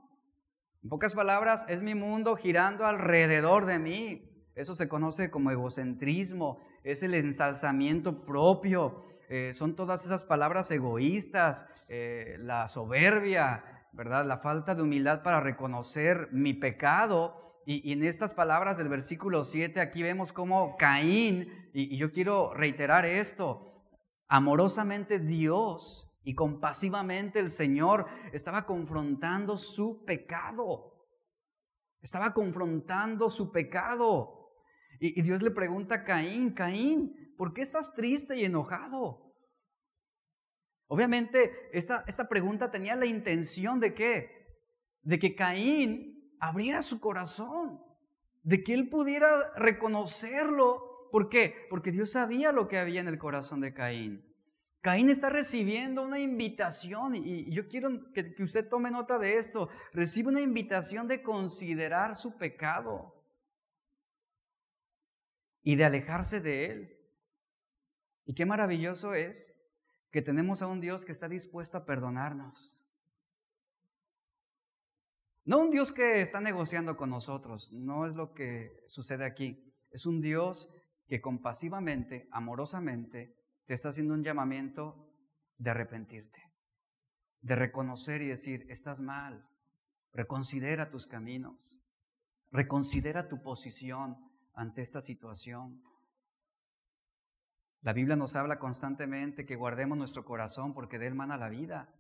En 0.83 0.89
pocas 0.89 1.15
palabras, 1.15 1.65
es 1.69 1.83
mi 1.83 1.95
mundo 1.95 2.35
girando 2.37 2.87
alrededor 2.87 3.67
de 3.67 3.79
mí. 3.79 4.31
Eso 4.55 4.75
se 4.75 4.89
conoce 4.89 5.31
como 5.31 5.51
egocentrismo, 5.51 6.61
es 6.83 7.03
el 7.03 7.15
ensalzamiento 7.15 8.25
propio, 8.25 9.05
eh, 9.35 9.53
son 9.53 9.75
todas 9.75 10.05
esas 10.05 10.23
palabras 10.23 10.71
egoístas, 10.71 11.67
eh, 11.89 12.37
la 12.39 12.69
soberbia, 12.69 13.89
¿verdad? 13.93 14.25
La 14.25 14.39
falta 14.39 14.77
de 14.77 14.83
humildad 14.83 15.25
para 15.25 15.41
reconocer 15.41 16.29
mi 16.31 16.55
pecado. 16.55 17.61
Y, 17.67 17.93
en 17.93 18.05
estas 18.05 18.33
palabras 18.33 18.77
del 18.77 18.89
versículo 18.89 19.43
7 19.43 19.81
aquí 19.81 20.05
vemos 20.05 20.33
cómo 20.33 20.77
Caín, 20.77 21.71
y, 21.73 21.95
y 21.95 21.99
yo 21.99 22.13
quiero 22.13 22.55
reiterar 22.55 23.07
esto, 23.07 23.91
amorosamente 24.29 25.19
Dios 25.19 26.17
y 26.23 26.37
compasivamente 26.37 27.41
el 27.41 27.51
Señor 27.51 28.07
estaba 28.33 28.67
confrontando 28.67 29.57
su 29.57 30.05
pecado. 30.05 30.95
Estaba 32.01 32.33
confrontando 32.33 33.29
su 33.29 33.51
pecado. 33.51 34.53
Y, 35.01 35.21
Dios 35.23 35.43
le 35.43 35.51
pregunta 35.51 35.97
a 35.97 36.05
Caín, 36.05 36.53
Caín, 36.53 37.35
¿por 37.37 37.53
qué 37.53 37.63
estás 37.63 37.95
triste 37.95 38.37
y 38.37 38.45
enojado? 38.45 39.24
Obviamente, 40.87 41.71
esta, 41.73 42.05
esta 42.07 42.29
pregunta 42.29 42.71
tenía 42.71 42.97
la 42.97 43.07
intención 43.07 43.81
de 43.81 43.95
qué? 43.95 44.59
De 45.03 45.19
que 45.19 45.35
Caín 45.35 46.35
abriera 46.41 46.83
su 46.83 47.01
corazón, 47.01 47.81
de 48.43 48.63
que 48.63 48.75
él 48.75 48.89
pudiera 48.89 49.53
reconocerlo. 49.57 51.09
¿Por 51.11 51.29
qué? 51.29 51.67
Porque 51.71 51.93
Dios 51.93 52.13
sabía 52.13 52.53
lo 52.53 52.69
que 52.69 52.79
había 52.79 53.01
en 53.01 53.09
el 53.09 53.19
corazón 53.19 53.61
de 53.61 53.73
Caín. 53.73 54.25
Caín 54.83 55.09
está 55.09 55.31
recibiendo 55.31 56.03
una 56.03 56.19
invitación 56.19 57.15
y 57.15 57.51
yo 57.55 57.67
quiero 57.69 58.13
que, 58.13 58.35
que, 58.35 58.43
usted 58.43 58.69
tome 58.69 58.91
nota 58.91 59.19
de 59.19 59.39
esto. 59.39 59.71
Recibe 59.95 60.29
una 60.29 60.43
invitación 60.43 61.09
de 61.09 61.23
considerar 61.23 62.17
su 62.17 62.37
pecado 62.37 63.15
y 65.63 65.77
de 65.77 65.85
alejarse 65.87 66.41
de 66.41 66.67
él. 66.67 66.99
Y 68.27 68.35
qué 68.35 68.45
maravilloso 68.45 69.15
es 69.15 69.54
que 70.15 70.23
tenemos 70.23 70.63
a 70.63 70.69
un 70.69 70.81
Dios 70.81 71.05
que 71.05 71.11
está 71.11 71.29
dispuesto 71.29 71.77
a 71.77 71.85
perdonarnos. 71.85 72.87
No 75.45 75.59
un 75.59 75.73
Dios 75.73 75.91
que 75.91 76.21
está 76.21 76.41
negociando 76.41 76.97
con 76.97 77.11
nosotros, 77.11 77.73
no 77.73 78.07
es 78.07 78.15
lo 78.15 78.33
que 78.33 78.85
sucede 78.87 79.25
aquí. 79.25 79.75
Es 79.91 80.07
un 80.07 80.21
Dios 80.21 80.73
que 81.09 81.21
compasivamente, 81.21 82.29
amorosamente, 82.31 83.35
te 83.67 83.75
está 83.75 83.89
haciendo 83.89 84.15
un 84.15 84.23
llamamiento 84.23 85.13
de 85.59 85.71
arrepentirte, 85.71 86.45
de 87.41 87.57
reconocer 87.57 88.23
y 88.23 88.29
decir, 88.29 88.67
estás 88.71 89.01
mal, 89.01 89.45
reconsidera 90.13 90.91
tus 90.91 91.09
caminos, 91.09 91.83
reconsidera 92.53 93.27
tu 93.27 93.43
posición 93.43 94.31
ante 94.55 94.81
esta 94.81 95.01
situación. 95.01 95.83
La 97.85 97.93
Biblia 97.93 98.17
nos 98.17 98.35
habla 98.35 98.59
constantemente 98.59 99.45
que 99.45 99.57
guardemos 99.57 99.99
nuestro 99.99 100.25
corazón 100.25 100.73
porque 100.73 100.99
de 100.99 101.07
él 101.07 101.15
mana 101.15 101.37
la 101.37 101.51
vida. 101.51 101.95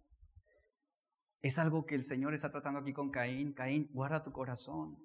Es 1.42 1.58
algo 1.58 1.84
que 1.84 1.94
el 1.94 2.04
Señor 2.04 2.32
está 2.32 2.50
tratando 2.50 2.80
aquí 2.80 2.94
con 2.94 3.10
Caín. 3.10 3.52
Caín, 3.52 3.90
guarda 3.92 4.24
tu 4.24 4.32
corazón. 4.32 4.96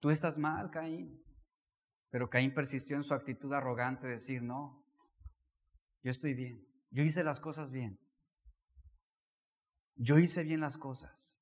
Tú 0.00 0.08
estás 0.08 0.38
mal, 0.38 0.70
Caín. 0.70 1.22
Pero 2.08 2.30
Caín 2.30 2.54
persistió 2.54 2.96
en 2.96 3.04
su 3.04 3.12
actitud 3.12 3.52
arrogante 3.52 4.06
de 4.06 4.14
decir, 4.14 4.42
no, 4.42 4.86
yo 6.02 6.10
estoy 6.10 6.32
bien. 6.32 6.66
Yo 6.90 7.02
hice 7.02 7.22
las 7.22 7.38
cosas 7.38 7.70
bien. 7.70 8.00
Yo 9.96 10.18
hice 10.18 10.44
bien 10.44 10.60
las 10.60 10.78
cosas. 10.78 11.36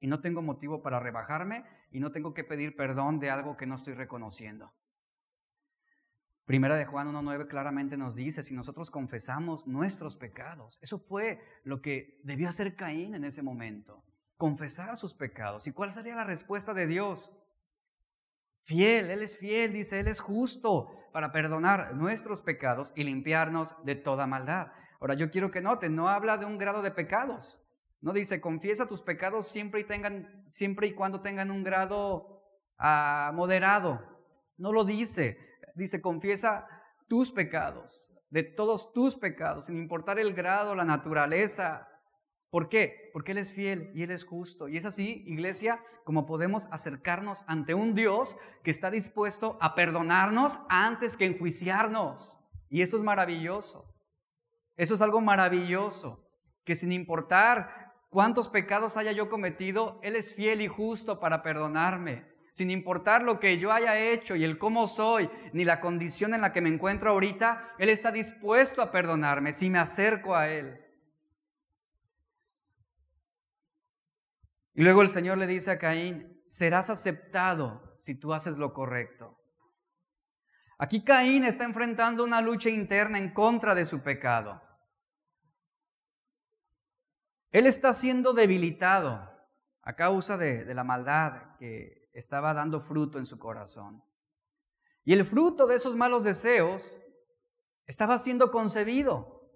Y 0.00 0.06
no 0.06 0.20
tengo 0.20 0.42
motivo 0.42 0.82
para 0.82 1.00
rebajarme 1.00 1.64
y 1.90 2.00
no 2.00 2.12
tengo 2.12 2.34
que 2.34 2.44
pedir 2.44 2.76
perdón 2.76 3.20
de 3.20 3.30
algo 3.30 3.56
que 3.56 3.64
no 3.64 3.76
estoy 3.76 3.94
reconociendo. 3.94 4.70
Primera 6.46 6.76
de 6.76 6.86
Juan 6.86 7.12
1.9 7.12 7.48
claramente 7.48 7.96
nos 7.96 8.14
dice, 8.14 8.44
si 8.44 8.54
nosotros 8.54 8.88
confesamos 8.88 9.66
nuestros 9.66 10.14
pecados, 10.14 10.78
eso 10.80 11.00
fue 11.00 11.40
lo 11.64 11.82
que 11.82 12.20
debió 12.22 12.48
hacer 12.48 12.76
Caín 12.76 13.16
en 13.16 13.24
ese 13.24 13.42
momento, 13.42 14.04
confesar 14.36 14.96
sus 14.96 15.12
pecados. 15.12 15.66
¿Y 15.66 15.72
cuál 15.72 15.90
sería 15.90 16.14
la 16.14 16.22
respuesta 16.22 16.72
de 16.72 16.86
Dios? 16.86 17.32
Fiel, 18.62 19.10
Él 19.10 19.22
es 19.22 19.36
fiel, 19.36 19.72
dice, 19.72 19.98
Él 19.98 20.06
es 20.06 20.20
justo 20.20 20.88
para 21.12 21.32
perdonar 21.32 21.96
nuestros 21.96 22.40
pecados 22.40 22.92
y 22.94 23.02
limpiarnos 23.02 23.74
de 23.84 23.96
toda 23.96 24.28
maldad. 24.28 24.68
Ahora 25.00 25.14
yo 25.14 25.32
quiero 25.32 25.50
que 25.50 25.60
noten, 25.60 25.96
no 25.96 26.08
habla 26.08 26.36
de 26.36 26.46
un 26.46 26.58
grado 26.58 26.80
de 26.80 26.92
pecados. 26.92 27.60
No 28.00 28.12
dice, 28.12 28.40
confiesa 28.40 28.86
tus 28.86 29.02
pecados 29.02 29.48
siempre 29.48 29.80
y, 29.80 29.84
tengan, 29.84 30.46
siempre 30.50 30.86
y 30.86 30.94
cuando 30.94 31.22
tengan 31.22 31.50
un 31.50 31.64
grado 31.64 32.40
ah, 32.78 33.32
moderado. 33.34 34.00
No 34.58 34.72
lo 34.72 34.84
dice. 34.84 35.45
Dice, 35.76 36.00
confiesa 36.00 36.66
tus 37.06 37.30
pecados, 37.30 38.10
de 38.30 38.42
todos 38.42 38.92
tus 38.92 39.14
pecados, 39.14 39.66
sin 39.66 39.76
importar 39.76 40.18
el 40.18 40.34
grado, 40.34 40.74
la 40.74 40.84
naturaleza. 40.84 41.86
¿Por 42.50 42.70
qué? 42.70 43.10
Porque 43.12 43.32
Él 43.32 43.38
es 43.38 43.52
fiel 43.52 43.90
y 43.94 44.02
Él 44.02 44.10
es 44.10 44.24
justo. 44.24 44.68
Y 44.68 44.78
es 44.78 44.86
así, 44.86 45.22
iglesia, 45.26 45.84
como 46.04 46.24
podemos 46.24 46.66
acercarnos 46.72 47.44
ante 47.46 47.74
un 47.74 47.94
Dios 47.94 48.36
que 48.64 48.70
está 48.70 48.90
dispuesto 48.90 49.58
a 49.60 49.74
perdonarnos 49.74 50.58
antes 50.70 51.16
que 51.16 51.26
enjuiciarnos. 51.26 52.40
Y 52.70 52.80
eso 52.80 52.96
es 52.96 53.02
maravilloso. 53.02 53.94
Eso 54.76 54.94
es 54.94 55.02
algo 55.02 55.20
maravilloso, 55.20 56.26
que 56.64 56.74
sin 56.74 56.92
importar 56.92 57.92
cuántos 58.08 58.48
pecados 58.48 58.96
haya 58.96 59.12
yo 59.12 59.28
cometido, 59.28 60.00
Él 60.02 60.16
es 60.16 60.34
fiel 60.34 60.62
y 60.62 60.68
justo 60.68 61.20
para 61.20 61.42
perdonarme. 61.42 62.35
Sin 62.56 62.70
importar 62.70 63.22
lo 63.22 63.38
que 63.38 63.58
yo 63.58 63.70
haya 63.70 63.98
hecho 63.98 64.34
y 64.34 64.42
el 64.42 64.56
cómo 64.56 64.86
soy, 64.86 65.30
ni 65.52 65.62
la 65.66 65.78
condición 65.78 66.32
en 66.32 66.40
la 66.40 66.54
que 66.54 66.62
me 66.62 66.70
encuentro 66.70 67.10
ahorita, 67.10 67.74
Él 67.78 67.90
está 67.90 68.10
dispuesto 68.10 68.80
a 68.80 68.90
perdonarme 68.90 69.52
si 69.52 69.68
me 69.68 69.78
acerco 69.78 70.34
a 70.34 70.48
Él. 70.48 70.80
Y 74.72 74.82
luego 74.82 75.02
el 75.02 75.08
Señor 75.08 75.36
le 75.36 75.46
dice 75.46 75.72
a 75.72 75.78
Caín, 75.78 76.42
serás 76.46 76.88
aceptado 76.88 77.94
si 77.98 78.14
tú 78.14 78.32
haces 78.32 78.56
lo 78.56 78.72
correcto. 78.72 79.38
Aquí 80.78 81.04
Caín 81.04 81.44
está 81.44 81.64
enfrentando 81.64 82.24
una 82.24 82.40
lucha 82.40 82.70
interna 82.70 83.18
en 83.18 83.34
contra 83.34 83.74
de 83.74 83.84
su 83.84 84.02
pecado. 84.02 84.62
Él 87.50 87.66
está 87.66 87.92
siendo 87.92 88.32
debilitado 88.32 89.30
a 89.82 89.94
causa 89.94 90.38
de, 90.38 90.74
la 90.74 90.84
maldad 90.84 91.54
que 91.58 91.95
estaba 92.18 92.54
dando 92.54 92.80
fruto 92.80 93.18
en 93.18 93.26
su 93.26 93.38
corazón. 93.38 94.02
Y 95.04 95.12
el 95.12 95.24
fruto 95.26 95.66
de 95.66 95.76
esos 95.76 95.94
malos 95.96 96.24
deseos 96.24 96.98
estaba 97.86 98.18
siendo 98.18 98.50
concebido. 98.50 99.50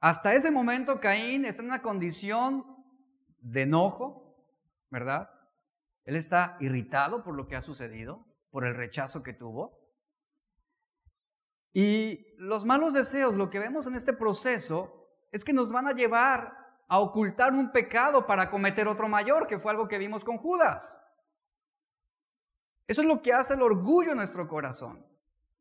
Hasta 0.00 0.34
ese 0.34 0.50
momento 0.50 1.00
Caín 1.00 1.44
está 1.44 1.62
en 1.62 1.68
una 1.68 1.82
condición 1.82 2.64
de 3.40 3.62
enojo, 3.62 4.36
¿verdad? 4.90 5.30
Él 6.04 6.16
está 6.16 6.56
irritado 6.60 7.24
por 7.24 7.34
lo 7.34 7.48
que 7.48 7.56
ha 7.56 7.60
sucedido, 7.60 8.26
por 8.50 8.66
el 8.66 8.74
rechazo 8.74 9.22
que 9.22 9.32
tuvo. 9.32 9.80
Y 11.72 12.36
los 12.38 12.64
malos 12.64 12.92
deseos, 12.92 13.34
lo 13.34 13.48
que 13.48 13.58
vemos 13.58 13.86
en 13.86 13.94
este 13.94 14.12
proceso, 14.12 15.08
es 15.32 15.44
que 15.44 15.52
nos 15.52 15.72
van 15.72 15.86
a 15.86 15.92
llevar 15.92 16.56
a 16.88 16.98
ocultar 16.98 17.52
un 17.52 17.70
pecado 17.72 18.26
para 18.26 18.50
cometer 18.50 18.88
otro 18.88 19.08
mayor, 19.08 19.46
que 19.46 19.58
fue 19.58 19.70
algo 19.70 19.88
que 19.88 19.98
vimos 19.98 20.24
con 20.24 20.38
Judas. 20.38 21.00
Eso 22.90 23.02
es 23.02 23.06
lo 23.06 23.22
que 23.22 23.32
hace 23.32 23.54
el 23.54 23.62
orgullo 23.62 24.10
en 24.10 24.16
nuestro 24.16 24.48
corazón. 24.48 25.06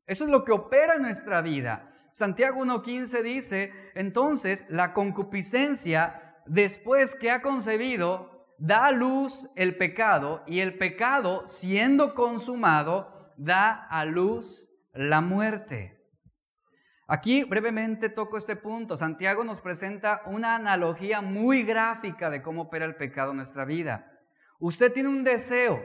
Eso 0.07 0.23
es 0.23 0.31
lo 0.31 0.43
que 0.43 0.51
opera 0.51 0.95
en 0.95 1.03
nuestra 1.03 1.41
vida. 1.41 1.93
Santiago 2.11 2.65
1.15 2.65 3.21
dice, 3.21 3.71
entonces 3.93 4.65
la 4.67 4.95
concupiscencia, 4.95 6.41
después 6.47 7.13
que 7.13 7.29
ha 7.29 7.43
concebido, 7.43 8.55
da 8.57 8.87
a 8.87 8.91
luz 8.91 9.47
el 9.55 9.77
pecado 9.77 10.41
y 10.47 10.61
el 10.61 10.79
pecado, 10.79 11.45
siendo 11.45 12.15
consumado, 12.15 13.31
da 13.37 13.85
a 13.91 14.05
luz 14.05 14.67
la 14.93 15.21
muerte. 15.21 16.03
Aquí 17.05 17.43
brevemente 17.43 18.09
toco 18.09 18.37
este 18.37 18.55
punto. 18.55 18.97
Santiago 18.97 19.43
nos 19.43 19.61
presenta 19.61 20.23
una 20.25 20.55
analogía 20.55 21.21
muy 21.21 21.61
gráfica 21.61 22.31
de 22.31 22.41
cómo 22.41 22.63
opera 22.63 22.85
el 22.85 22.95
pecado 22.95 23.29
en 23.29 23.37
nuestra 23.37 23.65
vida. 23.65 24.19
Usted 24.57 24.91
tiene 24.91 25.09
un 25.09 25.23
deseo. 25.23 25.79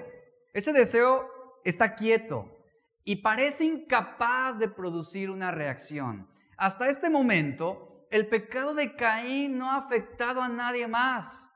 Ese 0.55 0.73
deseo 0.73 1.34
está 1.65 1.95
quieto 1.95 2.55
y 3.03 3.17
parece 3.17 3.65
incapaz 3.65 4.59
de 4.59 4.69
producir 4.69 5.31
una 5.31 5.51
reacción. 5.51 6.29
Hasta 6.57 6.89
este 6.89 7.11
momento, 7.11 8.07
el 8.11 8.29
pecado 8.29 8.75
de 8.75 8.95
Caín 8.95 9.59
no 9.59 9.71
ha 9.71 9.77
afectado 9.77 10.41
a 10.41 10.49
nadie 10.49 10.87
más. 10.87 11.51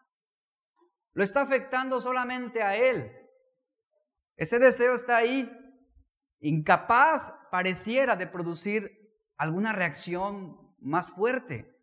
Lo 1.12 1.22
está 1.22 1.42
afectando 1.42 2.00
solamente 2.00 2.62
a 2.62 2.76
él. 2.76 3.12
Ese 4.36 4.58
deseo 4.58 4.94
está 4.94 5.16
ahí, 5.16 5.50
incapaz 6.40 7.32
pareciera 7.50 8.16
de 8.16 8.26
producir 8.26 8.92
alguna 9.36 9.72
reacción 9.72 10.56
más 10.80 11.10
fuerte. 11.10 11.74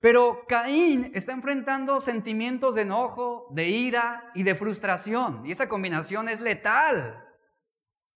Pero 0.00 0.44
Caín 0.46 1.10
está 1.14 1.32
enfrentando 1.32 2.00
sentimientos 2.00 2.76
de 2.76 2.82
enojo, 2.82 3.48
de 3.50 3.68
ira 3.68 4.30
y 4.34 4.44
de 4.44 4.54
frustración. 4.54 5.44
Y 5.44 5.50
esa 5.50 5.68
combinación 5.68 6.28
es 6.28 6.40
letal. 6.40 7.27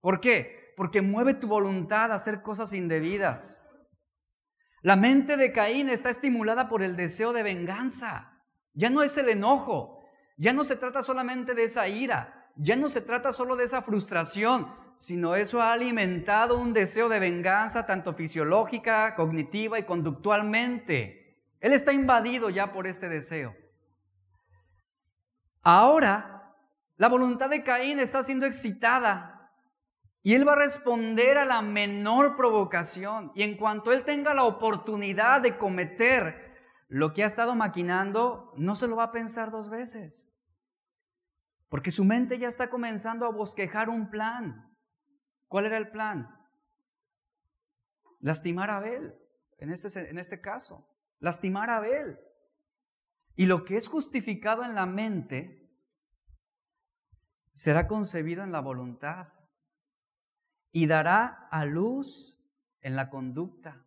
¿Por 0.02 0.20
qué? 0.20 0.74
Porque 0.76 1.00
mueve 1.00 1.32
tu 1.32 1.46
voluntad 1.46 2.12
a 2.12 2.16
hacer 2.16 2.42
cosas 2.42 2.74
indebidas. 2.74 3.64
La 4.82 4.96
mente 4.96 5.38
de 5.38 5.52
Caín 5.52 5.88
está 5.88 6.10
estimulada 6.10 6.68
por 6.68 6.82
el 6.82 6.94
deseo 6.94 7.32
de 7.32 7.42
venganza. 7.42 8.42
Ya 8.74 8.90
no 8.90 9.02
es 9.02 9.16
el 9.16 9.30
enojo. 9.30 10.04
Ya 10.36 10.52
no 10.52 10.64
se 10.64 10.76
trata 10.76 11.00
solamente 11.00 11.54
de 11.54 11.64
esa 11.64 11.88
ira. 11.88 12.50
Ya 12.56 12.76
no 12.76 12.90
se 12.90 13.00
trata 13.00 13.32
solo 13.32 13.56
de 13.56 13.64
esa 13.64 13.80
frustración 13.80 14.82
sino 15.02 15.34
eso 15.34 15.60
ha 15.60 15.72
alimentado 15.72 16.56
un 16.56 16.72
deseo 16.72 17.08
de 17.08 17.18
venganza 17.18 17.86
tanto 17.86 18.14
fisiológica, 18.14 19.16
cognitiva 19.16 19.76
y 19.76 19.82
conductualmente. 19.82 21.44
Él 21.58 21.72
está 21.72 21.92
invadido 21.92 22.50
ya 22.50 22.72
por 22.72 22.86
este 22.86 23.08
deseo. 23.08 23.52
Ahora, 25.60 26.54
la 26.98 27.08
voluntad 27.08 27.50
de 27.50 27.64
Caín 27.64 27.98
está 27.98 28.22
siendo 28.22 28.46
excitada 28.46 29.41
y 30.22 30.34
él 30.34 30.46
va 30.46 30.52
a 30.52 30.56
responder 30.56 31.36
a 31.36 31.44
la 31.44 31.62
menor 31.62 32.36
provocación. 32.36 33.32
Y 33.34 33.42
en 33.42 33.56
cuanto 33.56 33.92
él 33.92 34.04
tenga 34.04 34.34
la 34.34 34.44
oportunidad 34.44 35.40
de 35.40 35.58
cometer 35.58 36.52
lo 36.88 37.12
que 37.12 37.24
ha 37.24 37.26
estado 37.26 37.56
maquinando, 37.56 38.52
no 38.56 38.76
se 38.76 38.86
lo 38.86 38.96
va 38.96 39.04
a 39.04 39.12
pensar 39.12 39.50
dos 39.50 39.68
veces. 39.68 40.30
Porque 41.68 41.90
su 41.90 42.04
mente 42.04 42.38
ya 42.38 42.46
está 42.46 42.70
comenzando 42.70 43.26
a 43.26 43.32
bosquejar 43.32 43.88
un 43.88 44.10
plan. 44.10 44.72
¿Cuál 45.48 45.66
era 45.66 45.76
el 45.76 45.90
plan? 45.90 46.28
Lastimar 48.20 48.70
a 48.70 48.76
Abel, 48.76 49.18
en 49.58 49.72
este, 49.72 50.08
en 50.08 50.18
este 50.18 50.40
caso. 50.40 50.88
Lastimar 51.18 51.68
a 51.68 51.78
Abel. 51.78 52.20
Y 53.34 53.46
lo 53.46 53.64
que 53.64 53.76
es 53.76 53.88
justificado 53.88 54.62
en 54.62 54.76
la 54.76 54.86
mente 54.86 55.68
será 57.52 57.88
concebido 57.88 58.44
en 58.44 58.52
la 58.52 58.60
voluntad 58.60 59.28
y 60.72 60.86
dará 60.86 61.48
a 61.50 61.64
luz 61.64 62.38
en 62.80 62.96
la 62.96 63.10
conducta 63.10 63.86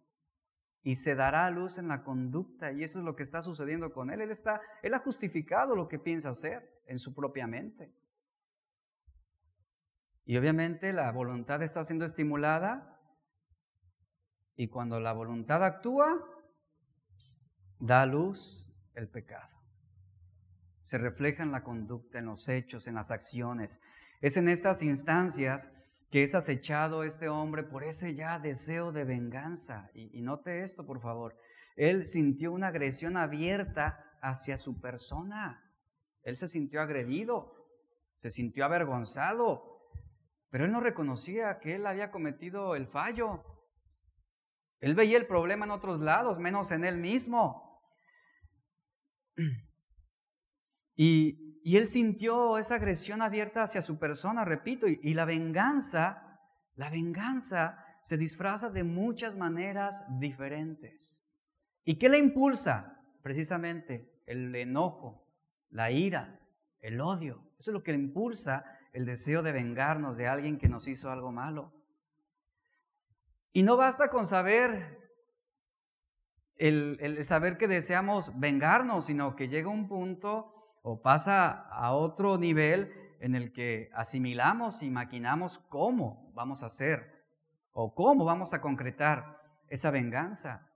y 0.84 0.96
se 0.96 1.16
dará 1.16 1.48
a 1.48 1.52
luz 1.52 1.80
en 1.80 1.88
la 1.88 2.04
conducta 2.04 2.72
y 2.72 2.84
eso 2.84 3.00
es 3.00 3.06
lo 3.06 3.16
que 3.16 3.24
está 3.24 3.42
sucediendo 3.42 3.92
con 3.92 4.12
él. 4.12 4.22
Él 4.22 4.30
está 4.30 4.62
él 4.84 4.94
ha 4.94 5.00
justificado 5.00 5.76
lo 5.76 5.88
que 5.88 5.98
piensa 5.98 6.30
hacer 6.30 6.82
en 6.86 7.00
su 7.00 7.14
propia 7.14 7.48
mente. 7.48 7.92
Y 10.26 10.38
obviamente 10.38 10.94
la 10.94 11.12
voluntad 11.12 11.62
está 11.64 11.84
siendo 11.84 12.06
estimulada 12.06 13.00
y 14.56 14.70
cuando 14.70 15.00
la 15.00 15.14
voluntad 15.14 15.64
actúa, 15.64 16.24
da 17.80 18.04
a 18.04 18.06
luz 18.06 18.66
el 18.94 19.10
pecado. 19.10 19.54
Se 20.82 20.98
refleja 20.98 21.44
en 21.44 21.52
la 21.52 21.64
conducta, 21.64 22.20
en 22.20 22.26
los 22.26 22.48
hechos, 22.48 22.88
en 22.88 22.96
las 22.96 23.12
acciones. 23.12 23.82
Es 24.22 24.38
en 24.38 24.50
estas 24.50 24.82
instancias 24.82 25.72
que 26.10 26.24
es 26.24 26.36
acechado 26.36 27.04
este 27.04 27.30
hombre 27.30 27.64
por 27.64 27.84
ese 27.84 28.16
ya 28.16 28.40
deseo 28.40 28.92
de 28.92 29.04
venganza. 29.04 29.90
Y, 29.94 30.22
note 30.22 30.64
esto, 30.64 30.86
por 30.86 31.02
favor. 31.02 31.38
Él 31.76 32.06
sintió 32.06 32.52
una 32.52 32.68
agresión 32.68 33.18
abierta 33.18 34.18
hacia 34.22 34.58
su 34.58 34.80
persona. 34.80 35.62
Él 36.24 36.38
se 36.38 36.48
sintió 36.48 36.82
agredido, 36.82 37.68
se 38.14 38.30
sintió 38.30 38.66
avergonzado, 38.66 39.92
pero 40.50 40.66
él 40.66 40.72
no 40.72 40.80
reconocía 40.80 41.60
que 41.60 41.76
él 41.76 41.86
había 41.86 42.12
cometido 42.12 42.76
el 42.76 42.88
fallo. 42.88 43.44
Él 44.80 44.96
veía 44.96 45.18
el 45.18 45.28
problema 45.28 45.66
en 45.66 45.72
otros 45.72 46.00
lados, 46.00 46.40
menos 46.40 46.72
en 46.72 46.86
él 46.86 46.98
mismo. 46.98 47.82
Y, 50.98 51.45
y 51.66 51.78
él 51.78 51.88
sintió 51.88 52.60
esa 52.60 52.76
agresión 52.76 53.24
abierta 53.24 53.64
hacia 53.64 53.82
su 53.82 53.98
persona, 53.98 54.46
repito, 54.46 54.86
y, 54.88 55.16
la 55.16 55.26
venganza, 55.26 56.40
la 56.76 56.92
venganza 56.92 57.84
se 58.04 58.18
disfraza 58.18 58.70
de 58.70 58.84
muchas 58.84 59.36
maneras 59.36 60.06
diferentes. 60.20 61.26
¿Y 61.84 61.98
qué 61.98 62.08
le 62.08 62.20
impulsa? 62.20 63.02
Precisamente 63.24 64.22
el 64.28 64.56
enojo, 64.56 65.28
la 65.72 65.90
ira, 65.90 66.40
el 66.82 67.02
odio. 67.02 67.42
Eso 67.58 67.72
es 67.72 67.74
lo 67.74 67.82
que 67.82 67.94
le 67.94 67.98
impulsa 67.98 68.64
el 68.94 69.08
deseo 69.08 69.42
de 69.42 69.52
vengarnos 69.52 70.18
de 70.18 70.28
alguien 70.28 70.60
que 70.60 70.70
nos 70.70 70.88
hizo 70.88 71.10
algo 71.10 71.32
malo. 71.32 71.74
Y 73.54 73.64
no 73.64 73.76
basta 73.76 74.10
con 74.10 74.28
saber 74.28 75.00
el, 76.58 77.26
saber 77.26 77.58
que 77.58 77.68
deseamos 77.68 78.40
vengarnos, 78.40 79.08
sino 79.08 79.36
que 79.36 79.48
llega 79.48 79.70
un 79.70 79.88
punto 79.88 80.55
o 80.88 81.02
pasa 81.02 81.68
a 81.72 81.94
otro 81.94 82.38
nivel 82.38 82.94
en 83.20 83.34
el 83.34 83.52
que 83.52 83.90
asimilamos 83.96 84.84
y 84.84 84.92
maquinamos 84.92 85.58
cómo 85.68 86.32
vamos 86.36 86.62
a 86.62 86.68
hacer 86.68 87.26
o 87.72 87.96
cómo 87.96 88.24
vamos 88.24 88.54
a 88.54 88.62
concretar 88.62 89.42
esa 89.68 89.90
venganza. 89.90 90.72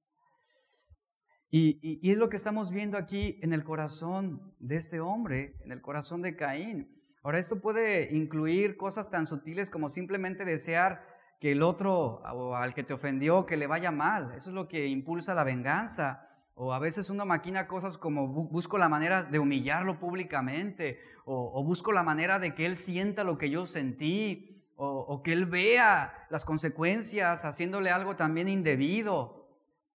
Y, 1.52 2.00
es 2.12 2.17
lo 2.17 2.28
que 2.28 2.38
estamos 2.38 2.72
viendo 2.72 2.98
aquí 2.98 3.39
en 3.43 3.54
el 3.54 3.63
corazón 3.63 4.56
de 4.58 4.78
este 4.78 5.00
hombre, 5.00 5.56
en 5.63 5.72
el 5.72 5.82
corazón 5.82 6.24
de 6.24 6.36
Caín. 6.36 6.91
Ahora, 7.22 7.38
esto 7.38 7.62
puede 7.62 8.15
incluir 8.15 8.78
cosas 8.78 9.12
tan 9.12 9.28
sutiles 9.28 9.69
como 9.69 9.89
simplemente 9.89 10.43
desear 10.43 11.06
que 11.39 11.52
el 11.52 11.62
otro 11.62 12.24
o 12.24 12.56
al 12.56 12.74
que 12.74 12.84
te 12.84 12.95
ofendió 12.95 13.45
que 13.45 13.58
le 13.58 13.67
vaya 13.67 13.91
mal. 13.91 14.34
Eso 14.36 14.50
es 14.50 14.56
lo 14.56 14.67
que 14.67 14.88
impulsa 14.88 15.36
la 15.36 15.43
venganza. 15.43 16.29
O 16.62 16.74
a 16.74 16.80
veces 16.80 17.10
uno 17.10 17.26
maquina 17.26 17.67
cosas 17.67 17.98
como 17.98 18.28
busco 18.28 18.78
la 18.78 18.89
manera 18.89 19.24
de 19.24 19.39
humillarlo 19.39 19.98
públicamente, 19.98 21.00
o, 21.24 21.63
busco 21.63 21.93
la 21.93 22.04
manera 22.04 22.38
de 22.38 22.54
que 22.54 22.65
él 22.65 22.76
sienta 22.76 23.24
lo 23.24 23.38
que 23.38 23.50
yo 23.50 23.65
sentí, 23.65 24.62
o, 24.76 24.86
o 24.86 25.24
que 25.24 25.32
él 25.32 25.45
vea 25.45 26.28
las 26.30 26.43
consecuencias 26.43 27.45
haciéndole 27.45 27.91
algo 27.91 28.17
también 28.17 28.50
indebido. 28.50 29.48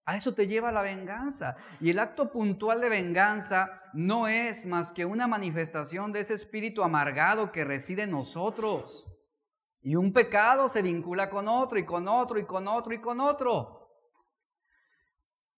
A 0.07 0.17
eso 0.17 0.33
te 0.33 0.47
lleva 0.47 0.73
la 0.73 0.81
venganza. 0.81 1.59
Y 1.81 1.91
el 1.91 1.99
acto 1.99 2.33
puntual 2.33 2.81
de 2.81 2.89
venganza 2.89 3.83
no 3.93 4.27
es 4.27 4.65
más 4.65 4.95
que 4.95 5.05
una 5.05 5.27
manifestación 5.27 6.13
de 6.13 6.21
ese 6.21 6.33
espíritu 6.33 6.83
amargado 6.83 7.53
que 7.53 7.65
reside 7.65 8.05
en 8.05 8.13
nosotros. 8.13 9.07
Y 9.83 9.97
un 9.97 10.15
pecado 10.15 10.71
se 10.71 10.81
vincula 10.81 11.29
con 11.29 11.47
otro 11.47 11.79
y 11.79 11.85
con 11.85 12.09
otro 12.09 12.39
y 12.39 12.47
con 12.47 12.67
otro 12.69 12.95
y 12.95 13.03
con 13.03 13.21
otro. 13.21 13.84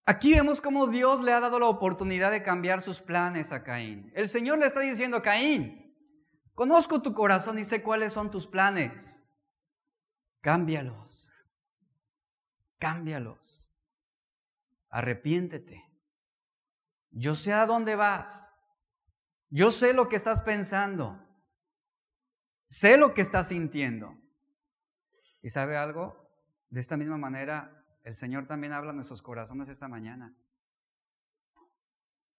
Aquí 0.08 0.32
vemos 0.32 0.60
cómo 0.60 0.86
Dios 0.86 1.20
le 1.20 1.32
ha 1.32 1.40
dado 1.40 1.58
la 1.58 1.66
oportunidad 1.66 2.30
de 2.30 2.44
cambiar 2.44 2.80
sus 2.80 3.00
planes 3.00 3.50
a 3.50 3.64
Caín. 3.64 4.12
El 4.14 4.28
Señor 4.28 4.58
le 4.58 4.66
está 4.66 4.78
diciendo, 4.78 5.20
Caín, 5.20 5.92
conozco 6.54 7.02
tu 7.02 7.12
corazón 7.12 7.58
y 7.58 7.64
sé 7.64 7.82
cuáles 7.82 8.12
son 8.12 8.30
tus 8.30 8.46
planes. 8.46 9.20
Cámbialos. 10.42 11.32
Cámbialos. 12.78 13.68
Arrepiéntete. 14.90 15.82
Yo 17.10 17.34
sé 17.34 17.52
a 17.52 17.66
dónde 17.66 17.96
vas. 17.96 18.54
Yo 19.50 19.72
sé 19.72 19.92
lo 19.92 20.08
que 20.08 20.14
estás 20.14 20.40
pensando. 20.40 21.20
Sé 22.68 22.96
lo 22.96 23.12
que 23.12 23.22
está 23.22 23.42
sintiendo. 23.42 24.16
¿Y 25.42 25.50
sabe 25.50 25.76
algo? 25.76 26.30
De 26.68 26.78
esta 26.78 26.96
misma 26.96 27.16
manera, 27.16 27.75
el 28.06 28.14
Señor 28.14 28.46
también 28.46 28.72
habla 28.72 28.92
a 28.92 28.94
nuestros 28.94 29.20
corazones 29.20 29.68
esta 29.68 29.88
mañana. 29.88 30.32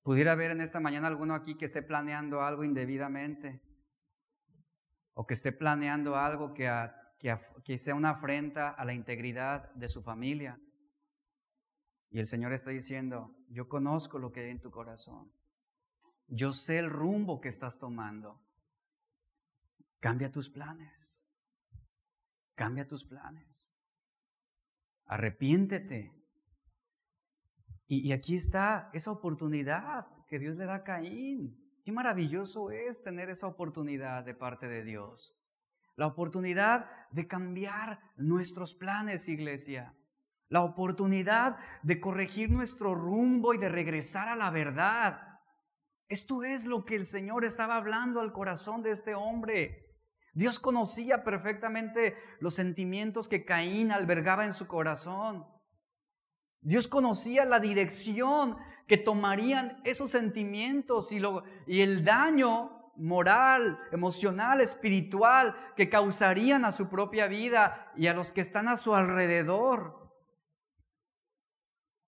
Pudiera 0.01 0.31
haber 0.31 0.51
en 0.51 0.61
esta 0.61 0.79
mañana 0.79 1.07
alguno 1.07 1.35
aquí 1.35 1.57
que 1.57 1.65
esté 1.65 1.81
planeando 1.81 2.41
algo 2.41 2.63
indebidamente 2.63 3.61
o 5.13 5.27
que 5.27 5.33
esté 5.33 5.51
planeando 5.51 6.15
algo 6.15 6.53
que, 6.53 6.71
que 7.65 7.77
sea 7.77 7.95
una 7.95 8.11
afrenta 8.11 8.69
a 8.69 8.85
la 8.85 8.93
integridad 8.93 9.69
de 9.73 9.89
su 9.89 10.01
familia. 10.01 10.57
Y 12.11 12.19
el 12.19 12.27
Señor 12.27 12.53
está 12.53 12.69
diciendo, 12.69 13.35
yo 13.49 13.67
conozco 13.67 14.19
lo 14.19 14.31
que 14.31 14.45
hay 14.45 14.51
en 14.51 14.61
tu 14.61 14.71
corazón. 14.71 15.33
Yo 16.27 16.53
sé 16.53 16.77
el 16.79 16.89
rumbo 16.89 17.41
que 17.41 17.49
estás 17.49 17.77
tomando. 17.77 18.41
Cambia 19.99 20.31
tus 20.31 20.49
planes. 20.49 21.21
Cambia 22.55 22.87
tus 22.87 23.03
planes. 23.03 23.66
Arrepiéntete. 25.07 26.13
Y, 27.87 28.11
aquí 28.11 28.35
está 28.35 28.89
esa 28.93 29.11
oportunidad 29.11 30.07
que 30.27 30.39
Dios 30.39 30.57
le 30.57 30.65
da 30.65 30.75
a 30.75 30.83
Caín. 30.83 31.57
Qué 31.85 31.93
maravilloso 31.93 32.69
es 32.69 33.01
tener 33.01 33.29
esa 33.29 33.47
oportunidad 33.47 34.25
de 34.25 34.35
parte 34.35 34.67
de 34.67 34.83
Dios. 34.83 35.33
La 35.95 36.07
oportunidad 36.07 36.89
de 37.11 37.27
cambiar 37.27 38.01
nuestros 38.17 38.73
planes, 38.73 39.29
iglesia. 39.29 39.95
La 40.49 40.63
oportunidad 40.63 41.57
de 41.81 42.01
corregir 42.01 42.51
nuestro 42.51 42.93
rumbo 42.93 43.53
y 43.53 43.57
de 43.57 43.69
regresar 43.69 44.27
a 44.27 44.35
la 44.35 44.49
verdad. 44.49 45.39
Esto 46.09 46.43
es 46.43 46.65
lo 46.65 46.83
que 46.83 46.95
el 46.95 47.05
Señor 47.05 47.45
estaba 47.45 47.77
hablando 47.77 48.19
al 48.19 48.33
corazón 48.33 48.83
de 48.83 48.91
este 48.91 49.15
hombre. 49.15 49.86
Dios 50.37 50.59
conocía 50.59 51.23
perfectamente 51.23 52.15
los 52.39 52.53
sentimientos 52.53 53.27
que 53.27 53.43
Caín 53.43 53.91
albergaba 53.91 54.45
en 54.45 54.53
su 54.53 54.67
corazón. 54.67 55.47
Dios 56.61 56.87
conocía 56.87 57.43
la 57.43 57.59
dirección 57.59 58.55
que 58.85 58.97
tomarían 58.97 59.81
esos 59.83 60.11
sentimientos 60.11 61.11
y, 61.11 61.81
el 61.81 62.05
daño 62.05 62.91
moral, 62.97 63.79
emocional, 63.91 64.61
espiritual 64.61 65.55
que 65.75 65.89
causarían 65.89 66.65
a 66.65 66.71
su 66.71 66.87
propia 66.87 67.25
vida 67.25 67.91
y 67.95 68.05
a 68.05 68.13
los 68.13 68.31
que 68.31 68.41
están 68.41 68.67
a 68.67 68.77
su 68.77 68.93
alrededor. 68.93 70.07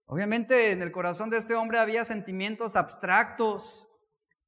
Obviamente 0.05 0.69
en 0.69 0.83
el 0.83 0.91
corazón 0.91 1.31
de 1.31 1.37
este 1.37 1.55
hombre 1.55 1.79
había 1.79 2.05
sentimientos 2.05 2.75
abstractos, 2.75 3.88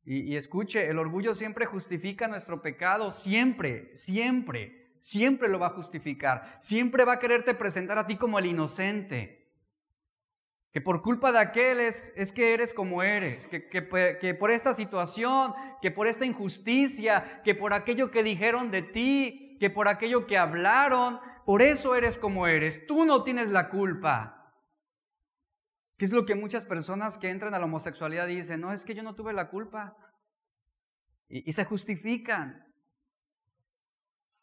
y, 0.03 0.35
escuche, 0.35 0.89
el 0.89 0.97
orgullo 0.97 1.35
siempre 1.35 1.65
justifica 1.65 2.27
nuestro 2.27 2.61
pecado, 2.61 3.11
siempre, 3.11 3.91
siempre, 3.95 4.95
siempre 4.99 5.47
lo 5.47 5.59
va 5.59 5.67
a 5.67 5.75
justificar. 5.75 6.57
Siempre 6.59 7.05
va 7.05 7.13
a 7.13 7.19
quererte 7.19 7.53
presentar 7.53 7.99
a 7.99 8.07
ti 8.07 8.17
como 8.17 8.39
el 8.39 8.47
inocente. 8.47 9.51
Que 10.71 10.81
por 10.81 11.03
culpa 11.03 11.31
de 11.31 11.39
aquel 11.39 11.79
es, 11.79 12.31
que 12.33 12.53
eres 12.53 12.73
como 12.73 13.03
eres, 13.03 13.47
que, 13.47 13.67
que 13.67 14.33
por 14.33 14.49
esta 14.49 14.73
situación, 14.73 15.53
que 15.81 15.91
por 15.91 16.07
esta 16.07 16.25
injusticia, 16.25 17.41
que 17.43 17.53
por 17.53 17.73
aquello 17.73 18.09
que 18.09 18.23
dijeron 18.23 18.71
de 18.71 18.81
ti, 18.81 19.57
que 19.59 19.69
por 19.69 19.87
aquello 19.87 20.25
que 20.25 20.37
hablaron, 20.37 21.19
por 21.45 21.61
eso 21.61 21.95
eres 21.95 22.17
como 22.17 22.47
eres. 22.47 22.87
Tú 22.87 23.05
no 23.05 23.23
tienes 23.23 23.49
la 23.49 23.69
culpa. 23.69 24.40
¿Qué 26.01 26.05
es 26.05 26.11
lo 26.11 26.25
que 26.25 26.33
muchas 26.33 26.65
personas 26.65 27.19
que 27.19 27.29
entran 27.29 27.53
a 27.53 27.59
la 27.59 27.65
homosexualidad 27.65 28.25
dicen? 28.25 28.59
No, 28.59 28.73
es 28.73 28.85
que 28.85 28.95
yo 28.95 29.03
no 29.03 29.13
tuve 29.13 29.33
la 29.33 29.51
culpa. 29.51 29.95
Y, 31.29 31.53
se 31.53 31.63
justifican. 31.63 32.65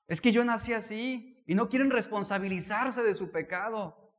Es 0.07 0.21
que 0.21 0.31
yo 0.31 0.45
nací 0.45 0.73
así 0.73 1.43
y 1.49 1.57
no 1.57 1.69
quieren 1.69 1.91
responsabilizarse 1.91 3.03
de 3.03 3.13
su 3.13 3.33
pecado. 3.33 4.15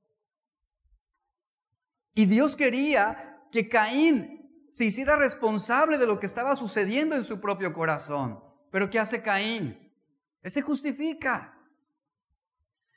Y 2.14 2.26
Dios 2.26 2.58
quería 2.58 3.48
que 3.54 3.70
Caín 3.70 4.68
se 4.70 4.84
hiciera 4.84 5.16
responsable 5.16 5.98
de 5.98 6.08
lo 6.08 6.20
que 6.20 6.26
estaba 6.26 6.58
sucediendo 6.58 7.16
en 7.16 7.24
su 7.24 7.40
propio 7.40 7.72
corazón. 7.72 8.44
Pero 8.70 8.90
¿qué 8.90 9.00
hace 9.00 9.24
Caín? 9.24 9.94
Él 10.42 10.52
se 10.52 10.62
justifica. 10.62 11.58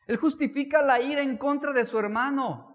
Él 0.08 0.16
justifica 0.16 0.82
la 0.82 1.00
ira 1.00 1.22
en 1.22 1.36
contra 1.36 1.72
de 1.72 1.84
su 1.84 1.96
hermano. 1.96 2.71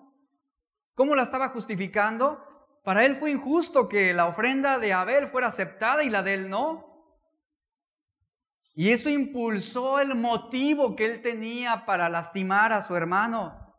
¿Cómo 0.97 1.13
la 1.13 1.21
estaba 1.21 1.49
justificando? 1.49 2.43
Para 2.83 3.05
él 3.05 3.17
fue 3.17 3.29
injusto 3.29 3.87
que 3.87 4.15
la 4.15 4.25
ofrenda 4.25 4.79
de 4.79 4.93
Abel 4.93 5.27
fuera 5.27 5.45
aceptada 5.45 6.03
y 6.03 6.09
la 6.09 6.23
de 6.23 6.33
él 6.33 6.49
no. 6.49 7.13
Y 8.73 8.89
eso 8.89 9.07
impulsó 9.07 9.99
el 9.99 10.15
motivo 10.15 10.95
que 10.95 11.05
él 11.05 11.21
tenía 11.21 11.85
para 11.85 12.09
lastimar 12.09 12.73
a 12.73 12.81
su 12.81 12.95
hermano. 12.95 13.75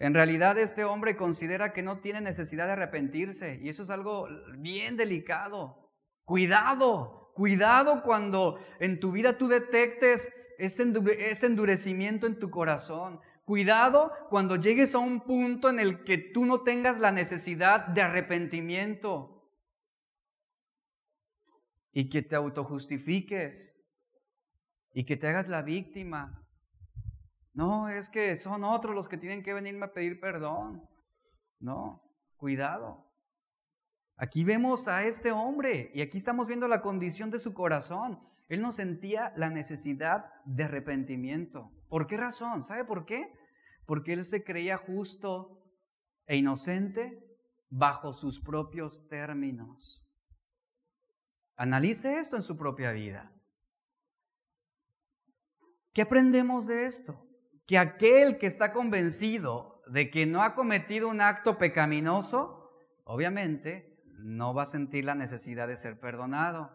En 0.00 0.14
realidad 0.14 0.58
este 0.58 0.82
hombre 0.82 1.16
considera 1.16 1.72
que 1.72 1.84
no 1.84 2.00
tiene 2.00 2.20
necesidad 2.20 2.66
de 2.66 2.72
arrepentirse 2.72 3.60
y 3.62 3.68
eso 3.68 3.84
es 3.84 3.90
algo 3.90 4.26
bien 4.58 4.96
delicado. 4.96 5.92
Cuidado, 6.24 7.30
cuidado 7.36 8.02
cuando 8.02 8.58
en 8.80 8.98
tu 8.98 9.12
vida 9.12 9.38
tú 9.38 9.46
detectes 9.46 10.34
ese 10.58 11.46
endurecimiento 11.46 12.26
en 12.26 12.40
tu 12.40 12.50
corazón. 12.50 13.20
Cuidado 13.50 14.12
cuando 14.28 14.54
llegues 14.54 14.94
a 14.94 15.00
un 15.00 15.22
punto 15.22 15.68
en 15.70 15.80
el 15.80 16.04
que 16.04 16.18
tú 16.18 16.46
no 16.46 16.60
tengas 16.60 17.00
la 17.00 17.10
necesidad 17.10 17.88
de 17.88 18.00
arrepentimiento 18.00 19.44
y 21.90 22.08
que 22.08 22.22
te 22.22 22.36
autojustifiques 22.36 23.74
y 24.92 25.04
que 25.04 25.16
te 25.16 25.26
hagas 25.26 25.48
la 25.48 25.62
víctima. 25.62 26.46
No, 27.52 27.88
es 27.88 28.08
que 28.08 28.36
son 28.36 28.62
otros 28.62 28.94
los 28.94 29.08
que 29.08 29.18
tienen 29.18 29.42
que 29.42 29.52
venirme 29.52 29.86
a 29.86 29.92
pedir 29.92 30.20
perdón. 30.20 30.88
No, 31.58 32.04
cuidado. 32.36 33.04
Aquí 34.14 34.44
vemos 34.44 34.86
a 34.86 35.02
este 35.02 35.32
hombre 35.32 35.90
y 35.92 36.02
aquí 36.02 36.18
estamos 36.18 36.46
viendo 36.46 36.68
la 36.68 36.82
condición 36.82 37.32
de 37.32 37.40
su 37.40 37.52
corazón. 37.52 38.20
Él 38.48 38.62
no 38.62 38.70
sentía 38.70 39.32
la 39.34 39.50
necesidad 39.50 40.26
de 40.44 40.62
arrepentimiento. 40.62 41.72
¿Por 41.88 42.06
qué 42.06 42.16
razón? 42.16 42.62
¿Sabe 42.62 42.84
por 42.84 43.06
qué? 43.06 43.39
Porque 43.90 44.12
él 44.12 44.24
se 44.24 44.44
creía 44.44 44.76
justo 44.76 45.64
e 46.24 46.36
inocente 46.36 47.26
bajo 47.70 48.14
sus 48.14 48.40
propios 48.40 49.08
términos. 49.08 50.06
Analice 51.56 52.20
esto 52.20 52.36
en 52.36 52.44
su 52.44 52.56
propia 52.56 52.92
vida. 52.92 53.32
¿Qué 55.92 56.02
aprendemos 56.02 56.68
de 56.68 56.84
esto? 56.84 57.26
Que 57.66 57.78
aquel 57.78 58.38
que 58.38 58.46
está 58.46 58.72
convencido 58.72 59.82
de 59.88 60.08
que 60.08 60.24
no 60.24 60.44
ha 60.44 60.54
cometido 60.54 61.08
un 61.08 61.20
acto 61.20 61.58
pecaminoso, 61.58 62.70
obviamente 63.02 64.04
no 64.20 64.54
va 64.54 64.62
a 64.62 64.66
sentir 64.66 65.04
la 65.04 65.16
necesidad 65.16 65.66
de 65.66 65.74
ser 65.74 65.98
perdonado, 65.98 66.70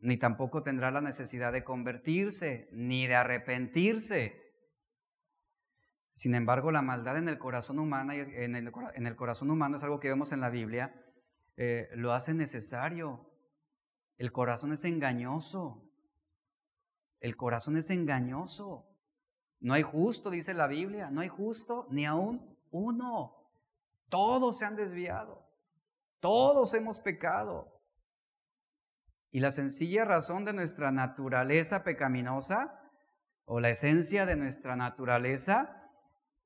ni 0.00 0.16
tampoco 0.16 0.64
tendrá 0.64 0.90
la 0.90 1.00
necesidad 1.00 1.52
de 1.52 1.62
convertirse, 1.62 2.68
ni 2.72 3.06
de 3.06 3.14
arrepentirse. 3.14 4.43
Sin 6.14 6.36
embargo, 6.36 6.70
la 6.70 6.80
maldad 6.80 7.18
en 7.18 7.28
el 7.28 7.38
corazón 7.38 7.80
humano, 7.80 8.12
en 8.12 8.54
el, 8.54 9.16
corazón 9.16 9.50
humano 9.50 9.76
es 9.76 9.82
algo 9.82 9.98
que 9.98 10.08
vemos 10.08 10.30
en 10.30 10.40
la 10.40 10.48
Biblia, 10.48 10.94
eh, 11.56 11.88
lo 11.94 12.12
hace 12.12 12.34
necesario. 12.34 13.30
El 14.16 14.30
corazón 14.30 14.72
es 14.72 14.84
engañoso. 14.84 15.90
El 17.18 17.36
corazón 17.36 17.76
es 17.76 17.90
engañoso. 17.90 18.86
No 19.58 19.74
hay 19.74 19.82
justo, 19.82 20.30
dice 20.30 20.54
la 20.54 20.68
Biblia, 20.68 21.10
no 21.10 21.20
hay 21.20 21.28
justo 21.28 21.88
ni 21.90 22.06
aún 22.06 22.56
uno. 22.70 23.34
Todos 24.08 24.58
se 24.58 24.66
han 24.66 24.76
desviado. 24.76 25.44
Todos 26.20 26.74
hemos 26.74 27.00
pecado. 27.00 27.80
Y 29.32 29.40
la 29.40 29.50
sencilla 29.50 30.04
razón 30.04 30.44
de 30.44 30.52
nuestra 30.52 30.92
naturaleza 30.92 31.82
pecaminosa 31.82 32.80
o 33.46 33.58
la 33.58 33.70
esencia 33.70 34.26
de 34.26 34.36
nuestra 34.36 34.76
naturaleza 34.76 35.83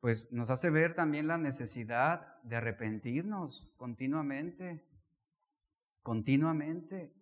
pues 0.01 0.33
nos 0.33 0.51
hace 0.51 0.71
ver 0.71 0.95
también 0.95 1.27
la 1.27 1.39
necesidad 1.39 2.41
de 2.45 2.57
arrepentirnos 2.57 3.73
continuamente, 3.77 4.87
continuamente. 6.03 7.13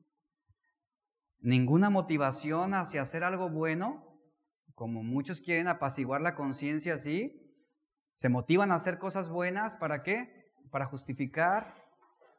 Ninguna 1.38 1.90
motivación 1.90 2.74
hacia 2.74 3.02
hacer 3.02 3.24
algo 3.24 3.48
bueno, 3.48 4.20
como 4.74 5.02
muchos 5.02 5.40
quieren 5.40 5.68
apaciguar 5.68 6.20
la 6.20 6.34
conciencia 6.34 6.94
así, 6.94 7.42
se 8.12 8.28
motivan 8.28 8.72
a 8.72 8.76
hacer 8.76 8.98
cosas 8.98 9.28
buenas, 9.28 9.76
¿para 9.76 10.02
qué? 10.02 10.52
Para 10.70 10.86
justificar 10.86 11.74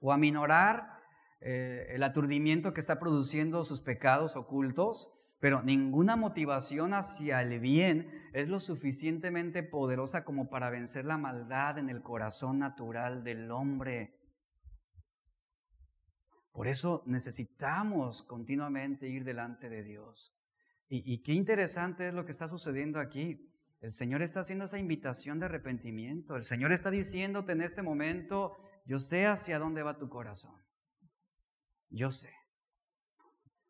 o 0.01 0.11
aminorar 0.11 0.97
eh, 1.39 1.87
el 1.89 2.03
aturdimiento 2.03 2.73
que 2.73 2.81
está 2.81 2.99
produciendo 2.99 3.63
sus 3.63 3.81
pecados 3.81 4.35
ocultos 4.35 5.16
pero 5.39 5.61
ninguna 5.61 6.15
motivación 6.15 6.93
hacia 6.93 7.41
el 7.41 7.59
bien 7.59 8.29
es 8.33 8.49
lo 8.49 8.59
suficientemente 8.59 9.61
poderosa 9.61 10.25
como 10.25 10.49
para 10.49 10.69
vencer 10.69 11.05
la 11.05 11.17
maldad 11.17 11.77
en 11.77 11.89
el 11.89 12.01
corazón 12.01 12.59
natural 12.59 13.23
del 13.23 13.51
hombre. 13.51 14.15
Por 16.51 16.67
eso 16.67 17.03
necesitamos 17.05 18.23
continuamente 18.23 19.07
ir 19.07 19.23
delante 19.23 19.69
de 19.69 19.83
Dios. 19.83 20.33
Y, 20.89 21.21
qué 21.21 21.33
interesante 21.33 22.07
es 22.07 22.13
lo 22.13 22.25
que 22.25 22.31
está 22.31 22.47
sucediendo 22.47 22.99
aquí. 22.99 23.51
El 23.81 23.91
Señor 23.91 24.21
está 24.21 24.39
haciendo 24.39 24.65
esa 24.65 24.79
invitación 24.79 25.37
de 25.37 25.45
arrepentimiento. 25.45 26.35
El 26.35 26.43
Señor 26.43 26.71
está 26.71 26.89
diciéndote 26.89 27.51
en 27.51 27.61
este 27.61 27.81
momento, 27.81 28.57
yo 28.85 28.97
sé 28.97 29.27
hacia 29.27 29.59
dónde 29.59 29.83
va 29.83 29.99
tu 29.99 30.09
corazón. 30.09 30.55
Yo 31.89 32.09
sé. 32.09 32.33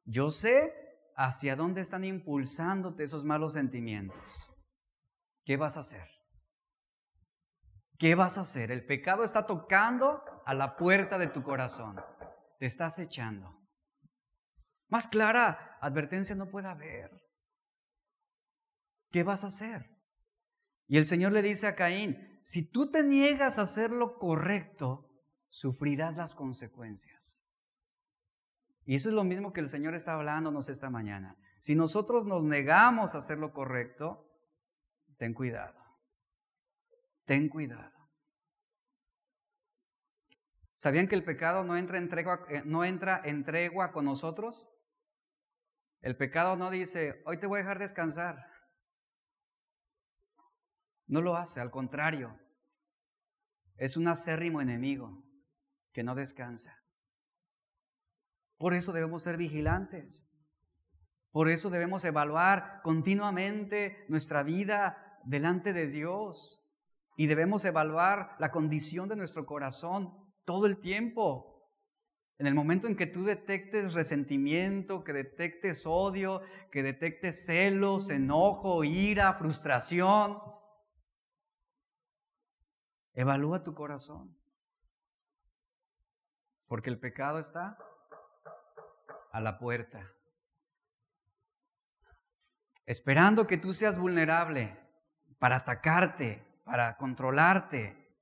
Yo 0.06 0.30
sé 0.30 0.87
hacia 1.18 1.56
dónde 1.56 1.82
están 1.82 2.06
impulsándote 2.06 3.04
esos 3.04 3.26
malos 3.26 3.54
sentimientos. 3.54 4.18
¿Qué 5.44 5.58
vas 5.58 5.76
a 5.76 5.80
hacer? 5.82 6.08
¿Qué 7.98 8.14
vas 8.14 8.38
a 8.38 8.42
hacer? 8.42 8.72
El 8.72 8.86
pecado 8.86 9.24
está 9.24 9.48
tocando 9.48 10.22
a 10.46 10.54
la 10.54 10.78
puerta 10.78 11.18
de 11.18 11.28
tu 11.28 11.42
corazón. 11.42 12.00
Te 12.60 12.68
estás 12.68 13.00
echando. 13.00 13.58
Más 14.90 15.08
clara 15.08 15.78
advertencia 15.82 16.36
no 16.36 16.50
puede 16.50 16.68
haber. 16.68 17.12
¿Qué 19.10 19.24
vas 19.24 19.44
a 19.44 19.48
hacer? 19.48 19.90
Y 20.88 20.98
el 20.98 21.06
Señor 21.06 21.32
le 21.32 21.42
dice 21.42 21.66
a 21.66 21.76
Caín, 21.76 22.40
si 22.44 22.70
tú 22.70 22.92
te 22.92 23.04
niegas 23.04 23.58
a 23.58 23.64
hacer 23.64 23.90
lo 23.90 24.20
correcto, 24.20 25.10
sufrirás 25.50 26.16
las 26.16 26.36
consecuencias. 26.36 27.17
Y 28.88 28.96
eso 28.96 29.10
es 29.10 29.16
lo 29.16 29.26
mismo 29.26 29.52
que 29.52 29.60
el 29.60 29.68
Señor 29.68 29.96
está 29.96 30.14
hablándonos 30.14 30.70
esta 30.70 30.90
mañana. 30.90 31.36
Si 31.60 31.76
nosotros 31.76 32.26
nos 32.26 32.46
negamos 32.46 33.14
a 33.14 33.18
hacer 33.18 33.38
lo 33.38 33.52
correcto, 33.52 34.32
ten 35.18 35.34
cuidado. 35.34 35.78
Ten 37.26 37.50
cuidado. 37.50 37.92
¿Sabían 40.76 41.10
que 41.10 41.16
el 41.16 41.26
pecado 41.26 41.66
no 41.66 41.76
entra 41.76 41.98
en 41.98 42.08
tregua, 42.08 42.46
eh, 42.48 42.62
no 42.64 42.86
entra 42.86 43.22
en 43.26 43.44
tregua 43.44 43.92
con 43.92 44.06
nosotros? 44.06 44.74
El 46.00 46.16
pecado 46.16 46.56
no 46.56 46.70
dice, 46.70 47.22
hoy 47.26 47.38
te 47.40 47.46
voy 47.46 47.58
a 47.58 47.64
dejar 47.64 47.80
descansar. 47.80 48.38
No 51.08 51.22
lo 51.22 51.36
hace, 51.36 51.60
al 51.60 51.72
contrario. 51.72 52.40
Es 53.76 53.98
un 53.98 54.08
acérrimo 54.08 54.62
enemigo 54.62 55.26
que 55.92 56.04
no 56.04 56.16
descansa. 56.16 56.77
Por 58.58 58.74
eso 58.74 58.92
debemos 58.92 59.24
ser 59.24 59.38
vigilantes. 59.38 60.28
Por 61.32 61.50
eso 61.50 61.70
debemos 61.70 62.04
evaluar 62.06 62.82
continuamente 62.84 64.06
nuestra 64.10 64.44
vida 64.44 65.20
delante 65.24 65.74
de 65.74 65.88
Dios. 65.88 66.64
Y 67.16 67.28
debemos 67.28 67.66
evaluar 67.66 68.36
la 68.40 68.52
condición 68.52 69.10
de 69.10 69.16
nuestro 69.16 69.46
corazón 69.46 70.14
todo 70.46 70.66
el 70.66 70.80
tiempo. 70.80 71.72
En 72.40 72.46
el 72.46 72.54
momento 72.54 72.88
en 72.88 72.96
que 72.96 73.08
tú 73.08 73.24
detectes 73.24 73.94
resentimiento, 73.94 75.04
que 75.04 75.14
detectes 75.14 75.86
odio, 75.86 76.42
que 76.72 76.84
detectes 76.84 77.46
celos, 77.46 78.10
enojo, 78.12 78.84
ira, 78.84 79.34
frustración, 79.34 80.40
evalúa 83.14 83.64
tu 83.64 83.74
corazón. 83.74 84.38
Porque 86.68 86.92
el 86.92 87.00
pecado 87.00 87.40
está 87.40 87.78
a 89.38 89.40
la 89.40 89.60
puerta, 89.60 90.12
esperando 92.88 93.46
que 93.46 93.58
tú 93.58 93.72
seas 93.72 94.00
vulnerable 94.00 94.76
para 95.38 95.58
atacarte, 95.58 96.44
para 96.64 96.98
controlarte. 96.98 98.18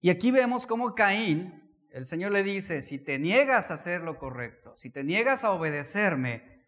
Y 0.00 0.10
aquí 0.10 0.30
vemos 0.30 0.66
cómo 0.66 0.94
Caín, 0.94 1.68
el 1.90 2.06
Señor 2.06 2.30
le 2.30 2.44
dice, 2.44 2.80
si 2.80 3.00
te 3.00 3.18
niegas 3.18 3.72
a 3.72 3.74
hacer 3.74 4.02
lo 4.02 4.18
correcto, 4.18 4.76
si 4.76 4.88
te 4.88 5.02
niegas 5.02 5.42
a 5.42 5.50
obedecerme, 5.50 6.64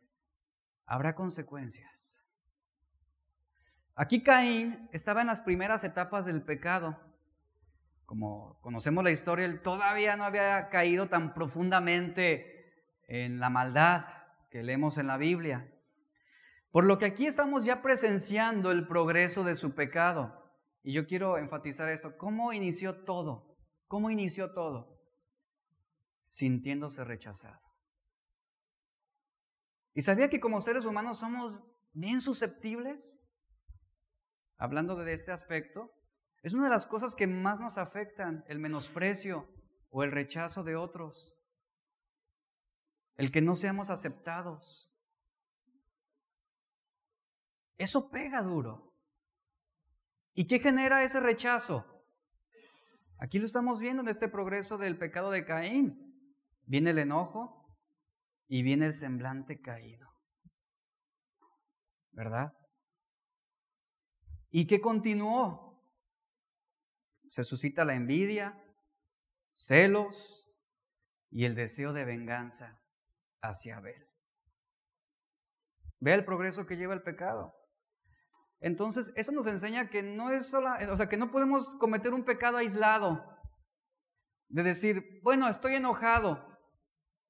habrá 0.87 1.15
consecuencias. 1.15 2.19
Aquí 3.95 4.25
Caín 4.25 4.89
estaba 4.91 5.21
en 5.21 5.29
las 5.29 5.41
primeras 5.41 5.85
etapas 5.85 6.27
del 6.27 6.43
pecado. 6.43 6.99
Como 8.11 8.59
conocemos 8.61 9.05
la 9.05 9.13
historia, 9.13 9.45
él 9.45 9.63
todavía 9.63 10.17
no 10.17 10.25
había 10.25 10.69
caído 10.69 11.09
tan 11.09 11.33
profundamente 11.33 12.75
en 13.07 13.39
la 13.39 13.51
maldad 13.51 14.05
que 14.51 14.65
leemos 14.65 14.99
en 14.99 15.07
la 15.07 15.17
Biblia. 15.17 15.73
Por 16.73 16.87
lo 16.87 16.99
que 16.99 17.05
aquí 17.05 17.29
estamos 17.29 17.65
ya 17.65 17.83
presenciando 17.83 18.73
el 18.73 18.89
progreso 18.89 19.45
de 19.45 19.55
su 19.55 19.77
pecado. 19.77 20.53
Y 20.83 20.93
yo 20.93 21.07
quiero 21.07 21.39
enfatizar 21.39 21.89
esto. 21.89 22.17
¿Cómo 22.19 22.53
inició 22.53 23.05
todo? 23.05 23.57
¿Cómo 23.87 24.11
inició 24.11 24.55
todo? 24.55 25.01
Sintiéndose 26.31 27.05
rechazado. 27.05 27.63
¿Y 29.95 30.03
sabía 30.03 30.29
que 30.29 30.41
como 30.41 30.61
seres 30.61 30.85
humanos 30.85 31.19
somos 31.19 31.61
bien 31.93 32.21
susceptibles? 32.21 33.21
Hablando 34.57 34.97
de 34.97 35.13
este 35.13 35.31
aspecto, 35.31 35.93
es 36.43 36.55
una 36.55 36.65
de 36.65 36.71
las 36.71 36.87
cosas 36.87 37.15
que 37.15 37.27
más 37.27 37.61
nos 37.61 37.77
afectan, 37.77 38.45
el 38.49 38.59
menosprecio 38.59 39.47
o 39.91 40.03
el 40.03 40.11
rechazo 40.11 40.63
de 40.65 40.77
otros. 40.77 41.37
El 43.17 43.31
que 43.31 43.43
no 43.43 43.55
seamos 43.55 43.91
aceptados. 43.91 44.91
Eso 47.77 48.11
pega 48.11 48.43
duro. 48.43 48.95
¿Y 50.35 50.47
qué 50.47 50.59
genera 50.59 51.03
ese 51.03 51.21
rechazo? 51.21 51.85
Aquí 53.19 53.39
lo 53.39 53.45
estamos 53.45 53.81
viendo 53.81 54.03
en 54.03 54.09
este 54.09 54.29
progreso 54.29 54.79
del 54.79 54.97
pecado 54.99 55.31
de 55.31 55.45
Caín. 55.45 56.35
Viene 56.65 56.91
el 56.91 56.99
enojo 56.99 57.77
y 58.49 58.63
viene 58.63 58.87
el 58.87 58.95
semblante 58.95 59.61
caído. 59.61 60.09
¿Verdad? 62.13 62.55
¿Y 64.51 64.67
qué 64.67 64.81
continuó? 64.81 65.70
Se 67.31 67.45
suscita 67.45 67.85
la 67.85 67.95
envidia, 67.95 68.63
celos 69.55 70.47
y 71.31 71.45
el 71.45 71.55
deseo 71.55 71.93
de 71.93 72.05
venganza 72.05 72.83
hacia 73.41 73.79
Abel. 73.79 74.07
Ve 76.01 76.15
el 76.15 76.25
progreso 76.25 76.67
que 76.67 76.77
lleva 76.77 76.95
el 76.95 77.03
pecado. 77.03 77.55
Entonces, 78.61 79.13
eso 79.17 79.33
nos 79.33 79.47
enseña 79.47 79.89
que 79.89 80.03
no 80.03 80.31
es 80.31 80.51
sola, 80.51 80.79
o 80.91 80.97
sea, 80.97 81.09
que 81.09 81.17
no 81.17 81.31
podemos 81.31 81.75
cometer 81.77 82.13
un 82.13 82.25
pecado 82.25 82.59
aislado. 82.59 83.25
De 84.49 84.63
decir, 84.63 85.21
bueno, 85.23 85.49
estoy 85.49 85.77
enojado 85.77 86.45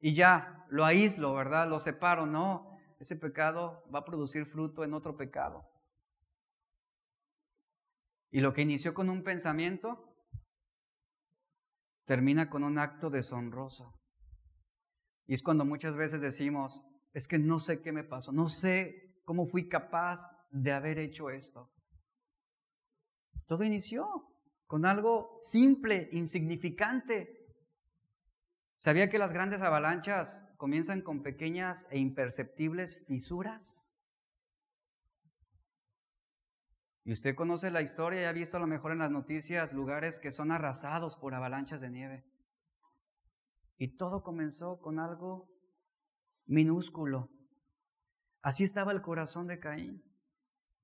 y 0.00 0.14
ya, 0.14 0.64
lo 0.70 0.84
aíslo, 0.86 1.34
¿verdad? 1.34 1.68
Lo 1.68 1.78
separo. 1.78 2.24
No, 2.24 2.78
ese 2.98 3.16
pecado 3.16 3.84
va 3.94 4.00
a 4.00 4.04
producir 4.04 4.46
fruto 4.46 4.82
en 4.82 4.94
otro 4.94 5.16
pecado. 5.16 5.68
Y 8.30 8.40
lo 8.40 8.52
que 8.52 8.62
inició 8.62 8.94
con 8.94 9.10
un 9.10 9.22
pensamiento 9.22 10.10
termina 12.04 12.48
con 12.48 12.64
un 12.64 12.78
acto 12.78 13.10
deshonroso. 13.10 14.00
Y 15.26 15.34
es 15.34 15.42
cuando 15.42 15.64
muchas 15.64 15.96
veces 15.96 16.20
decimos, 16.20 16.82
es 17.12 17.28
que 17.28 17.38
no 17.38 17.60
sé 17.60 17.82
qué 17.82 17.92
me 17.92 18.04
pasó, 18.04 18.32
no 18.32 18.48
sé 18.48 19.20
cómo 19.24 19.46
fui 19.46 19.68
capaz 19.68 20.28
de 20.50 20.72
haber 20.72 20.98
hecho 20.98 21.30
esto. 21.30 21.70
Todo 23.46 23.64
inició 23.64 24.30
con 24.66 24.84
algo 24.84 25.38
simple, 25.42 26.08
insignificante. 26.12 27.46
¿Sabía 28.76 29.10
que 29.10 29.18
las 29.18 29.32
grandes 29.32 29.62
avalanchas 29.62 30.40
comienzan 30.56 31.02
con 31.02 31.22
pequeñas 31.22 31.88
e 31.90 31.98
imperceptibles 31.98 33.04
fisuras? 33.06 33.89
Y 37.04 37.12
usted 37.12 37.34
conoce 37.34 37.70
la 37.70 37.82
historia 37.82 38.22
y 38.22 38.24
ha 38.24 38.32
visto 38.32 38.56
a 38.56 38.60
lo 38.60 38.66
mejor 38.66 38.92
en 38.92 38.98
las 38.98 39.10
noticias 39.10 39.72
lugares 39.72 40.18
que 40.18 40.32
son 40.32 40.52
arrasados 40.52 41.16
por 41.16 41.34
avalanchas 41.34 41.80
de 41.80 41.90
nieve. 41.90 42.24
Y 43.78 43.96
todo 43.96 44.22
comenzó 44.22 44.80
con 44.80 44.98
algo 44.98 45.48
minúsculo. 46.46 47.30
Así 48.42 48.64
estaba 48.64 48.92
el 48.92 49.00
corazón 49.00 49.46
de 49.46 49.58
Caín. 49.58 50.04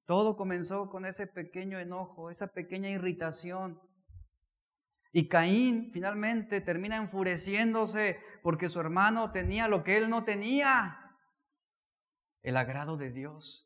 Todo 0.07 0.37
comenzó 0.37 0.89
con 0.89 1.05
ese 1.05 1.27
pequeño 1.27 1.79
enojo, 1.79 2.31
esa 2.31 2.47
pequeña 2.47 2.89
irritación. 2.89 3.81
Y 5.13 5.29
Caín 5.29 5.91
finalmente 5.93 6.61
termina 6.61 6.97
enfureciéndose 6.97 8.19
porque 8.43 8.69
su 8.69 8.81
hermano 8.81 9.33
tenía 9.33 9.69
lo 9.69 9.83
que 9.85 9.97
él 9.99 10.09
no 10.09 10.25
tenía, 10.25 10.99
el 12.43 12.57
agrado 12.57 12.97
de 12.97 13.11
Dios 13.11 13.66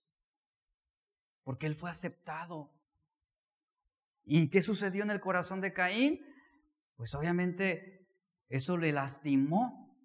porque 1.45 1.66
él 1.66 1.76
fue 1.76 1.91
aceptado. 1.91 2.72
¿Y 4.24 4.51
qué 4.51 4.62
sucedió 4.62 5.03
en 5.03 5.11
el 5.11 5.20
corazón 5.20 5.61
de 5.61 5.72
Caín? 5.72 6.20
Pues 6.97 7.14
obviamente 7.14 8.09
eso 8.49 8.76
le 8.76 8.93
lastimó. 8.93 9.97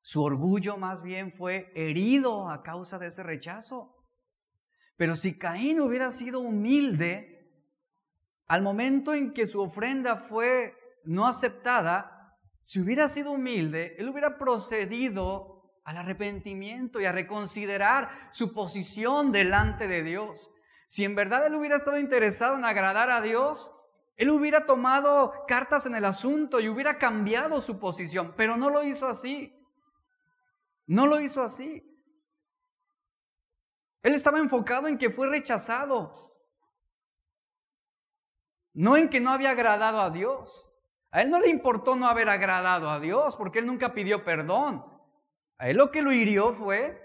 Su 0.00 0.22
orgullo 0.22 0.76
más 0.76 1.02
bien 1.02 1.32
fue 1.32 1.70
herido 1.74 2.50
a 2.50 2.62
causa 2.62 2.98
de 2.98 3.06
ese 3.06 3.22
rechazo. 3.22 3.96
Pero 4.96 5.16
si 5.16 5.38
Caín 5.38 5.80
hubiera 5.80 6.10
sido 6.10 6.40
humilde, 6.40 7.32
al 8.46 8.62
momento 8.62 9.14
en 9.14 9.32
que 9.32 9.46
su 9.46 9.60
ofrenda 9.60 10.16
fue 10.16 10.74
no 11.04 11.26
aceptada, 11.26 12.36
si 12.62 12.80
hubiera 12.80 13.08
sido 13.08 13.32
humilde, 13.32 13.96
él 13.98 14.08
hubiera 14.08 14.38
procedido 14.38 15.51
al 15.84 15.96
arrepentimiento 15.96 17.00
y 17.00 17.04
a 17.04 17.12
reconsiderar 17.12 18.28
su 18.30 18.52
posición 18.52 19.32
delante 19.32 19.88
de 19.88 20.02
Dios. 20.02 20.50
Si 20.86 21.04
en 21.04 21.14
verdad 21.14 21.46
él 21.46 21.54
hubiera 21.54 21.76
estado 21.76 21.98
interesado 21.98 22.56
en 22.56 22.64
agradar 22.64 23.10
a 23.10 23.20
Dios, 23.20 23.74
él 24.16 24.30
hubiera 24.30 24.66
tomado 24.66 25.32
cartas 25.48 25.86
en 25.86 25.94
el 25.94 26.04
asunto 26.04 26.60
y 26.60 26.68
hubiera 26.68 26.98
cambiado 26.98 27.60
su 27.60 27.78
posición, 27.78 28.34
pero 28.36 28.56
no 28.56 28.70
lo 28.70 28.82
hizo 28.84 29.08
así. 29.08 29.58
No 30.86 31.06
lo 31.06 31.20
hizo 31.20 31.42
así. 31.42 31.88
Él 34.02 34.14
estaba 34.14 34.38
enfocado 34.38 34.88
en 34.88 34.98
que 34.98 35.10
fue 35.10 35.28
rechazado, 35.28 36.36
no 38.74 38.96
en 38.96 39.08
que 39.08 39.20
no 39.20 39.30
había 39.30 39.50
agradado 39.50 40.00
a 40.00 40.10
Dios. 40.10 40.68
A 41.10 41.22
él 41.22 41.30
no 41.30 41.38
le 41.38 41.48
importó 41.48 41.94
no 41.94 42.06
haber 42.06 42.28
agradado 42.28 42.90
a 42.90 43.00
Dios 43.00 43.36
porque 43.36 43.60
él 43.60 43.66
nunca 43.66 43.92
pidió 43.92 44.24
perdón. 44.24 44.91
A 45.58 45.68
él 45.68 45.76
lo 45.76 45.90
que 45.90 46.02
lo 46.02 46.12
hirió 46.12 46.54
fue 46.54 47.00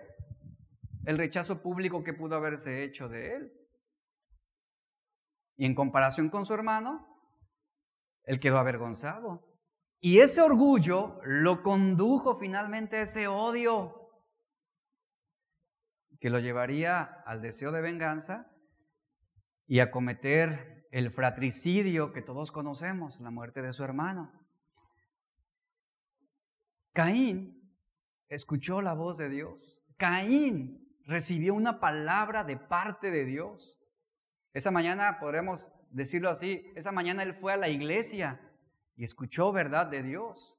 el 1.06 1.18
rechazo 1.18 1.62
público 1.62 2.04
que 2.04 2.14
pudo 2.14 2.36
haberse 2.36 2.84
hecho 2.84 3.08
de 3.08 3.36
él. 3.36 3.54
Y 5.56 5.66
en 5.66 5.74
comparación 5.74 6.30
con 6.30 6.46
su 6.46 6.54
hermano, 6.54 7.08
él 8.24 8.40
quedó 8.40 8.58
avergonzado. 8.58 9.44
Y 10.00 10.20
ese 10.20 10.42
orgullo 10.42 11.20
lo 11.24 11.64
condujo 11.64 12.36
finalmente 12.36 12.98
a 12.98 13.02
ese 13.02 13.28
odio 13.28 14.12
que 16.20 16.30
lo 16.30 16.40
llevaría 16.40 17.04
al 17.26 17.42
deseo 17.42 17.72
de 17.72 17.82
venganza 17.82 18.52
y 19.66 19.80
a 19.80 19.92
cometer 19.92 20.88
el 20.92 21.12
fratricidio 21.12 22.12
que 22.12 22.22
todos 22.22 22.52
conocemos, 22.52 23.20
la 23.20 23.32
muerte 23.32 23.62
de 23.62 23.74
su 23.74 23.84
hermano. 23.84 24.32
Caín 26.94 27.57
escuchó 28.30 28.82
la 28.82 28.94
voz 28.94 29.18
de 29.18 29.30
Dios. 29.30 29.80
Caín 29.98 30.88
recibió 31.06 31.54
una 31.54 31.80
palabra 31.80 32.44
de 32.44 32.58
parte 32.58 33.12
de 33.12 33.26
Dios. 33.26 33.80
Esa 34.54 34.72
mañana, 34.72 35.20
podremos 35.20 35.72
decirlo 35.92 36.30
así, 36.30 36.72
esa 36.76 36.92
mañana 36.92 37.24
él 37.24 37.34
fue 37.34 37.54
a 37.54 37.58
la 37.58 37.70
iglesia 37.70 38.42
y 38.96 39.04
escuchó 39.04 39.52
verdad 39.52 39.88
de 39.88 40.04
Dios. 40.04 40.58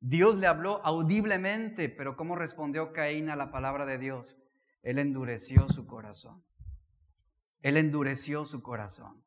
Dios 0.00 0.38
le 0.38 0.46
habló 0.46 0.84
audiblemente, 0.84 1.88
pero 1.88 2.16
¿cómo 2.16 2.36
respondió 2.36 2.92
Caín 2.92 3.28
a 3.30 3.36
la 3.36 3.50
palabra 3.50 3.86
de 3.86 3.98
Dios? 3.98 4.36
Él 4.82 4.98
endureció 4.98 5.68
su 5.68 5.86
corazón. 5.86 6.44
Él 7.62 7.76
endureció 7.76 8.44
su 8.44 8.62
corazón. 8.62 9.24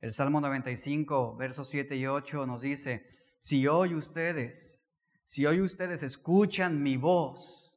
El 0.00 0.12
Salmo 0.12 0.40
95, 0.40 1.36
versos 1.36 1.68
7 1.70 1.96
y 1.96 2.06
8 2.06 2.46
nos 2.46 2.60
dice, 2.60 3.06
si 3.38 3.66
hoy 3.66 3.94
ustedes 3.94 4.85
si 5.26 5.44
hoy 5.44 5.60
ustedes 5.60 6.04
escuchan 6.04 6.82
mi 6.84 6.96
voz, 6.96 7.76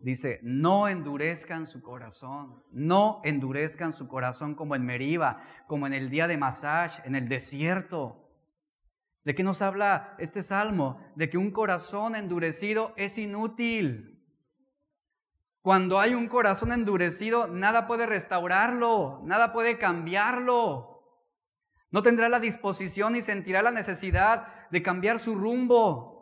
dice, 0.00 0.40
no 0.42 0.88
endurezcan 0.88 1.68
su 1.68 1.80
corazón, 1.80 2.64
no 2.72 3.20
endurezcan 3.22 3.92
su 3.92 4.08
corazón 4.08 4.56
como 4.56 4.74
en 4.74 4.84
Meriba, 4.84 5.44
como 5.68 5.86
en 5.86 5.94
el 5.94 6.10
día 6.10 6.26
de 6.26 6.36
Masaj, 6.36 7.06
en 7.06 7.14
el 7.14 7.28
desierto. 7.28 8.28
¿De 9.22 9.36
qué 9.36 9.44
nos 9.44 9.62
habla 9.62 10.16
este 10.18 10.42
salmo? 10.42 11.00
De 11.14 11.30
que 11.30 11.38
un 11.38 11.52
corazón 11.52 12.16
endurecido 12.16 12.92
es 12.96 13.18
inútil. 13.18 14.20
Cuando 15.62 16.00
hay 16.00 16.14
un 16.14 16.26
corazón 16.26 16.72
endurecido, 16.72 17.46
nada 17.46 17.86
puede 17.86 18.06
restaurarlo, 18.06 19.22
nada 19.24 19.52
puede 19.52 19.78
cambiarlo. 19.78 20.90
No 21.92 22.02
tendrá 22.02 22.28
la 22.28 22.40
disposición 22.40 23.14
y 23.14 23.22
sentirá 23.22 23.62
la 23.62 23.70
necesidad 23.70 24.68
de 24.72 24.82
cambiar 24.82 25.20
su 25.20 25.36
rumbo. 25.36 26.13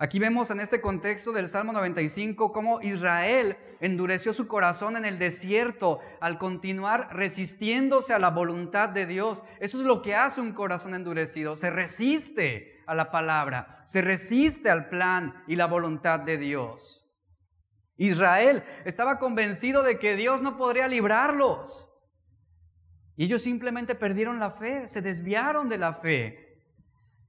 Aquí 0.00 0.20
vemos 0.20 0.52
en 0.52 0.60
este 0.60 0.80
contexto 0.80 1.32
del 1.32 1.48
Salmo 1.48 1.72
95 1.72 2.52
cómo 2.52 2.80
Israel 2.82 3.56
endureció 3.80 4.32
su 4.32 4.46
corazón 4.46 4.96
en 4.96 5.04
el 5.04 5.18
desierto 5.18 5.98
al 6.20 6.38
continuar 6.38 7.08
resistiéndose 7.12 8.14
a 8.14 8.20
la 8.20 8.30
voluntad 8.30 8.90
de 8.90 9.06
Dios. 9.06 9.42
Eso 9.58 9.80
es 9.80 9.84
lo 9.84 10.00
que 10.00 10.14
hace 10.14 10.40
un 10.40 10.52
corazón 10.52 10.94
endurecido. 10.94 11.56
Se 11.56 11.70
resiste 11.70 12.80
a 12.86 12.94
la 12.94 13.10
palabra, 13.10 13.82
se 13.86 14.00
resiste 14.00 14.70
al 14.70 14.88
plan 14.88 15.42
y 15.48 15.56
la 15.56 15.66
voluntad 15.66 16.20
de 16.20 16.38
Dios. 16.38 17.04
Israel 17.96 18.62
estaba 18.84 19.18
convencido 19.18 19.82
de 19.82 19.98
que 19.98 20.14
Dios 20.14 20.40
no 20.42 20.56
podría 20.56 20.86
librarlos. 20.86 21.92
Y 23.16 23.24
ellos 23.24 23.42
simplemente 23.42 23.96
perdieron 23.96 24.38
la 24.38 24.52
fe, 24.52 24.86
se 24.86 25.02
desviaron 25.02 25.68
de 25.68 25.78
la 25.78 25.92
fe. 25.92 26.47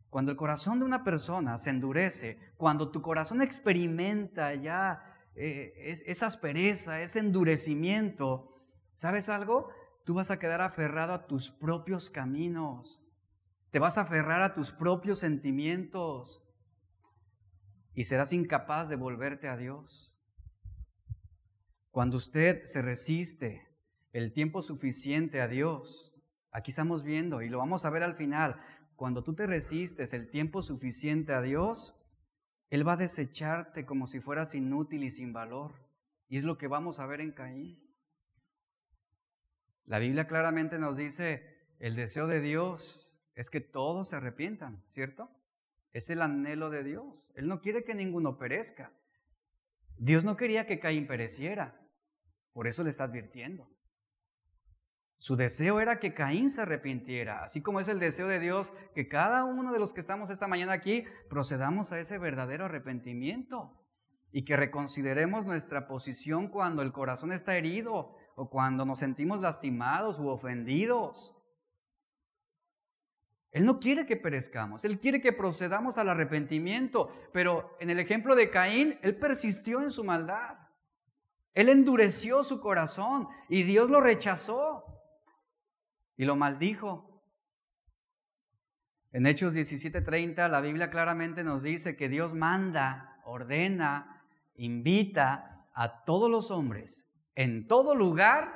Cuando 0.09 0.31
el 0.31 0.37
corazón 0.37 0.79
de 0.79 0.85
una 0.85 1.03
persona 1.03 1.57
se 1.57 1.69
endurece, 1.69 2.39
cuando 2.57 2.91
tu 2.91 3.01
corazón 3.01 3.41
experimenta 3.41 4.55
ya 4.55 5.03
eh, 5.35 5.73
esa 6.05 6.25
aspereza, 6.25 7.01
ese 7.01 7.19
endurecimiento, 7.19 8.55
¿sabes 8.95 9.29
algo? 9.29 9.69
Tú 10.05 10.15
vas 10.15 10.31
a 10.31 10.39
quedar 10.39 10.61
aferrado 10.61 11.13
a 11.13 11.27
tus 11.27 11.51
propios 11.51 12.09
caminos, 12.09 13.03
te 13.69 13.77
vas 13.77 13.97
a 13.97 14.01
aferrar 14.01 14.41
a 14.41 14.53
tus 14.53 14.71
propios 14.71 15.19
sentimientos 15.19 16.43
y 17.93 18.05
serás 18.05 18.33
incapaz 18.33 18.89
de 18.89 18.95
volverte 18.95 19.47
a 19.47 19.57
Dios. 19.57 20.15
Cuando 21.91 22.17
usted 22.17 22.63
se 22.65 22.81
resiste 22.81 23.67
el 24.11 24.33
tiempo 24.33 24.63
suficiente 24.63 25.41
a 25.41 25.47
Dios, 25.47 26.13
aquí 26.51 26.71
estamos 26.71 27.03
viendo 27.03 27.43
y 27.43 27.49
lo 27.49 27.59
vamos 27.59 27.85
a 27.85 27.89
ver 27.89 28.01
al 28.01 28.15
final, 28.15 28.59
cuando 28.99 29.23
tú 29.23 29.33
te 29.33 29.47
resistes 29.47 30.11
el 30.11 30.29
tiempo 30.29 30.61
suficiente 30.61 31.31
a 31.31 31.41
Dios, 31.41 31.95
Él 32.69 32.85
va 32.85 32.93
a 32.93 32.97
desecharte 32.97 33.85
como 33.85 34.07
si 34.07 34.19
fueras 34.19 34.53
inútil 34.55 35.05
y 35.05 35.09
sin 35.09 35.31
valor. 35.31 35.71
Y 36.27 36.37
es 36.37 36.43
lo 36.43 36.57
que 36.57 36.67
vamos 36.67 36.99
a 36.99 37.05
ver 37.05 37.21
en 37.21 37.31
Caín. 37.31 37.81
La 39.85 39.99
Biblia 39.99 40.27
claramente 40.27 40.77
nos 40.79 40.97
dice, 40.97 41.45
el 41.79 41.95
deseo 41.95 42.27
de 42.27 42.41
Dios 42.41 43.17
es 43.35 43.49
que 43.49 43.61
todos 43.61 44.09
se 44.09 44.17
arrepientan, 44.17 44.83
¿cierto? 44.89 45.31
Es 45.93 46.09
el 46.09 46.21
anhelo 46.21 46.69
de 46.69 46.83
Dios. 46.83 47.05
Él 47.35 47.47
no 47.47 47.61
quiere 47.61 47.85
que 47.85 47.95
ninguno 47.95 48.37
perezca. 48.37 48.91
Dios 49.97 50.25
no 50.25 50.35
quería 50.35 50.67
que 50.67 50.81
Caín 50.81 51.07
pereciera. 51.07 51.87
Por 52.51 52.67
eso 52.67 52.83
le 52.83 52.89
está 52.89 53.05
advirtiendo. 53.05 53.65
Su 55.19 55.35
deseo 55.35 55.81
era 55.81 55.99
que 55.99 56.13
Caín 56.13 56.49
se 56.49 56.61
arrepintiera, 56.61 57.43
así 57.43 57.61
como 57.61 57.81
es 57.81 57.89
el 57.89 57.99
deseo 57.99 58.27
de 58.27 58.39
Dios 58.39 58.71
que 58.95 59.09
cada 59.09 59.43
uno 59.43 59.73
de 59.73 59.79
los 59.79 59.91
que 59.91 59.99
estamos 59.99 60.29
esta 60.29 60.47
mañana 60.47 60.71
aquí 60.71 61.03
procedamos 61.29 61.91
a 61.91 61.99
ese 61.99 62.17
verdadero 62.17 62.65
arrepentimiento. 62.65 63.75
y 64.31 64.45
que 64.45 64.55
reconsideremos 64.55 65.47
nuestra 65.47 65.87
posición 65.87 66.49
cuando 66.49 66.83
el 66.83 66.91
corazón 66.91 67.31
está 67.31 67.57
herido 67.57 68.15
o 68.35 68.47
cuando 68.47 68.85
nos 68.85 68.99
sentimos 68.99 69.41
lastimados 69.41 70.19
u 70.19 70.27
ofendidos. 70.27 71.35
Él 73.51 73.65
no 73.65 73.79
quiere 73.79 74.05
que 74.05 74.17
perezcamos, 74.17 74.85
Él 74.85 74.99
quiere 74.99 75.19
que 75.19 75.33
procedamos 75.33 75.97
al 75.97 76.09
arrepentimiento, 76.09 77.11
pero 77.33 77.75
en 77.79 77.89
el 77.89 77.99
ejemplo 77.99 78.35
de 78.35 78.51
Caín, 78.51 78.99
Él 79.01 79.17
persistió 79.17 79.81
en 79.81 79.89
su 79.89 80.03
maldad. 80.03 80.59
Él 81.55 81.67
endureció 81.69 82.43
su 82.43 82.61
corazón 82.61 83.27
y 83.49 83.63
Dios 83.63 83.89
lo 83.89 83.99
rechazó 83.99 84.78
y 86.19 86.25
lo 86.25 86.35
maldijo. 86.35 87.23
En 89.13 89.25
Hechos 89.25 89.53
17:30 89.53 90.49
la 90.49 90.59
Biblia 90.59 90.89
claramente 90.89 91.45
nos 91.45 91.63
dice 91.63 91.95
que 91.95 92.09
Dios 92.09 92.33
manda, 92.33 93.21
ordena, 93.23 94.21
invita 94.55 95.69
a 95.73 96.03
todos 96.03 96.29
los 96.29 96.51
hombres 96.51 97.09
en 97.35 97.67
todo 97.67 97.95
lugar 97.95 98.53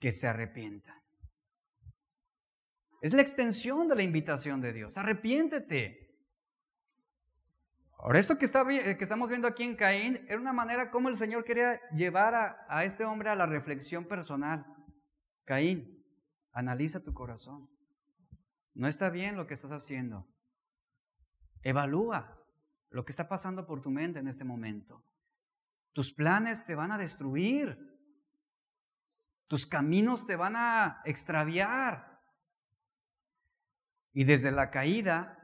que 0.00 0.10
se 0.10 0.26
arrepientan. 0.26 1.00
Es 3.00 3.14
la 3.14 3.22
extensión 3.22 3.86
de 3.86 3.94
la 3.94 4.02
invitación 4.02 4.60
de 4.60 4.72
Dios. 4.72 4.98
Arrepiéntete. 4.98 6.16
Ahora, 7.98 8.18
esto 8.18 8.36
que, 8.36 8.48
que 8.48 9.04
estamos 9.04 9.28
viendo 9.30 9.46
aquí 9.46 9.62
en 9.62 9.76
Caín 9.76 10.24
era 10.26 10.40
una 10.40 10.52
manera 10.52 10.90
como 10.90 11.08
el 11.08 11.14
Señor 11.14 11.44
quería 11.44 11.80
llevar 11.92 12.34
a, 12.34 12.66
a 12.68 12.82
este 12.82 13.04
hombre 13.04 13.30
a 13.30 13.36
la 13.36 13.46
reflexión 13.46 14.04
personal. 14.04 14.66
Caín, 15.44 16.01
analiza 16.52 17.02
tu 17.02 17.12
corazón. 17.12 17.68
No 18.74 18.88
está 18.88 19.10
bien 19.10 19.36
lo 19.36 19.46
que 19.46 19.54
estás 19.54 19.72
haciendo. 19.72 20.26
Evalúa 21.62 22.38
lo 22.90 23.04
que 23.04 23.12
está 23.12 23.28
pasando 23.28 23.66
por 23.66 23.80
tu 23.80 23.90
mente 23.90 24.18
en 24.18 24.28
este 24.28 24.44
momento. 24.44 25.04
Tus 25.92 26.12
planes 26.12 26.64
te 26.64 26.74
van 26.74 26.92
a 26.92 26.98
destruir. 26.98 27.78
Tus 29.46 29.66
caminos 29.66 30.26
te 30.26 30.36
van 30.36 30.54
a 30.56 31.02
extraviar. 31.04 32.20
Y 34.14 34.24
desde 34.24 34.50
la 34.50 34.70
caída, 34.70 35.38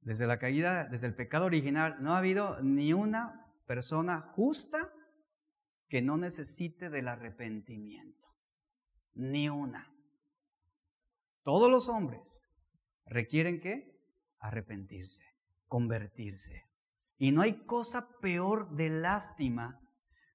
desde 0.00 0.26
la 0.26 0.38
caída, 0.38 0.86
desde 0.86 1.06
el 1.06 1.14
pecado 1.14 1.46
original, 1.46 1.96
no 2.00 2.14
ha 2.14 2.18
habido 2.18 2.60
ni 2.62 2.92
una 2.92 3.46
persona 3.66 4.20
justa 4.20 4.92
que 5.88 6.02
no 6.02 6.16
necesite 6.16 6.90
del 6.90 7.08
arrepentimiento. 7.08 8.19
Ni 9.14 9.48
una. 9.48 9.92
Todos 11.42 11.70
los 11.70 11.88
hombres 11.88 12.20
requieren 13.06 13.60
que 13.60 13.98
arrepentirse, 14.38 15.24
convertirse. 15.66 16.66
Y 17.18 17.32
no 17.32 17.42
hay 17.42 17.64
cosa 17.66 18.08
peor 18.20 18.70
de 18.74 18.88
lástima 18.88 19.80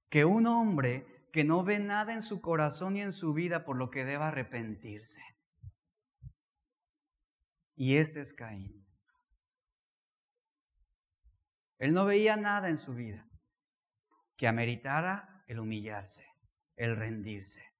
que 0.09 0.25
un 0.25 0.45
hombre 0.47 1.05
que 1.31 1.43
no 1.43 1.63
ve 1.63 1.79
nada 1.79 2.13
en 2.13 2.21
su 2.21 2.41
corazón 2.41 2.95
y 2.95 3.01
en 3.01 3.11
su 3.11 3.33
vida 3.33 3.65
por 3.65 3.75
lo 3.75 3.89
que 3.89 4.05
deba 4.05 4.29
arrepentirse. 4.29 5.21
Y 7.75 7.97
este 7.97 8.21
es 8.21 8.33
Caín. 8.33 8.85
Él 11.77 11.93
no 11.93 12.05
veía 12.05 12.37
nada 12.37 12.69
en 12.69 12.77
su 12.77 12.93
vida 12.93 13.27
que 14.37 14.47
ameritara 14.47 15.43
el 15.47 15.59
humillarse, 15.59 16.25
el 16.75 16.95
rendirse. 16.95 17.74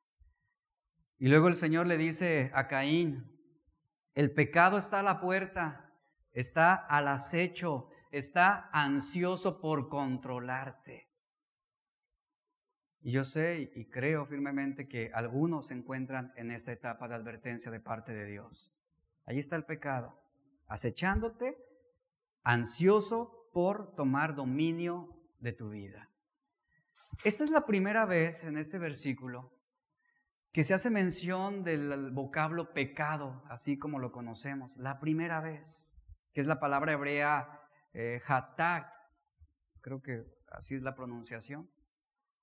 Y 1.26 1.28
luego 1.28 1.48
el 1.48 1.56
Señor 1.56 1.88
le 1.88 1.98
dice 1.98 2.52
a 2.54 2.68
Caín, 2.68 3.26
el 4.14 4.32
pecado 4.32 4.78
está 4.78 5.00
a 5.00 5.02
la 5.02 5.20
puerta, 5.20 5.92
está 6.34 6.76
al 6.76 7.08
acecho, 7.08 7.90
está 8.12 8.70
ansioso 8.72 9.60
por 9.60 9.90
controlarte. 9.90 11.10
Y 13.02 13.12
yo 13.12 13.24
sé 13.24 13.72
y 13.74 13.86
creo 13.86 14.28
firmemente 14.28 14.88
que 14.88 15.10
algunos 15.16 15.70
se 15.70 15.74
encuentran 15.74 16.32
en 16.36 16.52
esta 16.52 16.72
etapa 16.72 17.08
de 17.08 17.16
advertencia 17.16 17.72
de 17.72 17.80
parte 17.80 18.14
de 18.14 18.28
Dios. 18.28 18.72
Allí 19.26 19.40
está 19.40 19.56
el 19.56 19.66
pecado, 19.66 20.22
acechándote, 20.68 21.58
ansioso 22.44 23.50
por 23.52 23.96
tomar 23.96 24.36
dominio 24.36 25.10
de 25.40 25.54
tu 25.54 25.70
vida. 25.72 26.08
Esta 27.24 27.44
es 27.44 27.50
la 27.50 27.66
primera 27.66 28.06
vez 28.06 28.44
en 28.44 28.58
este 28.58 28.78
versículo 28.78 29.55
que 30.56 30.64
se 30.64 30.74
hace 30.74 30.90
mención 30.90 31.66
del 31.66 32.12
vocablo 32.12 32.72
pecado, 32.72 33.44
así 33.50 33.78
como 33.78 34.00
lo 34.00 34.14
conocemos, 34.14 34.78
la 34.78 35.02
primera 35.02 35.42
vez, 35.42 35.94
que 36.32 36.40
es 36.40 36.48
la 36.48 36.62
palabra 36.62 36.94
hebrea 36.94 37.60
eh, 37.94 38.22
creo 39.82 40.02
que 40.02 40.24
así 40.54 40.76
es 40.76 40.82
la 40.82 40.96
pronunciación, 40.96 41.70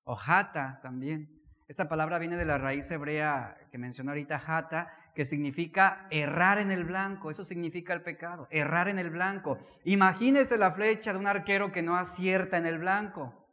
o 0.05 0.15
hata 0.27 0.79
también. 0.83 1.41
Esta 1.69 1.89
palabra 1.89 2.19
viene 2.19 2.37
de 2.37 2.45
la 2.45 2.59
raíz 2.59 2.91
hebrea 2.91 3.57
que 3.71 3.79
mencionó 3.79 4.11
ahorita, 4.11 4.43
hata, 4.47 4.93
que 5.15 5.25
significa 5.25 6.07
errar 6.11 6.59
en 6.59 6.71
el 6.71 6.85
blanco, 6.85 7.31
eso 7.31 7.47
significa 7.47 7.95
el 7.95 8.03
pecado, 8.03 8.47
errar 8.51 8.91
en 8.91 8.99
el 8.99 9.09
blanco. 9.09 9.59
Imagínese 9.85 10.59
la 10.59 10.73
flecha 10.73 11.15
de 11.15 11.19
un 11.19 11.29
arquero 11.29 11.73
que 11.73 11.81
no 11.81 11.97
acierta 11.97 12.59
en 12.59 12.67
el 12.67 12.79
blanco. 12.79 13.49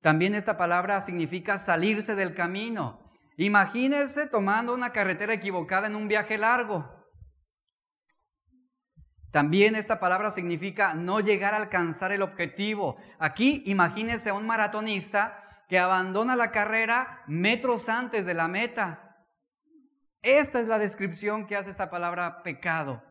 También 0.00 0.34
esta 0.34 0.56
palabra 0.56 1.00
significa 1.00 1.56
salirse 1.56 2.16
del 2.16 2.34
camino, 2.34 3.03
Imagínense 3.36 4.26
tomando 4.26 4.74
una 4.74 4.92
carretera 4.92 5.34
equivocada 5.34 5.86
en 5.86 5.96
un 5.96 6.08
viaje 6.08 6.38
largo. 6.38 6.88
También 9.32 9.74
esta 9.74 9.98
palabra 9.98 10.30
significa 10.30 10.94
no 10.94 11.18
llegar 11.18 11.54
a 11.54 11.56
alcanzar 11.56 12.12
el 12.12 12.22
objetivo. 12.22 12.96
Aquí 13.18 13.64
imagínense 13.66 14.30
a 14.30 14.34
un 14.34 14.46
maratonista 14.46 15.64
que 15.68 15.80
abandona 15.80 16.36
la 16.36 16.52
carrera 16.52 17.24
metros 17.26 17.88
antes 17.88 18.26
de 18.26 18.34
la 18.34 18.46
meta. 18.46 19.16
Esta 20.22 20.60
es 20.60 20.68
la 20.68 20.78
descripción 20.78 21.46
que 21.46 21.56
hace 21.56 21.70
esta 21.70 21.90
palabra 21.90 22.44
pecado. 22.44 23.02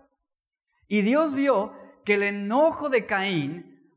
Y 0.88 1.01
Dios 1.01 1.34
vio 1.34 1.74
que 2.05 2.13
el 2.13 2.24
enojo 2.24 2.88
de 2.88 3.05
Caín 3.05 3.91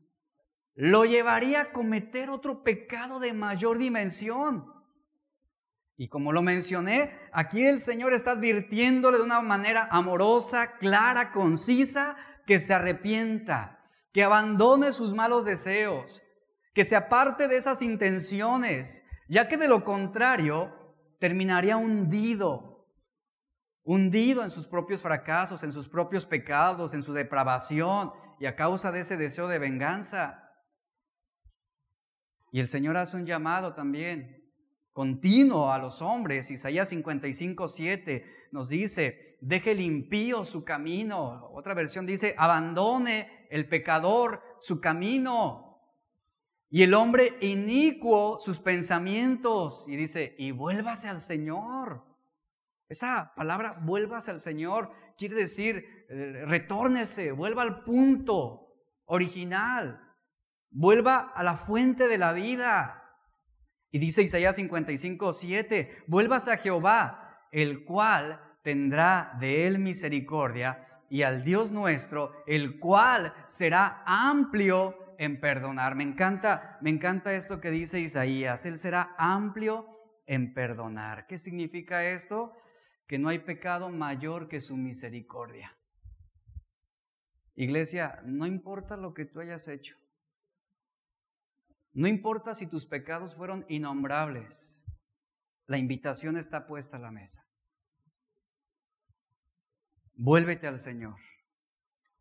lo 0.75 1.05
llevaría 1.05 1.61
a 1.61 1.71
cometer 1.71 2.29
otro 2.29 2.61
pecado 2.61 3.19
de 3.19 3.33
mayor 3.33 3.77
dimensión. 3.77 4.76
Y 5.99 6.09
como 6.09 6.31
lo 6.31 6.43
mencioné, 6.43 7.19
aquí 7.31 7.65
el 7.65 7.81
Señor 7.81 8.13
está 8.13 8.31
advirtiéndole 8.31 9.17
de 9.17 9.23
una 9.23 9.41
manera 9.41 9.87
amorosa, 9.89 10.77
clara, 10.77 11.31
concisa, 11.31 12.15
que 12.45 12.59
se 12.59 12.75
arrepienta, 12.75 13.83
que 14.13 14.23
abandone 14.23 14.91
sus 14.91 15.13
malos 15.15 15.43
deseos, 15.43 16.21
que 16.75 16.85
se 16.85 16.95
aparte 16.95 17.47
de 17.47 17.57
esas 17.57 17.81
intenciones, 17.81 19.03
ya 19.27 19.47
que 19.47 19.57
de 19.57 19.67
lo 19.67 19.83
contrario 19.83 20.71
terminaría 21.19 21.77
hundido, 21.77 22.87
hundido 23.83 24.43
en 24.43 24.51
sus 24.51 24.67
propios 24.67 25.01
fracasos, 25.01 25.63
en 25.63 25.71
sus 25.71 25.89
propios 25.89 26.27
pecados, 26.27 26.93
en 26.93 27.01
su 27.01 27.11
depravación 27.11 28.11
y 28.39 28.45
a 28.45 28.55
causa 28.55 28.91
de 28.91 28.99
ese 28.99 29.17
deseo 29.17 29.47
de 29.47 29.57
venganza. 29.57 30.43
Y 32.51 32.59
el 32.59 32.67
Señor 32.67 32.97
hace 32.97 33.17
un 33.17 33.25
llamado 33.25 33.73
también 33.73 34.36
continuo 34.97 35.71
a 35.71 35.77
los 35.77 36.01
hombres. 36.01 36.49
Isaías 36.49 36.89
55, 36.89 37.67
7 37.67 38.47
nos 38.51 38.69
dice, 38.69 39.37
deje 39.41 39.75
limpio 39.75 40.43
su 40.43 40.63
camino. 40.63 41.51
Otra 41.53 41.75
versión 41.75 42.07
dice, 42.07 42.33
abandone 42.35 43.45
el 43.51 43.69
pecador 43.69 44.41
su 44.59 44.81
camino. 44.81 45.83
Y 46.71 46.81
el 46.81 46.95
hombre 46.95 47.37
inicuo 47.41 48.39
sus 48.39 48.59
pensamientos. 48.59 49.85
Y 49.87 49.95
dice, 49.97 50.33
y 50.39 50.49
vuélvase 50.49 51.09
al 51.09 51.19
Señor. 51.19 52.03
Esa 52.89 53.33
palabra, 53.35 53.77
vuélvase 53.79 54.31
al 54.31 54.39
Señor, 54.39 54.91
quiere 55.15 55.35
decir, 55.35 56.07
eh, 56.09 56.43
retórnese, 56.47 57.33
vuelva 57.33 57.61
al 57.61 57.83
punto 57.83 58.73
original, 59.05 60.01
vuelva 60.71 61.17
a 61.35 61.43
la 61.43 61.55
fuente 61.55 62.07
de 62.07 62.17
la 62.17 62.33
vida. 62.33 62.96
Y 63.91 63.99
dice 63.99 64.23
Isaías 64.23 64.55
55, 64.55 65.33
7, 65.33 66.03
vuelvas 66.07 66.47
a 66.47 66.57
Jehová, 66.57 67.47
el 67.51 67.85
cual 67.85 68.41
tendrá 68.63 69.35
de 69.39 69.67
él 69.67 69.79
misericordia, 69.79 70.83
y 71.09 71.21
al 71.21 71.43
Dios 71.43 71.71
nuestro, 71.71 72.33
el 72.47 72.79
cual 72.79 73.33
será 73.47 74.03
amplio 74.05 75.15
en 75.17 75.39
perdonar. 75.39 75.95
Me 75.95 76.03
encanta, 76.03 76.77
me 76.81 76.89
encanta 76.89 77.33
esto 77.33 77.61
que 77.61 77.71
dice 77.71 77.99
Isaías, 77.99 78.65
él 78.65 78.77
será 78.77 79.15
amplio 79.17 79.87
en 80.25 80.53
perdonar. 80.53 81.25
¿Qué 81.27 81.37
significa 81.37 82.03
esto? 82.03 82.53
Que 83.07 83.17
no 83.17 83.29
hay 83.29 83.39
pecado 83.39 83.89
mayor 83.89 84.49
que 84.49 84.59
su 84.59 84.75
misericordia. 84.75 85.75
Iglesia, 87.55 88.21
no 88.25 88.45
importa 88.45 88.97
lo 88.97 89.13
que 89.13 89.25
tú 89.25 89.39
hayas 89.39 89.67
hecho. 89.67 89.95
No 91.97 92.07
importa 92.07 92.53
si 92.53 92.67
tus 92.67 92.85
pecados 92.85 93.33
fueron 93.33 93.65
innombrables, 93.69 94.71
la 95.65 95.79
invitación 95.79 96.37
está 96.37 96.67
puesta 96.67 96.97
a 96.97 96.99
la 96.99 97.09
mesa. 97.09 97.43
Vuélvete 100.13 100.67
al 100.67 100.77
Señor. 100.77 101.15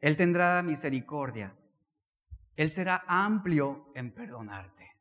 Él 0.01 0.17
tendrá 0.17 0.63
misericordia 0.63 1.55
Él 2.57 2.71
será 2.71 3.05
amplio 3.07 3.93
en 3.95 4.15
perdonarte. 4.15 4.93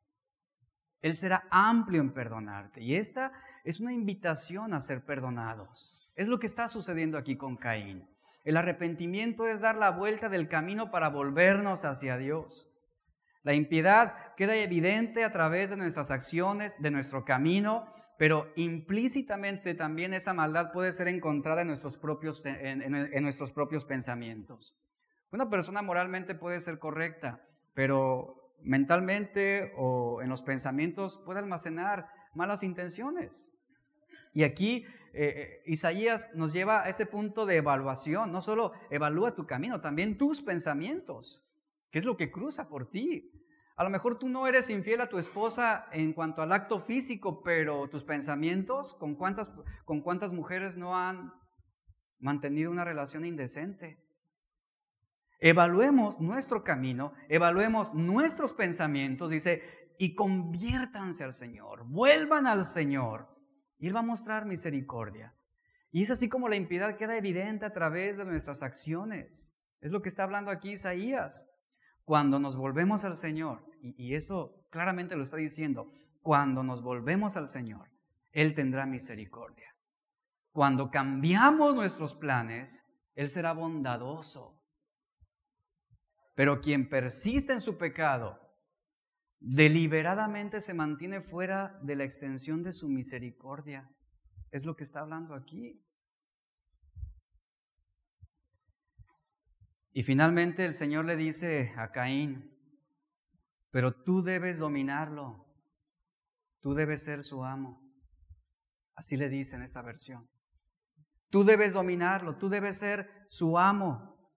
Él 1.02 1.16
será 1.16 1.48
amplio 1.52 2.02
en 2.02 2.12
perdonarte. 2.12 2.84
Y 2.84 2.96
esta 2.96 3.32
es 3.64 3.80
una 3.80 3.94
invitación 3.94 4.74
a 4.74 4.82
ser 4.82 5.06
perdonados. 5.06 6.12
Es 6.16 6.28
lo 6.28 6.38
que 6.38 6.48
está 6.48 6.68
sucediendo 6.68 7.18
aquí 7.18 7.38
con 7.38 7.56
Caín. 7.56 8.10
El 8.44 8.58
arrepentimiento 8.58 9.48
es 9.48 9.62
dar 9.62 9.78
la 9.78 9.92
vuelta 9.92 10.28
del 10.28 10.50
camino 10.50 10.92
para 10.92 11.08
volvernos 11.08 11.86
hacia 11.86 12.18
Dios. 12.18 12.70
La 13.46 13.54
impiedad 13.54 14.34
queda 14.36 14.56
evidente 14.56 15.24
a 15.24 15.32
través 15.32 15.70
de 15.70 15.78
nuestras 15.78 16.10
acciones, 16.10 16.82
de 16.82 16.89
nuestro 16.89 17.26
camino, 17.26 17.86
pero 18.18 18.52
implícitamente 18.56 19.76
también 19.76 20.16
esa 20.16 20.34
maldad 20.34 20.72
puede 20.72 20.91
ser 20.91 21.08
encontrada 21.08 21.62
en 21.62 21.68
nuestros 21.68 21.96
propios, 21.96 22.43
en, 22.43 23.22
nuestros 23.22 23.52
propios 23.52 23.86
pensamientos. 23.86 24.76
Una 25.32 25.48
persona 25.48 25.84
moralmente 25.84 26.34
puede 26.34 26.60
ser 26.60 26.80
correcta, 26.80 27.39
pero 27.76 28.56
mentalmente 28.64 29.74
o 29.78 30.24
en 30.24 30.30
los 30.30 30.41
pensamientos 30.41 31.22
puede 31.24 31.38
almacenar 31.38 32.10
malas 32.34 32.64
intenciones. 32.64 33.52
Y 34.34 34.41
aquí 34.41 34.88
eh, 35.14 35.34
eh, 35.38 35.64
Isaías 35.68 36.32
nos 36.34 36.52
lleva 36.52 36.82
a 36.82 36.89
ese 36.89 37.06
punto 37.06 37.46
de 37.46 37.58
evaluación. 37.58 38.32
No 38.32 38.41
solo 38.41 38.72
evalúa 38.89 39.36
tu 39.36 39.46
camino, 39.46 39.82
también 39.82 40.18
tus 40.18 40.41
pensamientos. 40.41 41.46
¿Qué 41.96 42.00
es 42.00 42.06
lo 42.06 42.18
que 42.18 42.30
cruza 42.30 42.68
por 42.68 42.89
ti? 42.89 43.32
A 43.78 43.86
lo 43.86 43.89
mejor 43.89 44.20
tú 44.20 44.28
no 44.28 44.48
eres 44.48 44.70
infiel 44.70 45.00
a 45.00 45.08
tu 45.08 45.18
esposa 45.18 45.86
en 45.93 46.12
cuanto 46.12 46.41
al 46.41 46.52
acto 46.52 46.82
físico, 46.82 47.41
pero 47.41 47.88
tus 47.88 48.04
pensamientos, 48.04 48.93
¿con 48.96 49.16
cuántas, 49.16 49.50
con 49.86 50.02
cuántas 50.02 50.34
mujeres 50.34 50.76
no 50.76 50.98
han 50.98 51.32
mantenido 52.20 52.70
una 52.70 52.84
relación 52.84 53.24
indecente? 53.24 54.04
Evaluemos 55.39 56.20
nuestro 56.20 56.66
camino, 56.66 57.14
evaluemos 57.30 57.93
nuestros 57.93 58.52
pensamientos, 58.52 59.30
dice, 59.30 59.64
y 59.98 60.16
conviértanse 60.16 61.24
al 61.24 61.34
Señor, 61.34 61.86
vuelvan 61.86 62.46
al 62.46 62.66
Señor 62.66 63.30
y 63.78 63.88
Él 63.88 63.96
va 63.96 64.02
a 64.02 64.04
mostrar 64.04 64.43
misericordia. 64.43 65.34
Y 65.93 66.04
es 66.04 66.12
así 66.12 66.28
como 66.28 66.50
la 66.50 66.58
impiedad 66.58 66.98
queda 66.98 67.16
evidente 67.16 67.64
a 67.66 67.72
través 67.72 68.18
de 68.18 68.26
nuestras 68.26 68.64
acciones. 68.64 69.58
Es 69.80 69.93
lo 69.93 70.02
que 70.02 70.10
está 70.10 70.24
hablando 70.24 70.52
aquí 70.52 70.72
Isaías. 70.72 71.50
Cuando 72.06 72.39
nos 72.39 72.56
volvemos 72.56 73.03
al 73.03 73.18
Señor, 73.18 73.66
y, 73.82 73.95
y 74.01 74.16
eso 74.16 74.66
claramente 74.70 75.16
lo 75.16 75.24
está 75.24 75.38
diciendo, 75.38 75.91
cuando 76.22 76.64
nos 76.64 76.82
volvemos 76.82 77.36
al 77.36 77.47
Señor, 77.47 77.89
Él 78.32 78.56
tendrá 78.56 78.86
misericordia. 78.86 79.76
Cuando 80.51 80.89
cambiamos 80.89 81.76
nuestros 81.76 82.16
planes, 82.16 82.82
Él 83.14 83.30
será 83.30 83.53
bondadoso. 83.53 84.64
Pero 86.34 86.62
quien 86.62 86.89
persiste 86.89 87.53
en 87.53 87.62
su 87.62 87.78
pecado 87.78 88.39
deliberadamente 89.39 90.62
se 90.62 90.74
mantiene 90.74 91.22
fuera 91.22 91.80
de 91.84 91.95
la 91.95 92.03
extensión 92.03 92.64
de 92.64 92.74
su 92.74 92.89
misericordia. 92.89 93.89
Es 94.49 94.66
lo 94.66 94.76
que 94.76 94.84
está 94.84 95.01
hablando 95.01 95.36
aquí. 95.36 95.85
Y 99.98 100.04
finalmente 100.04 100.66
el 100.66 100.74
Señor 100.74 101.06
le 101.06 101.16
dice 101.16 101.74
a 101.78 101.91
Caín, 101.91 102.52
pero 103.72 103.93
tú 104.04 104.24
debes 104.24 104.60
dominarlo, 104.60 105.48
tú 106.60 106.74
debes 106.74 107.06
ser 107.06 107.24
su 107.24 107.46
amo. 107.46 107.82
Así 108.93 109.16
le 109.16 109.30
dice 109.30 109.56
en 109.56 109.64
esta 109.64 109.82
versión. 109.82 110.30
Tú 111.30 111.46
debes 111.46 111.72
dominarlo, 111.72 112.36
tú 112.36 112.50
debes 112.50 112.78
ser 112.78 113.10
su 113.30 113.58
amo. 113.58 114.30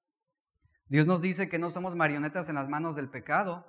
Dios 0.86 1.08
nos 1.08 1.20
dice 1.20 1.48
que 1.48 1.58
no 1.58 1.72
somos 1.72 1.96
marionetas 1.96 2.48
en 2.48 2.54
las 2.54 2.68
manos 2.68 2.94
del 2.94 3.10
pecado, 3.10 3.66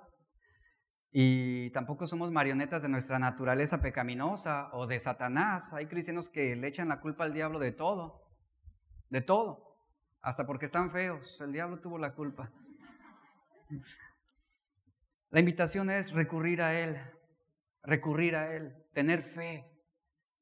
y 1.11 1.71
tampoco 1.71 2.05
somos 2.05 2.29
marionetas 2.29 2.83
de 2.83 2.89
nuestra 2.89 3.17
naturaleza 3.17 3.81
pecaminosa 3.81 4.69
o 4.73 4.85
de 4.85 4.99
Satanás. 4.99 5.73
Hay 5.73 5.87
cristianos 5.87 6.29
que 6.29 6.55
le 6.55 6.67
echan 6.67 6.89
la 6.89 7.01
culpa 7.01 7.23
al 7.23 7.33
diablo 7.33 7.57
de 7.57 7.71
todo, 7.71 8.27
de 9.09 9.21
todo, 9.21 9.68
hasta 10.21 10.45
porque 10.45 10.65
están 10.65 10.91
feos. 10.91 11.39
El 11.41 11.51
diablo 11.51 11.79
tuvo 11.79 11.97
la 11.97 12.13
culpa. 12.13 12.51
La 15.29 15.39
invitación 15.39 15.89
es 15.89 16.11
recurrir 16.11 16.61
a 16.61 16.79
Él, 16.79 16.99
recurrir 17.83 18.35
a 18.35 18.55
Él, 18.55 18.75
tener 18.93 19.23
fe, 19.23 19.65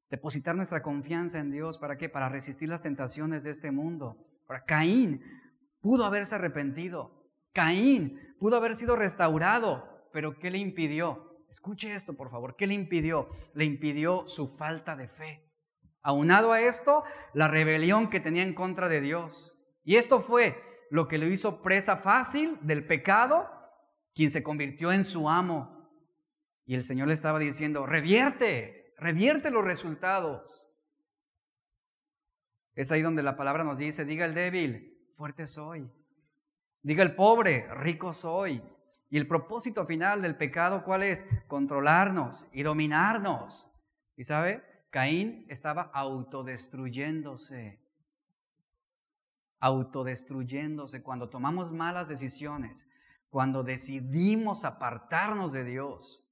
depositar 0.10 0.56
nuestra 0.56 0.82
confianza 0.82 1.40
en 1.40 1.52
Dios. 1.52 1.78
¿Para 1.78 1.98
qué? 1.98 2.10
Para 2.10 2.30
resistir 2.30 2.70
las 2.70 2.82
tentaciones 2.82 3.44
de 3.44 3.52
este 3.52 3.72
mundo. 3.72 4.18
Para 4.48 4.64
Caín 4.64 5.22
pudo 5.82 6.06
haberse 6.06 6.36
arrepentido. 6.36 7.30
Caín 7.54 8.36
pudo 8.40 8.58
haber 8.58 8.76
sido 8.76 8.96
restaurado 8.96 9.98
pero 10.18 10.40
¿qué 10.40 10.50
le 10.50 10.58
impidió? 10.58 11.46
Escuche 11.50 11.94
esto, 11.94 12.16
por 12.16 12.32
favor. 12.32 12.56
¿Qué 12.56 12.66
le 12.66 12.74
impidió? 12.74 13.30
Le 13.54 13.66
impidió 13.66 14.28
su 14.28 14.48
falta 14.48 14.96
de 14.96 15.08
fe. 15.08 15.44
Aunado 16.02 16.54
a 16.54 16.60
esto, 16.60 17.04
la 17.34 17.48
rebelión 17.48 18.10
que 18.10 18.20
tenía 18.20 18.42
en 18.42 18.56
contra 18.56 18.90
de 18.90 19.00
Dios. 19.00 19.47
Y 19.88 19.96
esto 19.96 20.20
fue 20.20 20.62
lo 20.90 21.08
que 21.08 21.18
le 21.18 21.30
hizo 21.30 21.62
presa 21.62 21.96
fácil 21.96 22.60
del 22.62 22.86
pecado, 22.86 23.50
quien 24.14 24.30
se 24.30 24.44
convirtió 24.44 24.92
en 24.92 25.06
su 25.06 25.30
amo. 25.30 25.90
Y 26.66 26.76
el 26.76 26.84
Señor 26.84 27.08
le 27.08 27.14
estaba 27.14 27.40
diciendo, 27.40 27.86
revierte, 27.86 28.94
revierte 28.98 29.50
los 29.50 29.64
resultados. 29.64 30.70
Es 32.76 32.92
ahí 32.92 33.02
donde 33.02 33.24
la 33.24 33.38
palabra 33.38 33.64
nos 33.64 33.78
dice, 33.78 34.04
diga 34.04 34.26
el 34.26 34.34
débil, 34.34 35.10
fuerte 35.14 35.48
soy. 35.48 35.90
Diga 36.82 37.02
el 37.02 37.16
pobre, 37.16 37.66
rico 37.76 38.12
soy. 38.12 38.62
Y 39.10 39.16
el 39.16 39.26
propósito 39.26 39.86
final 39.86 40.22
del 40.22 40.36
pecado, 40.36 40.84
¿cuál 40.84 41.04
es? 41.04 41.26
Controlarnos 41.48 42.46
y 42.52 42.64
dominarnos. 42.64 43.72
¿Y 44.18 44.26
sabe? 44.26 44.62
Caín 44.90 45.46
estaba 45.48 45.84
autodestruyéndose. 45.94 47.87
Autodestruyéndose 49.60 51.02
cuando 51.02 51.30
tomamos 51.30 51.72
malas 51.72 52.08
decisiones, 52.08 52.88
cuando 53.30 53.64
decidimos 53.64 54.66
apartarnos 54.66 55.52
de 55.52 55.64
Dios. 55.64 56.24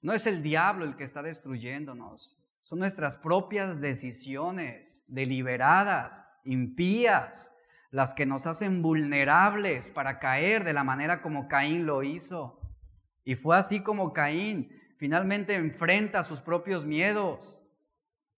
No 0.00 0.12
es 0.12 0.26
el 0.26 0.42
diablo 0.42 0.84
el 0.84 0.96
que 0.96 1.04
está 1.04 1.22
destruyéndonos, 1.22 2.38
son 2.68 2.80
nuestras 2.80 3.16
propias 3.16 3.80
decisiones 3.80 5.02
deliberadas, 5.08 6.22
impías, 6.44 7.50
las 7.90 8.12
que 8.12 8.26
nos 8.26 8.46
hacen 8.46 8.82
vulnerables 8.82 9.88
para 9.88 10.18
caer 10.18 10.64
de 10.64 10.74
la 10.74 10.84
manera 10.84 11.22
como 11.22 11.48
Caín 11.48 11.86
lo 11.86 12.02
hizo. 12.02 12.60
Y 13.24 13.36
fue 13.36 13.56
así 13.56 13.82
como 13.82 14.12
Caín 14.12 14.70
finalmente 14.98 15.54
enfrenta 15.54 16.22
sus 16.22 16.40
propios 16.40 16.84
miedos. 16.84 17.57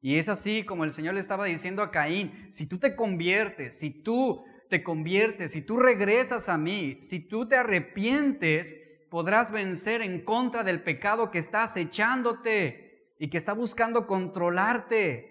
Y 0.00 0.16
es 0.16 0.28
así 0.28 0.64
como 0.64 0.84
el 0.84 0.92
Señor 0.92 1.14
le 1.14 1.20
estaba 1.20 1.44
diciendo 1.44 1.82
a 1.82 1.90
Caín, 1.90 2.48
si 2.52 2.66
tú 2.66 2.78
te 2.78 2.96
conviertes, 2.96 3.78
si 3.78 3.90
tú 3.90 4.44
te 4.70 4.82
conviertes, 4.82 5.52
si 5.52 5.62
tú 5.62 5.76
regresas 5.76 6.48
a 6.48 6.56
mí, 6.56 6.98
si 7.00 7.20
tú 7.20 7.46
te 7.46 7.56
arrepientes, 7.56 8.76
podrás 9.10 9.50
vencer 9.50 10.00
en 10.00 10.24
contra 10.24 10.62
del 10.62 10.82
pecado 10.82 11.30
que 11.30 11.38
está 11.38 11.64
acechándote 11.64 13.14
y 13.18 13.28
que 13.28 13.38
está 13.38 13.52
buscando 13.52 14.06
controlarte. 14.06 15.26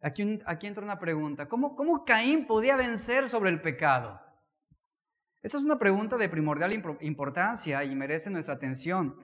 Aquí, 0.00 0.22
entra 0.22 0.84
una 0.84 0.98
pregunta. 0.98 1.48
¿Cómo, 1.48 1.74
¿Cómo 1.74 2.04
Caín 2.04 2.46
podía 2.46 2.76
vencer 2.76 3.28
sobre 3.28 3.50
el 3.50 3.62
pecado? 3.62 4.20
Esa 5.42 5.58
es 5.58 5.64
una 5.64 5.78
pregunta 5.78 6.16
de 6.16 6.28
primordial 6.28 6.72
importancia 7.00 7.84
y 7.84 7.94
merece 7.94 8.28
nuestra 8.30 8.54
atención. 8.54 9.16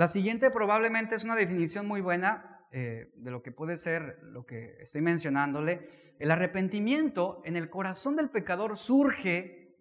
La 0.00 0.08
siguiente 0.08 0.50
probablemente 0.50 1.14
es 1.14 1.24
una 1.24 1.36
definición 1.36 1.86
muy 1.86 2.00
buena 2.00 2.64
eh, 2.72 3.12
de 3.16 3.30
lo 3.30 3.42
que 3.42 3.52
puede 3.52 3.76
ser 3.76 4.18
lo 4.22 4.46
que 4.46 4.78
estoy 4.80 5.02
mencionándole. 5.02 6.14
El 6.18 6.30
arrepentimiento 6.30 7.42
en 7.44 7.54
el 7.54 7.68
corazón 7.68 8.16
del 8.16 8.30
pecador 8.30 8.78
surge, 8.78 9.76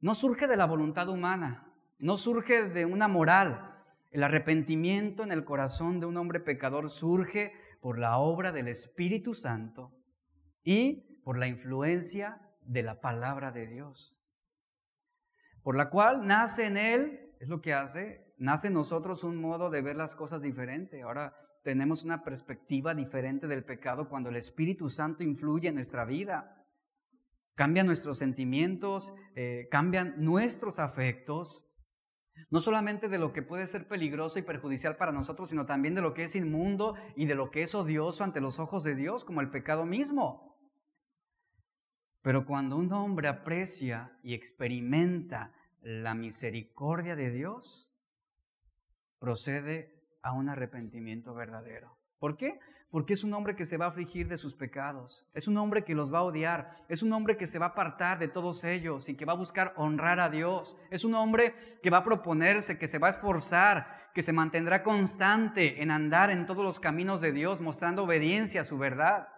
no 0.00 0.14
surge 0.14 0.46
de 0.46 0.56
la 0.56 0.64
voluntad 0.64 1.10
humana, 1.10 1.74
no 1.98 2.16
surge 2.16 2.70
de 2.70 2.86
una 2.86 3.06
moral. 3.06 3.84
El 4.12 4.22
arrepentimiento 4.22 5.24
en 5.24 5.30
el 5.30 5.44
corazón 5.44 6.00
de 6.00 6.06
un 6.06 6.16
hombre 6.16 6.40
pecador 6.40 6.88
surge 6.88 7.52
por 7.82 7.98
la 7.98 8.16
obra 8.16 8.50
del 8.50 8.68
Espíritu 8.68 9.34
Santo 9.34 9.92
y 10.62 11.20
por 11.22 11.36
la 11.36 11.48
influencia 11.48 12.40
de 12.62 12.82
la 12.82 13.02
palabra 13.02 13.52
de 13.52 13.66
Dios. 13.66 14.16
Por 15.62 15.76
la 15.76 15.90
cual 15.90 16.26
nace 16.26 16.64
en 16.64 16.78
Él, 16.78 17.34
es 17.40 17.48
lo 17.50 17.60
que 17.60 17.74
hace, 17.74 18.23
nace 18.36 18.68
en 18.68 18.74
nosotros 18.74 19.24
un 19.24 19.40
modo 19.40 19.70
de 19.70 19.82
ver 19.82 19.96
las 19.96 20.14
cosas 20.14 20.42
diferente. 20.42 21.02
Ahora 21.02 21.34
tenemos 21.62 22.04
una 22.04 22.22
perspectiva 22.22 22.94
diferente 22.94 23.46
del 23.46 23.64
pecado 23.64 24.08
cuando 24.08 24.28
el 24.28 24.36
Espíritu 24.36 24.88
Santo 24.88 25.22
influye 25.22 25.68
en 25.68 25.76
nuestra 25.76 26.04
vida. 26.04 26.66
Cambian 27.54 27.86
nuestros 27.86 28.18
sentimientos, 28.18 29.14
eh, 29.36 29.68
cambian 29.70 30.14
nuestros 30.18 30.78
afectos, 30.78 31.64
no 32.50 32.60
solamente 32.60 33.08
de 33.08 33.18
lo 33.18 33.32
que 33.32 33.42
puede 33.42 33.66
ser 33.66 33.86
peligroso 33.86 34.38
y 34.38 34.42
perjudicial 34.42 34.96
para 34.96 35.12
nosotros, 35.12 35.50
sino 35.50 35.66
también 35.66 35.94
de 35.94 36.02
lo 36.02 36.14
que 36.14 36.24
es 36.24 36.34
inmundo 36.34 36.94
y 37.16 37.26
de 37.26 37.34
lo 37.34 37.50
que 37.50 37.62
es 37.62 37.74
odioso 37.74 38.24
ante 38.24 38.40
los 38.40 38.58
ojos 38.58 38.82
de 38.82 38.94
Dios, 38.94 39.24
como 39.24 39.40
el 39.40 39.50
pecado 39.50 39.86
mismo. 39.86 40.58
Pero 42.22 42.46
cuando 42.46 42.76
un 42.76 42.92
hombre 42.92 43.28
aprecia 43.28 44.18
y 44.22 44.34
experimenta 44.34 45.52
la 45.80 46.14
misericordia 46.14 47.14
de 47.16 47.30
Dios, 47.30 47.83
procede 49.24 49.90
a 50.22 50.32
un 50.32 50.50
arrepentimiento 50.50 51.32
verdadero. 51.32 51.96
¿Por 52.18 52.36
qué? 52.36 52.60
Porque 52.90 53.14
es 53.14 53.24
un 53.24 53.32
hombre 53.32 53.56
que 53.56 53.64
se 53.64 53.78
va 53.78 53.86
a 53.86 53.88
afligir 53.88 54.28
de 54.28 54.36
sus 54.36 54.54
pecados, 54.54 55.26
es 55.32 55.48
un 55.48 55.56
hombre 55.56 55.82
que 55.82 55.94
los 55.94 56.12
va 56.12 56.18
a 56.18 56.24
odiar, 56.24 56.84
es 56.90 57.02
un 57.02 57.10
hombre 57.14 57.38
que 57.38 57.46
se 57.46 57.58
va 57.58 57.66
a 57.66 57.68
apartar 57.70 58.18
de 58.18 58.28
todos 58.28 58.64
ellos 58.64 59.08
y 59.08 59.16
que 59.16 59.24
va 59.24 59.32
a 59.32 59.36
buscar 59.36 59.72
honrar 59.76 60.20
a 60.20 60.28
Dios, 60.28 60.76
es 60.90 61.04
un 61.04 61.14
hombre 61.14 61.54
que 61.82 61.88
va 61.88 61.98
a 61.98 62.04
proponerse, 62.04 62.78
que 62.78 62.86
se 62.86 62.98
va 62.98 63.06
a 63.06 63.10
esforzar, 63.12 64.10
que 64.12 64.22
se 64.22 64.34
mantendrá 64.34 64.82
constante 64.82 65.82
en 65.82 65.90
andar 65.90 66.28
en 66.28 66.44
todos 66.44 66.62
los 66.62 66.78
caminos 66.78 67.22
de 67.22 67.32
Dios, 67.32 67.62
mostrando 67.62 68.04
obediencia 68.04 68.60
a 68.60 68.64
su 68.64 68.76
verdad. 68.76 69.28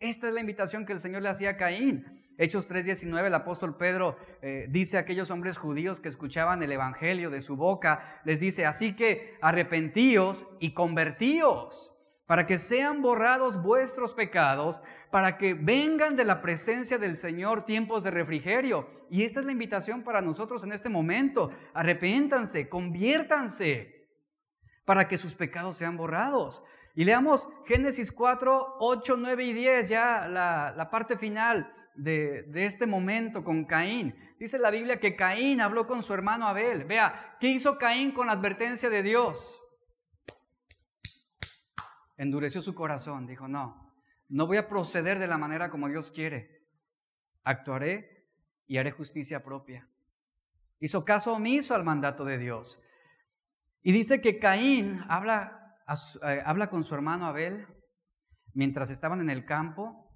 Esta 0.00 0.26
es 0.26 0.34
la 0.34 0.40
invitación 0.40 0.84
que 0.84 0.94
el 0.94 1.00
Señor 1.00 1.22
le 1.22 1.28
hacía 1.28 1.50
a 1.50 1.56
Caín. 1.56 2.21
Hechos 2.42 2.68
3:19, 2.68 3.28
el 3.28 3.34
apóstol 3.36 3.76
Pedro 3.76 4.16
eh, 4.42 4.66
dice 4.68 4.96
a 4.96 5.00
aquellos 5.02 5.30
hombres 5.30 5.58
judíos 5.58 6.00
que 6.00 6.08
escuchaban 6.08 6.60
el 6.60 6.72
Evangelio 6.72 7.30
de 7.30 7.40
su 7.40 7.54
boca, 7.54 8.20
les 8.24 8.40
dice, 8.40 8.66
así 8.66 8.96
que 8.96 9.38
arrepentíos 9.40 10.48
y 10.58 10.74
convertíos 10.74 11.94
para 12.26 12.44
que 12.44 12.58
sean 12.58 13.00
borrados 13.00 13.62
vuestros 13.62 14.12
pecados, 14.12 14.82
para 15.12 15.38
que 15.38 15.54
vengan 15.54 16.16
de 16.16 16.24
la 16.24 16.42
presencia 16.42 16.98
del 16.98 17.16
Señor 17.16 17.64
tiempos 17.64 18.02
de 18.02 18.10
refrigerio. 18.10 18.90
Y 19.08 19.22
esa 19.22 19.38
es 19.38 19.46
la 19.46 19.52
invitación 19.52 20.02
para 20.02 20.20
nosotros 20.20 20.64
en 20.64 20.72
este 20.72 20.88
momento. 20.88 21.52
Arrepiéntanse, 21.74 22.68
conviértanse, 22.68 24.08
para 24.84 25.06
que 25.06 25.16
sus 25.16 25.34
pecados 25.36 25.76
sean 25.76 25.96
borrados. 25.96 26.60
Y 26.96 27.04
leamos 27.04 27.48
Génesis 27.66 28.10
4, 28.10 28.78
8, 28.80 29.16
9 29.16 29.44
y 29.44 29.52
10, 29.52 29.88
ya 29.88 30.26
la, 30.26 30.74
la 30.76 30.90
parte 30.90 31.16
final 31.16 31.72
de, 31.94 32.50
este 32.54 32.86
momento 32.86 33.44
con 33.44 33.64
Caín. 33.64 34.14
Dice 34.38 34.58
la 34.58 34.70
Biblia 34.70 34.98
que 34.98 35.16
Caín 35.16 35.60
habló 35.60 35.86
con 35.86 36.02
su 36.02 36.14
hermano 36.14 36.46
Abel. 36.46 36.84
Vea, 36.84 37.36
¿qué 37.40 37.48
hizo 37.48 37.78
Caín 37.78 38.12
con 38.12 38.26
la 38.26 38.32
advertencia 38.32 38.90
de 38.90 39.02
Dios? 39.02 39.60
Endureció 42.16 42.62
su 42.62 42.74
corazón, 42.74 43.26
dijo, 43.26 43.48
no, 43.48 43.92
no 44.28 44.46
voy 44.46 44.56
a 44.56 44.68
proceder 44.68 45.18
de 45.18 45.26
la 45.26 45.38
manera 45.38 45.70
como 45.70 45.88
Dios 45.88 46.10
quiere. 46.10 46.66
Actuaré 47.44 48.28
y 48.66 48.78
haré 48.78 48.90
justicia 48.90 49.42
propia. 49.42 49.88
Hizo 50.78 51.04
caso 51.04 51.32
omiso 51.32 51.74
al 51.74 51.84
mandato 51.84 52.24
de 52.24 52.38
Dios. 52.38 52.82
Y 53.82 53.92
dice 53.92 54.20
que 54.20 54.38
Caín 54.38 55.00
habla 55.08 55.62
eh, 56.22 56.42
habla 56.44 56.70
con 56.70 56.84
su 56.84 56.94
hermano 56.94 57.26
Abel 57.26 57.66
mientras 58.54 58.90
estaban 58.90 59.20
en 59.20 59.30
el 59.30 59.44
campo 59.44 60.11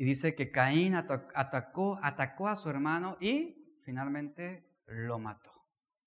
y 0.00 0.04
dice 0.06 0.34
que 0.34 0.50
Caín 0.50 0.94
atacó, 0.94 2.00
atacó 2.02 2.48
a 2.48 2.56
su 2.56 2.70
hermano 2.70 3.18
y 3.20 3.76
finalmente 3.84 4.66
lo 4.86 5.18
mató. 5.18 5.52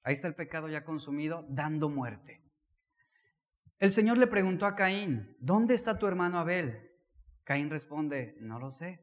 Ahí 0.01 0.13
está 0.13 0.27
el 0.27 0.33
pecado 0.33 0.67
ya 0.67 0.83
consumido, 0.83 1.45
dando 1.47 1.89
muerte. 1.89 2.41
El 3.77 3.91
Señor 3.91 4.17
le 4.17 4.25
preguntó 4.25 4.65
a 4.65 4.75
Caín, 4.75 5.37
¿dónde 5.39 5.75
está 5.75 5.99
tu 5.99 6.07
hermano 6.07 6.39
Abel? 6.39 6.89
Caín 7.43 7.69
responde, 7.69 8.35
no 8.39 8.57
lo 8.57 8.71
sé. 8.71 8.99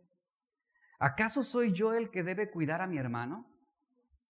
¿Acaso 0.98 1.44
soy 1.44 1.72
yo 1.72 1.94
el 1.94 2.10
que 2.10 2.24
debe 2.24 2.50
cuidar 2.50 2.82
a 2.82 2.88
mi 2.88 2.98
hermano? 2.98 3.48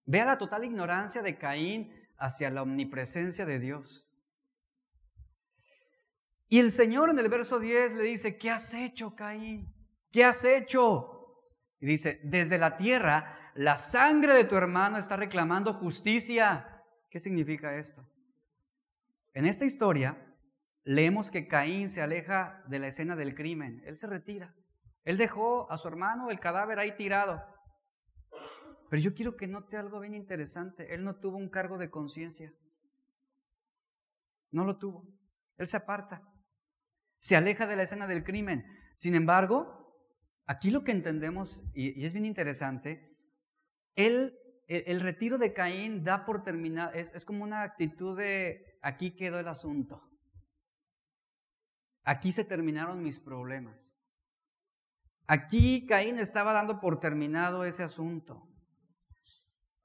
Vea 0.04 0.26
la 0.26 0.36
total 0.36 0.64
ignorancia 0.64 1.22
de 1.22 1.38
Caín 1.38 1.90
hacia 2.18 2.50
la 2.50 2.61
omnipresencia 2.61 3.46
de 3.46 3.61
Dios. 3.61 4.12
Y 6.48 6.58
el 6.58 6.70
Señor 6.70 7.08
en 7.08 7.18
el 7.18 7.30
verso 7.30 7.58
10 7.61 7.94
le 7.94 8.02
dice, 8.02 8.36
¿qué 8.36 8.50
has 8.50 8.74
hecho, 8.74 9.16
Caín? 9.16 9.80
¿Qué 10.11 10.24
has 10.24 10.44
hecho? 10.44 11.44
Y 11.80 11.86
dice, 11.86 12.20
desde 12.24 12.58
la 12.58 12.76
tierra, 12.76 13.52
la 13.54 13.76
sangre 13.76 14.34
de 14.34 14.44
tu 14.44 14.56
hermano 14.56 14.98
está 14.98 15.16
reclamando 15.16 15.74
justicia. 15.74 16.84
¿Qué 17.11 17.20
significa 17.20 17.76
esto? 17.76 18.04
En 19.32 19.46
esta 19.46 19.64
historia 19.64 20.26
leemos 20.84 21.30
que 21.30 21.48
Caín 21.48 21.88
se 21.88 22.02
aleja 22.02 22.62
de 22.68 22.78
la 22.78 22.88
escena 22.88 23.16
del 23.16 23.34
crimen. 23.34 23.82
Él 23.86 23.96
se 23.96 24.06
retira. 24.06 24.54
Él 25.04 25.16
dejó 25.16 25.70
a 25.70 25.78
su 25.78 25.88
hermano 25.88 26.30
el 26.30 26.40
cadáver 26.40 26.78
ahí 26.78 26.96
tirado. 26.96 27.42
Pero 28.90 29.02
yo 29.02 29.14
quiero 29.14 29.36
que 29.36 29.46
note 29.46 29.76
algo 29.76 30.00
bien 30.00 30.14
interesante. 30.14 30.94
Él 30.94 31.04
no 31.04 31.16
tuvo 31.16 31.36
un 31.36 31.48
cargo 31.48 31.78
de 31.78 31.90
conciencia. 31.90 32.52
No 34.50 34.64
lo 34.64 34.78
tuvo. 34.78 35.06
Él 35.56 35.66
se 35.66 35.76
aparta 35.76 36.22
se 37.20 37.36
aleja 37.36 37.66
de 37.66 37.76
la 37.76 37.84
escena 37.84 38.06
del 38.06 38.24
crimen. 38.24 38.64
Sin 38.96 39.14
embargo, 39.14 39.80
aquí 40.51 40.72
lo 40.72 40.82
que 40.82 40.90
entendemos, 40.90 41.62
y, 41.74 42.05
es 42.05 42.12
bien 42.12 42.26
interesante, 42.26 43.16
el, 43.94 44.36
retiro 45.01 45.38
de 45.38 45.53
Caín 45.53 46.03
da 46.03 46.24
por 46.24 46.42
terminado, 46.42 46.92
es, 46.92 47.09
es 47.14 47.24
como 47.24 47.44
una 47.44 47.62
actitud 47.62 48.18
de 48.18 48.78
aquí 48.82 49.12
quedó 49.12 49.38
el 49.38 49.46
asunto. 49.46 50.03
Aquí 52.03 52.32
se 52.32 52.44
terminaron 52.44 53.01
mis 53.01 53.20
problemas. 53.20 53.96
Aquí 55.28 55.86
Caín 55.86 56.18
estaba 56.18 56.53
dando 56.53 56.80
por 56.80 56.98
terminado 56.98 57.64
ese 57.64 57.84
asunto. 57.84 58.48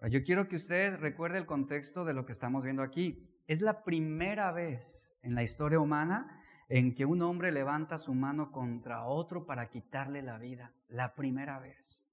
Yo 0.10 0.24
quiero 0.24 0.48
que 0.48 0.56
usted 0.56 0.98
recuerde 0.98 1.38
el 1.38 1.46
contexto 1.46 2.06
de 2.06 2.16
lo 2.16 2.26
que 2.26 2.32
estamos 2.32 2.64
viendo 2.64 2.82
aquí. 2.82 3.40
Es 3.46 3.62
la 3.62 3.84
primera 3.84 4.52
vez 4.52 5.16
en 5.22 5.36
la 5.36 5.44
historia 5.44 5.80
humana 5.80 6.42
en 6.68 6.96
que 6.96 7.06
un 7.06 7.22
hombre 7.22 7.52
levanta 7.52 7.98
su 7.98 8.14
mano 8.14 8.52
contra 8.52 9.06
otro 9.06 9.46
para 9.46 9.70
quitarle 9.70 10.22
la 10.22 10.38
vida. 10.38 10.74
La 10.88 11.16
primera 11.16 11.60
vez. 11.60 12.06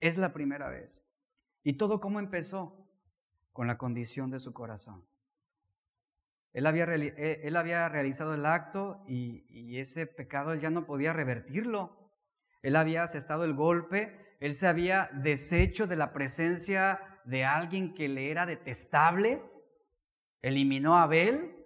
Es 0.00 0.16
la 0.16 0.32
primera 0.32 0.68
vez. 0.68 1.04
¿Y 1.62 1.74
todo 1.74 2.00
cómo 2.00 2.18
empezó? 2.18 2.86
Con 3.52 3.66
la 3.66 3.78
condición 3.78 4.30
de 4.30 4.40
su 4.40 4.52
corazón. 4.52 5.04
Él 6.52 6.66
había, 6.66 6.84
eh, 6.84 7.40
él 7.44 7.56
había 7.56 7.88
realizado 7.88 8.34
el 8.34 8.44
acto 8.46 9.02
y, 9.06 9.46
y, 9.48 9.78
ese 9.78 10.06
pecado 10.06 10.52
él 10.52 10.60
ya 10.60 10.70
no 10.70 10.84
podía 10.84 11.12
revertirlo. 11.12 12.10
Él 12.62 12.76
había 12.76 13.02
asestado 13.02 13.44
el 13.44 13.54
golpe, 13.54 14.36
él 14.38 14.54
se 14.54 14.66
había 14.66 15.10
deshecho 15.14 15.86
de 15.86 15.96
la 15.96 16.12
presencia 16.12 17.00
de 17.24 17.44
alguien 17.44 17.94
que 17.94 18.08
le 18.08 18.30
era 18.30 18.46
detestable, 18.46 19.42
eliminó 20.42 20.96
a 20.96 21.04
Abel, 21.04 21.56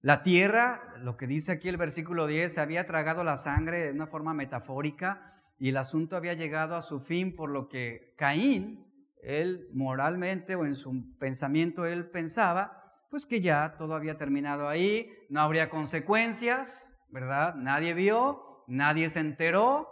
la 0.00 0.22
tierra, 0.22 0.91
lo 1.02 1.16
que 1.16 1.26
dice 1.26 1.52
aquí 1.52 1.68
el 1.68 1.76
versículo 1.76 2.26
10, 2.26 2.54
se 2.54 2.60
había 2.60 2.86
tragado 2.86 3.24
la 3.24 3.36
sangre 3.36 3.84
de 3.84 3.90
una 3.92 4.06
forma 4.06 4.34
metafórica 4.34 5.42
y 5.58 5.68
el 5.68 5.76
asunto 5.76 6.16
había 6.16 6.34
llegado 6.34 6.76
a 6.76 6.82
su 6.82 7.00
fin 7.00 7.34
por 7.34 7.50
lo 7.50 7.68
que 7.68 8.14
Caín, 8.16 8.86
él 9.22 9.68
moralmente 9.72 10.54
o 10.56 10.64
en 10.64 10.76
su 10.76 11.16
pensamiento 11.18 11.86
él 11.86 12.10
pensaba, 12.10 13.04
pues 13.10 13.26
que 13.26 13.40
ya 13.40 13.74
todo 13.76 13.94
había 13.94 14.16
terminado 14.16 14.68
ahí, 14.68 15.10
no 15.28 15.40
habría 15.40 15.70
consecuencias, 15.70 16.90
¿verdad? 17.08 17.54
Nadie 17.56 17.94
vio, 17.94 18.64
nadie 18.66 19.10
se 19.10 19.20
enteró. 19.20 19.88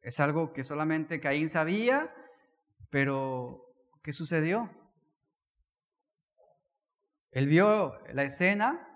Es 0.00 0.20
algo 0.20 0.52
que 0.52 0.64
solamente 0.64 1.20
Caín 1.20 1.48
sabía, 1.48 2.12
pero 2.90 3.64
¿qué 4.02 4.12
sucedió? 4.12 4.70
Él 7.30 7.46
vio 7.46 7.98
la 8.12 8.24
escena 8.24 8.89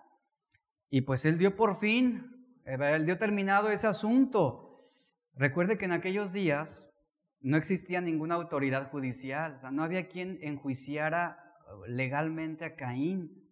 y 0.94 1.00
pues 1.00 1.24
él 1.24 1.38
dio 1.38 1.56
por 1.56 1.80
fin, 1.80 2.60
eh, 2.64 2.78
él 2.94 3.04
dio 3.04 3.18
terminado 3.18 3.68
ese 3.68 3.88
asunto. 3.88 4.86
Recuerde 5.34 5.76
que 5.76 5.86
en 5.86 5.90
aquellos 5.90 6.32
días 6.32 6.94
no 7.40 7.56
existía 7.56 8.00
ninguna 8.00 8.36
autoridad 8.36 8.92
judicial, 8.92 9.54
o 9.56 9.58
sea, 9.58 9.72
no 9.72 9.82
había 9.82 10.06
quien 10.06 10.38
enjuiciara 10.40 11.52
uh, 11.66 11.86
legalmente 11.86 12.64
a 12.64 12.76
Caín. 12.76 13.44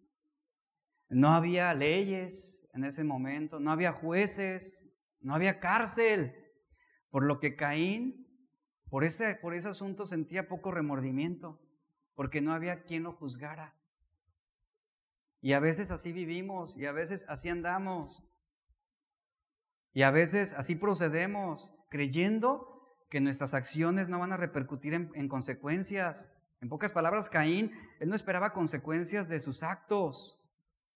No 1.09 1.33
había 1.33 1.73
leyes 1.73 2.65
en 2.73 2.85
ese 2.85 3.03
momento, 3.03 3.59
no 3.59 3.73
había 3.73 3.91
jueces, 3.91 4.89
no 5.19 5.35
había 5.35 5.59
cárcel. 5.59 6.33
Por 7.09 7.25
lo 7.25 7.41
que 7.41 7.57
Caín, 7.57 8.25
por 8.89 9.03
ese, 9.03 9.35
por 9.35 9.53
ese 9.53 9.67
asunto, 9.67 10.05
sentía 10.05 10.47
poco 10.47 10.71
remordimiento, 10.71 11.59
porque 12.15 12.39
no 12.39 12.53
había 12.53 12.83
quien 12.83 13.03
lo 13.03 13.11
juzgara. 13.11 13.75
Y 15.43 15.51
a 15.51 15.59
veces 15.59 15.91
así 15.91 16.13
vivimos 16.13 16.77
y 16.77 16.85
a 16.85 16.93
veces 16.93 17.25
así 17.27 17.49
andamos. 17.49 18.23
Y 19.91 20.03
a 20.03 20.09
veces 20.09 20.53
así 20.53 20.75
procedemos, 20.75 21.69
creyendo 21.89 22.97
que 23.09 23.19
nuestras 23.19 23.53
acciones 23.53 24.07
no 24.07 24.19
van 24.19 24.31
a 24.31 24.37
repercutir 24.37 24.93
en, 24.93 25.27
consecuencias. 25.27 26.31
En 26.61 26.69
pocas 26.69 26.93
palabras, 26.93 27.27
Caín, 27.27 27.73
él 27.99 28.07
no 28.07 28.15
esperaba 28.15 28.53
consecuencias 28.53 29.27
de 29.27 29.41
sus 29.41 29.63
actos. 29.63 30.41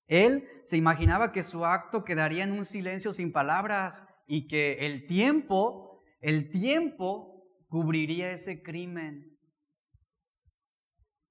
Él 0.08 0.48
se 0.64 0.78
imaginaba 0.78 1.34
que 1.34 1.44
su 1.44 1.66
acto 1.66 2.06
quedaría 2.06 2.46
en 2.46 2.54
un 2.54 2.64
silencio 2.64 3.12
sin 3.12 3.34
palabras 3.34 4.08
y 4.28 4.48
que 4.48 4.86
el 4.86 5.08
tiempo, 5.08 6.02
el 6.22 6.50
tiempo 6.52 7.44
cubriría 7.68 8.32
ese 8.32 8.64
crimen 8.64 9.37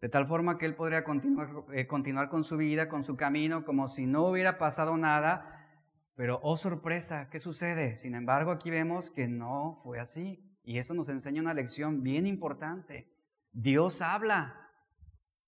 de 0.06 0.10
tal 0.10 0.28
forma 0.28 0.56
que 0.56 0.66
él 0.66 0.76
podría 0.76 1.02
continuar, 1.02 1.64
eh, 1.72 1.88
continuar 1.88 2.28
con 2.28 2.44
su 2.44 2.56
vida, 2.56 2.88
con 2.88 3.02
su 3.02 3.16
camino, 3.16 3.64
como 3.64 3.88
si 3.88 4.06
no 4.06 4.28
hubiera 4.28 4.56
pasado 4.56 4.96
nada. 4.96 5.68
Pero, 6.14 6.38
oh 6.44 6.56
sorpresa, 6.56 7.28
¿qué 7.28 7.40
sucede? 7.40 7.96
Sin 7.96 8.14
embargo, 8.14 8.52
aquí 8.52 8.70
vemos 8.70 9.10
que 9.10 9.26
no 9.26 9.80
fue 9.82 9.98
así. 9.98 10.56
Y 10.62 10.78
eso 10.78 10.94
nos 10.94 11.08
enseña 11.08 11.42
una 11.42 11.54
lección 11.54 12.04
bien 12.04 12.24
importante. 12.24 13.12
Dios 13.50 14.00
habla, 14.00 14.70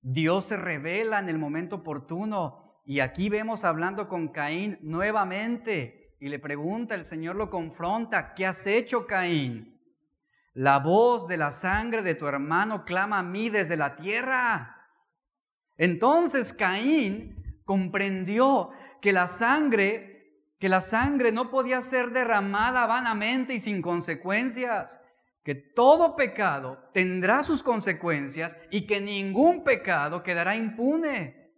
Dios 0.01 0.47
se 0.47 0.57
revela 0.57 1.21
en 1.21 1.29
el 1.29 1.39
momento 1.39 1.77
oportuno. 1.77 2.83
Y 2.85 2.99
aquí 2.99 3.29
vemos 3.29 3.65
hablando 3.65 4.09
con 4.09 4.27
Caín 4.27 4.77
nuevamente. 4.83 6.17
Y 6.19 6.31
le 6.31 6.41
pregunta, 6.41 6.97
el 6.97 7.05
Señor 7.05 7.37
lo 7.37 7.49
confronta, 7.49 8.35
¿qué 8.35 8.45
has 8.45 8.67
hecho 8.67 9.07
Caín? 9.07 9.78
La 10.59 10.81
voz 10.81 11.29
de 11.29 11.37
la 11.37 11.53
sangre 11.53 12.03
de 12.03 12.17
tu 12.17 12.27
hermano 12.27 12.85
clama 12.85 13.21
a 13.21 13.23
mí 13.23 13.49
desde 13.49 13.77
la 13.77 13.95
tierra. 13.95 14.77
Entonces 15.77 16.53
Caín 16.53 17.61
comprendió 17.65 18.71
que 19.01 19.13
la 19.13 19.29
sangre, 19.29 20.49
que 20.59 20.69
la 20.69 20.81
sangre 20.81 21.31
no 21.31 21.49
podía 21.49 21.81
ser 21.81 22.11
derramada 22.11 22.87
vanamente 22.87 23.55
y 23.55 23.61
sin 23.61 23.81
consecuencias, 23.81 24.99
que 25.45 25.55
todo 25.55 26.17
pecado 26.17 26.91
tendrá 26.93 27.45
sus 27.45 27.63
consecuencias 27.63 28.57
y 28.73 28.85
que 28.89 29.01
ningún 29.01 29.63
pecado 29.63 30.25
quedará 30.25 30.57
impune. 30.57 31.53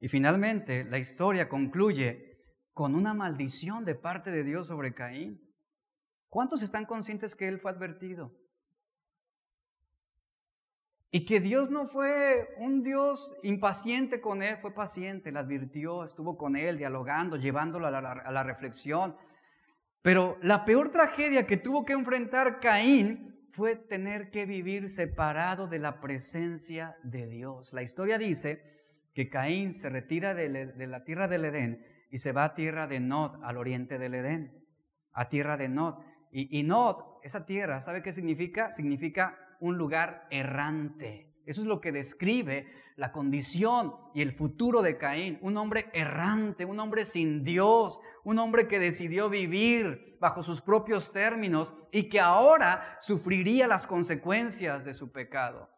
Y 0.00 0.08
finalmente 0.08 0.82
la 0.82 0.98
historia 0.98 1.48
concluye 1.48 2.42
con 2.72 2.96
una 2.96 3.14
maldición 3.14 3.84
de 3.84 3.94
parte 3.94 4.32
de 4.32 4.42
Dios 4.42 4.66
sobre 4.66 4.94
Caín. 4.94 5.49
¿Cuántos 6.30 6.62
están 6.62 6.86
conscientes 6.86 7.34
que 7.34 7.48
él 7.48 7.58
fue 7.58 7.72
advertido? 7.72 8.32
Y 11.10 11.24
que 11.24 11.40
Dios 11.40 11.70
no 11.70 11.86
fue 11.86 12.54
un 12.58 12.84
Dios 12.84 13.36
impaciente 13.42 14.20
con 14.20 14.44
él, 14.44 14.58
fue 14.58 14.72
paciente, 14.72 15.32
le 15.32 15.40
advirtió, 15.40 16.04
estuvo 16.04 16.38
con 16.38 16.54
él 16.54 16.78
dialogando, 16.78 17.36
llevándolo 17.36 17.88
a 17.88 17.90
la, 17.90 18.42
reflexión. 18.44 19.16
Pero 20.02 20.38
la 20.40 20.64
peor 20.64 20.92
tragedia 20.92 21.48
que 21.48 21.56
tuvo 21.56 21.84
que 21.84 21.94
enfrentar 21.94 22.60
Caín 22.60 23.48
fue 23.50 23.74
tener 23.74 24.30
que 24.30 24.46
vivir 24.46 24.88
separado 24.88 25.66
de 25.66 25.80
la 25.80 26.00
presencia 26.00 26.96
de 27.02 27.26
Dios. 27.26 27.72
La 27.72 27.82
historia 27.82 28.16
dice 28.16 28.62
que 29.12 29.28
Caín 29.28 29.74
se 29.74 29.88
retira 29.88 30.32
de, 30.32 30.86
la 30.86 31.02
tierra 31.02 31.26
del 31.26 31.44
Edén 31.44 31.84
y 32.12 32.18
se 32.18 32.30
va 32.30 32.44
a 32.44 32.54
tierra 32.54 32.86
de 32.86 33.00
Nod, 33.00 33.42
al 33.42 33.56
oriente 33.56 33.98
del 33.98 34.14
Edén, 34.14 34.64
a 35.12 35.28
tierra 35.28 35.56
de 35.56 35.68
Nod. 35.68 36.04
Y, 36.30 36.58
y 36.58 36.62
Nod, 36.62 36.96
esa 37.22 37.44
tierra, 37.44 37.80
¿sabe 37.80 38.02
qué 38.02 38.12
significa? 38.12 38.70
Significa 38.70 39.38
un 39.60 39.76
lugar 39.76 40.26
errante. 40.30 41.30
Eso 41.46 41.62
es 41.62 41.66
lo 41.66 41.80
que 41.80 41.92
describe 41.92 42.66
la 42.96 43.12
condición 43.12 43.94
y 44.14 44.22
el 44.22 44.32
futuro 44.32 44.82
de 44.82 44.98
Caín. 44.98 45.38
Un 45.40 45.56
hombre 45.56 45.90
errante, 45.92 46.64
un 46.64 46.78
hombre 46.80 47.04
sin 47.04 47.44
Dios, 47.44 47.98
un 48.24 48.38
hombre 48.38 48.68
que 48.68 48.78
decidió 48.78 49.28
vivir 49.28 50.18
bajo 50.20 50.42
sus 50.42 50.60
propios 50.60 51.12
términos 51.12 51.72
y 51.90 52.08
que 52.08 52.20
ahora 52.20 52.98
sufriría 53.00 53.66
las 53.66 53.86
consecuencias 53.86 54.84
de 54.84 54.94
su 54.94 55.10
pecado. 55.10 55.68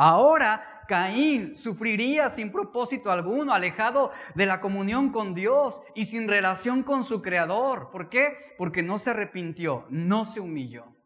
Ahora 0.00 0.84
Caín 0.86 1.56
sufriría 1.56 2.28
sin 2.28 2.52
propósito 2.52 3.10
alguno, 3.10 3.52
alejado 3.52 4.12
de 4.36 4.46
la 4.46 4.60
comunión 4.60 5.10
con 5.10 5.34
Dios 5.34 5.82
y 5.96 6.04
sin 6.04 6.28
relación 6.28 6.84
con 6.84 7.02
su 7.02 7.20
Creador. 7.20 7.90
¿Por 7.90 8.08
qué? 8.08 8.54
Porque 8.56 8.84
no 8.84 9.00
se 9.00 9.10
arrepintió, 9.10 9.86
no 9.90 10.24
se 10.24 10.38
humilló. 10.38 10.96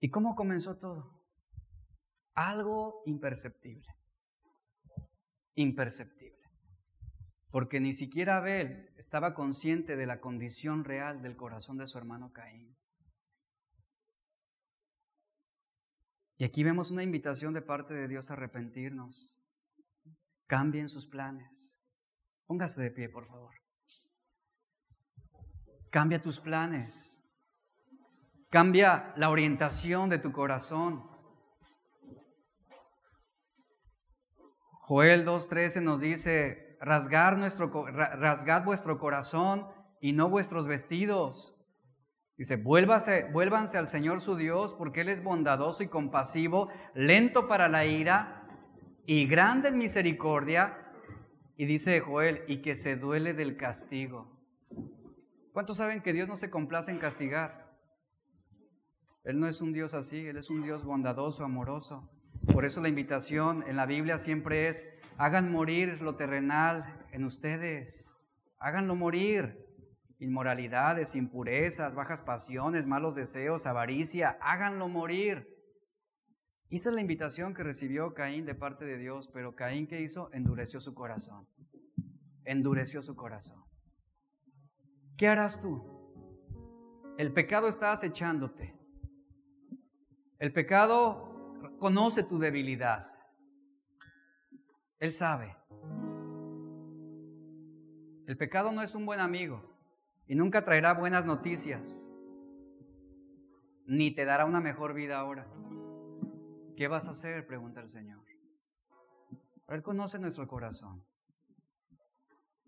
¿Y 0.00 0.08
cómo 0.08 0.34
comenzó 0.34 0.78
todo? 0.78 1.22
Algo 2.34 3.02
imperceptible. 3.04 3.86
Imperceptible. 5.56 6.40
Porque 7.50 7.80
ni 7.80 7.92
siquiera 7.92 8.38
Abel 8.38 8.94
estaba 8.96 9.34
consciente 9.34 9.96
de 9.96 10.06
la 10.06 10.22
condición 10.22 10.84
real 10.84 11.20
del 11.20 11.36
corazón 11.36 11.76
de 11.76 11.86
su 11.86 11.98
hermano 11.98 12.32
Caín. 12.32 12.80
Y 16.40 16.44
aquí 16.44 16.64
vemos 16.64 16.90
una 16.90 17.02
invitación 17.02 17.52
de 17.52 17.60
parte 17.60 17.92
de 17.92 18.08
Dios 18.08 18.30
a 18.30 18.32
arrepentirnos. 18.32 19.38
Cambien 20.46 20.88
sus 20.88 21.06
planes. 21.06 21.78
Póngase 22.46 22.80
de 22.80 22.90
pie, 22.90 23.10
por 23.10 23.26
favor. 23.28 23.54
Cambia 25.90 26.22
tus 26.22 26.40
planes. 26.40 27.22
Cambia 28.48 29.12
la 29.18 29.28
orientación 29.28 30.08
de 30.08 30.18
tu 30.18 30.32
corazón. 30.32 31.06
Joel 34.88 35.26
2.13 35.26 35.82
nos 35.82 36.00
dice, 36.00 36.78
rasgar 36.80 37.36
nuestro, 37.36 37.70
rasgad 37.92 38.64
vuestro 38.64 38.98
corazón 38.98 39.68
y 40.00 40.14
no 40.14 40.30
vuestros 40.30 40.66
vestidos. 40.66 41.54
Dice, 42.40 42.56
vuélvase, 42.56 43.30
vuélvanse 43.32 43.76
al 43.76 43.86
Señor 43.86 44.22
su 44.22 44.34
Dios, 44.34 44.72
porque 44.72 45.02
Él 45.02 45.10
es 45.10 45.22
bondadoso 45.22 45.82
y 45.82 45.88
compasivo, 45.88 46.70
lento 46.94 47.48
para 47.48 47.68
la 47.68 47.84
ira 47.84 48.48
y 49.04 49.26
grande 49.26 49.68
en 49.68 49.76
misericordia. 49.76 50.90
Y 51.58 51.66
dice 51.66 52.00
Joel, 52.00 52.42
y 52.48 52.62
que 52.62 52.74
se 52.74 52.96
duele 52.96 53.34
del 53.34 53.58
castigo. 53.58 54.40
¿Cuántos 55.52 55.76
saben 55.76 56.00
que 56.00 56.14
Dios 56.14 56.28
no 56.28 56.38
se 56.38 56.48
complace 56.48 56.90
en 56.90 56.98
castigar? 56.98 57.76
Él 59.22 59.38
no 59.38 59.46
es 59.46 59.60
un 59.60 59.74
Dios 59.74 59.92
así, 59.92 60.26
Él 60.26 60.38
es 60.38 60.48
un 60.48 60.62
Dios 60.62 60.82
bondadoso, 60.82 61.44
amoroso. 61.44 62.10
Por 62.50 62.64
eso 62.64 62.80
la 62.80 62.88
invitación 62.88 63.64
en 63.68 63.76
la 63.76 63.84
Biblia 63.84 64.16
siempre 64.16 64.68
es, 64.68 64.90
hagan 65.18 65.52
morir 65.52 66.00
lo 66.00 66.16
terrenal 66.16 67.04
en 67.12 67.24
ustedes, 67.24 68.10
háganlo 68.58 68.96
morir. 68.96 69.69
Inmoralidades, 70.20 71.16
impurezas, 71.16 71.94
bajas 71.94 72.20
pasiones, 72.20 72.86
malos 72.86 73.14
deseos, 73.14 73.64
avaricia, 73.64 74.36
háganlo 74.42 74.86
morir. 74.86 75.48
Esa 76.68 76.90
es 76.90 76.94
la 76.94 77.00
invitación 77.00 77.54
que 77.54 77.62
recibió 77.62 78.12
Caín 78.12 78.44
de 78.44 78.54
parte 78.54 78.84
de 78.84 78.98
Dios, 78.98 79.30
pero 79.32 79.56
Caín 79.56 79.86
¿qué 79.86 80.02
hizo? 80.02 80.30
Endureció 80.34 80.78
su 80.78 80.94
corazón. 80.94 81.48
Endureció 82.44 83.00
su 83.00 83.16
corazón. 83.16 83.64
¿Qué 85.16 85.26
harás 85.26 85.58
tú? 85.58 85.82
El 87.16 87.32
pecado 87.32 87.66
está 87.66 87.90
acechándote. 87.90 88.78
El 90.38 90.52
pecado 90.52 91.56
conoce 91.78 92.24
tu 92.24 92.38
debilidad. 92.38 93.10
Él 94.98 95.12
sabe. 95.12 95.56
El 98.26 98.36
pecado 98.36 98.70
no 98.70 98.82
es 98.82 98.94
un 98.94 99.06
buen 99.06 99.20
amigo 99.20 99.69
y 100.30 100.36
nunca 100.36 100.64
traerá 100.64 100.94
buenas 100.94 101.26
noticias, 101.26 102.08
ni 103.84 104.14
te 104.14 104.24
dará 104.24 104.44
una 104.44 104.60
mejor 104.60 104.94
vida 104.94 105.18
ahora. 105.18 105.44
¿Qué 106.76 106.86
vas 106.86 107.08
a 107.08 107.10
hacer? 107.10 107.48
Pregunta 107.48 107.80
el 107.80 107.90
Señor. 107.90 108.24
Él 109.66 109.82
conoce 109.82 110.20
nuestro 110.20 110.46
corazón. 110.46 111.04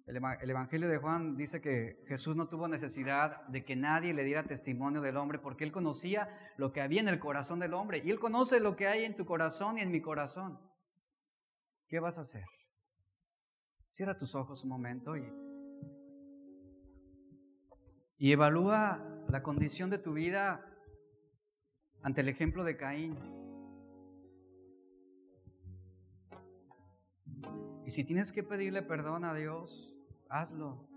El, 0.06 0.16
Evangelio 0.16 0.88
de 0.88 0.98
Juan 0.98 1.36
dice 1.36 1.60
que 1.60 2.02
Jesús 2.08 2.34
no 2.34 2.48
tuvo 2.48 2.66
necesidad 2.66 3.46
de 3.46 3.64
que 3.64 3.76
nadie 3.76 4.12
le 4.12 4.24
diera 4.24 4.42
testimonio 4.42 5.00
del 5.00 5.16
hombre 5.16 5.38
porque 5.38 5.62
él 5.62 5.70
conocía 5.70 6.28
lo 6.56 6.72
que 6.72 6.80
había 6.80 7.00
en 7.00 7.06
el 7.06 7.20
corazón 7.20 7.60
del 7.60 7.74
hombre 7.74 8.02
y 8.04 8.10
él 8.10 8.18
conoce 8.18 8.58
lo 8.58 8.74
que 8.74 8.88
hay 8.88 9.04
en 9.04 9.14
tu 9.14 9.24
corazón 9.24 9.78
y 9.78 9.82
en 9.82 9.92
mi 9.92 10.00
corazón. 10.02 10.58
¿Qué 11.86 12.00
vas 12.00 12.18
a 12.18 12.22
hacer? 12.22 12.44
Cierra 13.92 14.16
tus 14.16 14.34
ojos 14.34 14.64
un 14.64 14.70
momento 14.70 15.16
y, 15.16 15.41
y 18.22 18.30
evalúa 18.30 19.04
la 19.26 19.42
condición 19.42 19.90
de 19.90 19.98
tu 19.98 20.12
vida 20.12 20.64
ante 22.02 22.20
el 22.20 22.28
ejemplo 22.28 22.62
de 22.62 22.76
Caín. 22.76 23.18
Y 27.84 27.90
si 27.90 28.04
tienes 28.04 28.30
que 28.30 28.44
pedirle 28.44 28.82
perdón 28.82 29.24
a 29.24 29.34
Dios, 29.34 29.92
hazlo. 30.28 30.88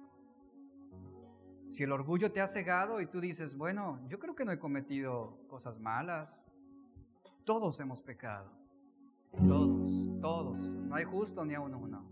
Si 1.67 1.82
el 1.82 1.93
orgullo 1.93 2.32
te 2.32 2.41
ha 2.41 2.47
cegado 2.47 3.01
y 3.01 3.07
tú 3.07 3.19
dices, 3.19 3.57
bueno, 3.57 4.07
yo 4.07 4.19
creo 4.19 4.36
que 4.36 4.45
no 4.45 4.51
he 4.51 4.59
cometido 4.59 5.39
cosas 5.47 5.80
malas, 5.80 6.45
todos 7.43 7.80
hemos 7.80 8.03
pecado. 8.03 8.51
Todos, 9.32 10.21
todos. 10.21 10.59
No 10.59 10.93
hay 10.93 11.05
justo 11.05 11.43
ni 11.43 11.55
a 11.55 11.59
uno. 11.59 12.05